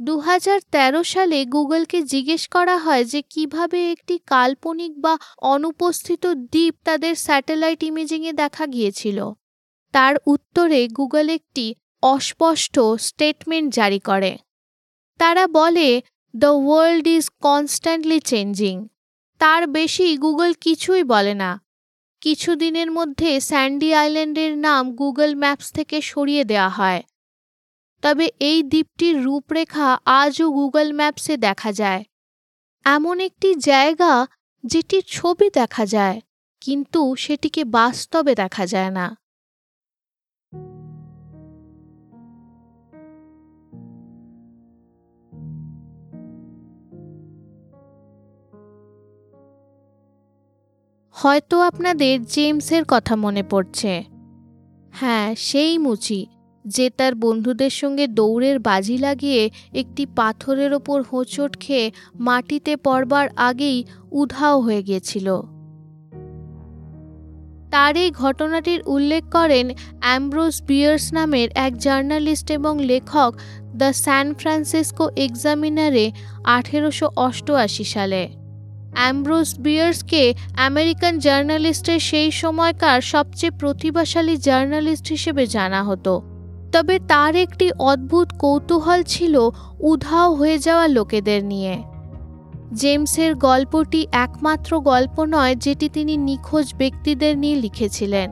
দু 0.00 0.14
হাজার 0.18 0.58
তেরো 0.70 1.04
সালে 1.04 1.38
গুগলকে 1.44 1.98
জিজ্ঞেস 2.02 2.42
করা 2.48 2.78
হয় 2.78 3.04
যে 3.04 3.22
কীভাবে 3.22 3.92
একটি 3.92 4.14
কাল্পনিক 4.26 4.92
বা 5.00 5.14
অনুপস্থিত 5.42 6.26
দ্বীপ 6.26 6.74
তাদের 6.84 7.14
স্যাটেলাইট 7.16 7.80
ইমেজিংয়ে 7.82 8.32
দেখা 8.32 8.66
গিয়েছিল। 8.66 9.18
তার 9.92 10.14
উত্তরে 10.26 10.80
গুগল 10.88 11.26
একটি 11.28 11.66
অস্পষ্ট 12.02 12.80
স্টেটমেন্ট 12.98 13.74
জারি 13.74 14.00
করে। 14.00 14.32
তারা 15.20 15.44
বলে 15.46 15.88
the 16.34 16.52
world 16.64 17.06
is 17.08 17.24
constantly 17.42 18.20
changing 18.20 18.88
তার 19.40 19.62
বেশি 19.66 20.06
গুগল 20.16 20.50
কিছুই 20.60 21.02
বলে 21.04 21.34
না। 21.34 21.50
কিছুদিনের 22.20 22.90
মধ্যে 22.90 23.30
স্যান্ডি 23.40 23.90
আইল্যান্ডের 23.94 24.52
নাম 24.58 24.82
গুগল 24.92 25.30
ম্যাপস 25.34 25.72
থেকে 25.72 25.96
সরিয়ে 26.00 26.44
দেওয়া 26.44 26.68
হয়। 26.68 27.02
তবে 28.02 28.30
এই 28.40 28.62
দ্বীপটির 28.62 29.22
রূপরেখা 29.22 29.98
আজও 30.04 30.50
গুগল 30.50 30.92
ম্যাপসে 30.92 31.36
দেখা 31.36 31.72
যায়। 31.72 32.04
এমন 32.84 33.20
একটি 33.20 33.54
জায়গা 33.54 34.26
যেটির 34.64 35.04
ছবি 35.06 35.50
দেখা 35.50 35.86
যায়, 35.86 36.20
কিন্তু 36.60 37.14
সেটিকে 37.14 37.64
বাস্তবে 37.64 38.34
দেখা 38.34 38.66
যায় 38.66 38.90
না। 38.90 39.06
হয়তো 51.10 51.60
আপনাদের 51.60 52.24
জেমসের 52.24 52.84
কথা 52.88 53.16
মনে 53.16 53.42
পড়ছে। 53.42 54.04
হ্যাঁ 54.92 55.34
সেই 55.34 55.78
মুচি। 55.78 56.37
যে 56.66 56.90
তার 56.90 57.14
বন্ধুদের 57.14 57.70
সঙ্গে 57.70 58.06
দৌড়ের 58.06 58.58
বাজি 58.58 58.98
লাগিয়ে 58.98 59.50
একটি 59.72 60.06
পাথরের 60.06 60.72
ওপর 60.72 61.02
হোঁচট 61.02 61.60
খেয়ে 61.60 61.90
মাটিতে 62.14 62.76
পড়বার 62.76 63.28
আগেই 63.36 63.84
উধাও 64.10 64.60
হয়ে 64.60 64.82
গিয়েছিল। 64.82 65.40
তার 67.70 67.96
এই 67.96 68.10
ঘটনাটির 68.10 68.82
উল্লেখ 68.86 69.24
করেন 69.30 69.70
অ্যাম্ব্রোস 70.00 70.62
বিয়ার্স 70.62 71.12
নামের 71.12 71.48
এক 71.54 71.78
জার্নালিস্ট 71.78 72.50
এবং 72.50 72.84
লেখক 72.84 73.34
দ্য 73.76 73.92
স্যান 73.92 74.34
ফ্রান্সিসকো 74.34 75.08
এক্সামিনারে 75.16 76.12
আঠেরোশো 76.44 77.10
অষ্টআশি 77.16 77.84
সালে। 77.84 78.28
অ্যাম্ব্রোস 78.94 79.60
বিয়ার্সকে 79.60 80.34
আমেরিকান 80.56 81.18
জার্নালিস্টের 81.18 82.00
সেই 82.00 82.30
সময়কার 82.30 83.00
সবচেয়ে 83.00 83.50
প্রতিভাশালী 83.50 84.36
জার্নালিস্ট 84.36 85.08
হিসেবে 85.08 85.46
জানা 85.46 85.82
হতো। 85.84 86.27
তবে 86.72 86.98
তার 87.08 87.36
একটি 87.36 87.72
অদ্ভুত 87.78 88.32
কৌতূহল 88.38 89.02
ছিল 89.02 89.50
উধাও 89.80 90.34
হয়ে 90.34 90.58
যাওয়া 90.58 90.88
লোকেদের 90.88 91.44
নিয়ে। 91.44 91.82
জেমসের 92.74 93.34
গল্পটি 93.34 94.06
একমাত্র 94.12 94.80
গল্প 94.80 95.24
নয়, 95.24 95.54
যেটি 95.54 95.88
তিনি 95.88 96.16
নিখোঁজ 96.16 96.74
ব্যক্তিদের 96.78 97.38
নিয়ে 97.38 97.56
লিখেছিলেন। 97.56 98.30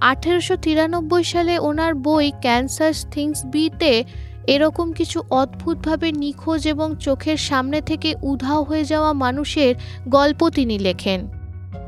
আঠেরোশো 0.00 0.56
তিরানব্বই 0.56 1.24
সালে 1.24 1.58
ওনার 1.58 1.94
বই 1.94 2.32
ক্যান্সার 2.40 2.92
থিংস 3.10 3.44
বিতে 3.44 4.04
এরকম 4.46 4.92
কিছু 4.92 5.22
অদ্ভুতভাবে 5.30 6.12
নিখোঁজ 6.12 6.68
এবং 6.68 6.96
চোখের 7.00 7.36
সামনে 7.36 7.80
থেকে 7.80 8.14
উধাও 8.22 8.62
হয়ে 8.62 8.84
যাওয়া 8.84 9.12
মানুষের 9.12 9.74
গল্প 10.08 10.48
তিনি 10.48 10.78
লেখেন। 10.78 11.37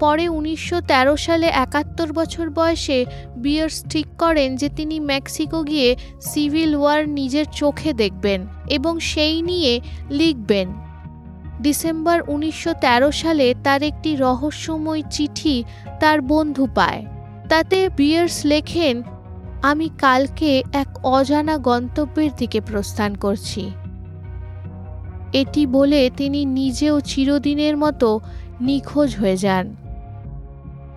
পরে 0.01 0.29
উনিশশো 0.29 0.79
তেরো 0.81 1.15
সালে 1.17 1.49
একাত্তর 1.65 2.09
বছর 2.13 2.47
বয়সে 2.51 2.99
বিয়ার্স 3.37 3.77
ঠিক 3.89 4.07
করেন 4.19 4.49
যে 4.57 4.69
তিনি 4.77 4.97
মেক্সিকো 5.01 5.59
গিয়ে 5.63 5.89
সিভিল 6.21 6.73
ওয়ার 6.75 7.09
নিজের 7.09 7.47
চোখে 7.61 7.91
দেখবেন 7.93 8.41
এবং 8.69 8.95
সেই 9.01 9.37
নিয়ে 9.43 9.73
লিখবেন। 10.11 10.69
ডিসেম্বর 11.63 12.19
উনিশশো 12.29 12.73
তেরো 12.81 13.11
সালে 13.13 13.47
তার 13.65 13.81
একটি 13.83 14.11
রহস্যময় 14.17 15.03
চিঠি 15.11 15.57
তার 16.01 16.19
বন্ধু 16.33 16.65
পায়। 16.75 17.03
তাতে 17.49 17.79
বিয়ার্স 17.97 18.37
লেখেন, 18.47 18.95
আমি 19.63 19.87
কালকে 19.99 20.51
এক 20.73 20.91
অজানা 21.17 21.57
গন্তব্যের 21.59 22.33
দিকে 22.37 22.61
প্রস্থান 22.61 23.11
করছি। 23.15 23.63
এটি 25.33 25.63
বলে 25.67 26.01
তিনি 26.17 26.41
নিজেও 26.59 26.97
চিরদিনের 27.01 27.77
মতো 27.77 28.09
নিখোঁজ 28.61 29.11
হয়ে 29.17 29.37
যান। 29.37 29.67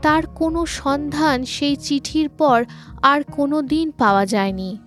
তার 0.04 0.24
কোনো 0.36 0.66
সন্ধান 0.66 1.46
সেই 1.46 1.76
চিঠির 1.76 2.30
পর 2.30 2.66
আর 3.02 3.22
কোনো 3.32 3.62
দিন 3.62 3.92
পাওয়া 3.92 4.26
যায়নি। 4.26 4.78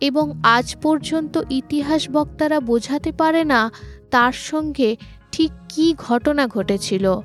এবং 0.00 0.32
আজ 0.42 0.76
পর্যন্ত 0.82 1.40
ইতিহাস 1.50 2.10
বক্তারা 2.10 2.60
বোঝাতে 2.60 3.12
পারে 3.12 3.44
না 3.44 3.70
তার 4.10 4.32
সঙ্গে 4.32 4.96
ঠিক 5.32 5.50
কী 5.68 5.94
ঘটনা 5.98 6.46
ঘটেছিল 6.46 7.20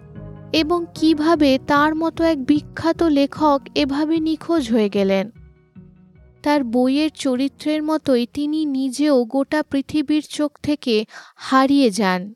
এবং 0.53 0.85
কীভাবে 0.95 1.59
তার 1.67 1.95
মতো 1.95 2.23
এক 2.23 2.45
বিখ্যাত 2.45 3.03
লেখক 3.03 3.61
এভাবে 3.75 4.19
নিখোঁজ 4.19 4.71
হয়ে 4.71 4.89
গেলেন। 4.89 5.29
তার 6.43 6.63
বইয়ের 6.63 7.09
চরিত্রের 7.15 7.83
মতোই 7.83 8.27
তিনি 8.33 8.65
নিজেও 8.65 9.25
গোটা 9.25 9.63
পৃথিবীর 9.63 10.23
চোখ 10.29 10.59
থেকে 10.63 11.05
হারিয়ে 11.35 11.89
যান। 11.89 12.33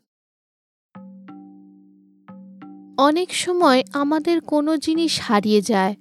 অনেক 2.98 3.34
সময় 3.34 3.82
আমাদের 3.92 4.40
কোনো 4.40 4.76
জিনিস 4.76 5.20
হারিয়ে 5.22 5.60
যায়। 5.60 5.94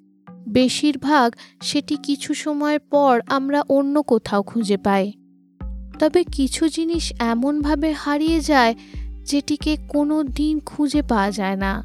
বেশিরভাগ 0.48 1.36
সেটি 1.62 1.96
কিছু 1.96 2.34
সময় 2.34 2.80
পর 2.80 3.22
আমরা 3.28 3.64
অন্য 3.70 4.04
কোথাও 4.04 4.42
খুঁজে 4.42 4.78
পাই। 4.78 5.12
তবে 6.00 6.24
কিছু 6.24 6.70
জিনিস 6.70 7.14
এমনভাবে 7.20 7.92
হারিয়ে 7.92 8.40
যায় 8.40 8.76
যেটিকে 9.24 9.78
কোনো 9.90 10.24
দিন 10.24 10.60
খুঁজে 10.60 11.02
পাওয়া 11.02 11.32
যায় 11.32 11.56
না। 11.56 11.84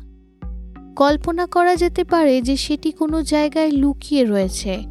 কল্পনা 0.97 1.47
করা 1.47 1.77
যেতে 1.77 2.05
পারে 2.05 2.43
যে 2.43 2.57
সেটি 2.57 2.93
কোনো 2.93 3.23
জায়গায় 3.23 3.71
লুকিয়ে 3.71 4.25
রয়েছে। 4.25 4.83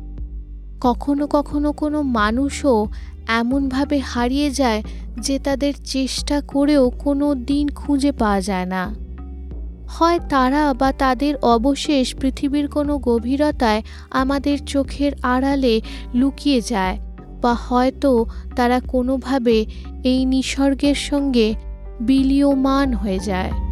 কখনো 0.82 1.28
কখনো 1.28 1.72
কোনো 1.72 2.02
মানুষও 2.02 2.88
এমনভাবে 3.28 4.00
হারিয়ে 4.00 4.52
যায় 4.52 4.84
যে 5.20 5.40
তাদের 5.40 5.74
চেষ্টা 5.86 6.42
করেও 6.42 6.90
কোনো 6.90 7.36
দিন 7.36 7.68
খুঁজে 7.68 8.12
পাওয়া 8.12 8.42
যায় 8.42 8.66
না। 8.66 9.09
হয় 9.90 10.20
তারা 10.30 10.64
বা 10.74 10.90
তাদের 10.92 11.34
অবশেষ 11.36 12.06
পৃথিবীর 12.16 12.68
কোনো 12.68 12.94
গভীরতায় 12.98 13.82
আমাদের 14.12 14.58
চোখের 14.66 15.12
আড়ালে 15.24 15.76
লুকিয়ে 16.14 16.60
যায়, 16.62 16.96
বা 17.42 17.54
হয়তো 17.68 18.12
তারা 18.56 18.78
কোনোভাবে 18.88 19.58
এই 20.04 20.20
নিসর্গের 20.26 20.98
সঙ্গে 21.10 21.48
বিলীয়মান 22.02 22.94
হয়ে 22.94 23.20
যায়। 23.20 23.69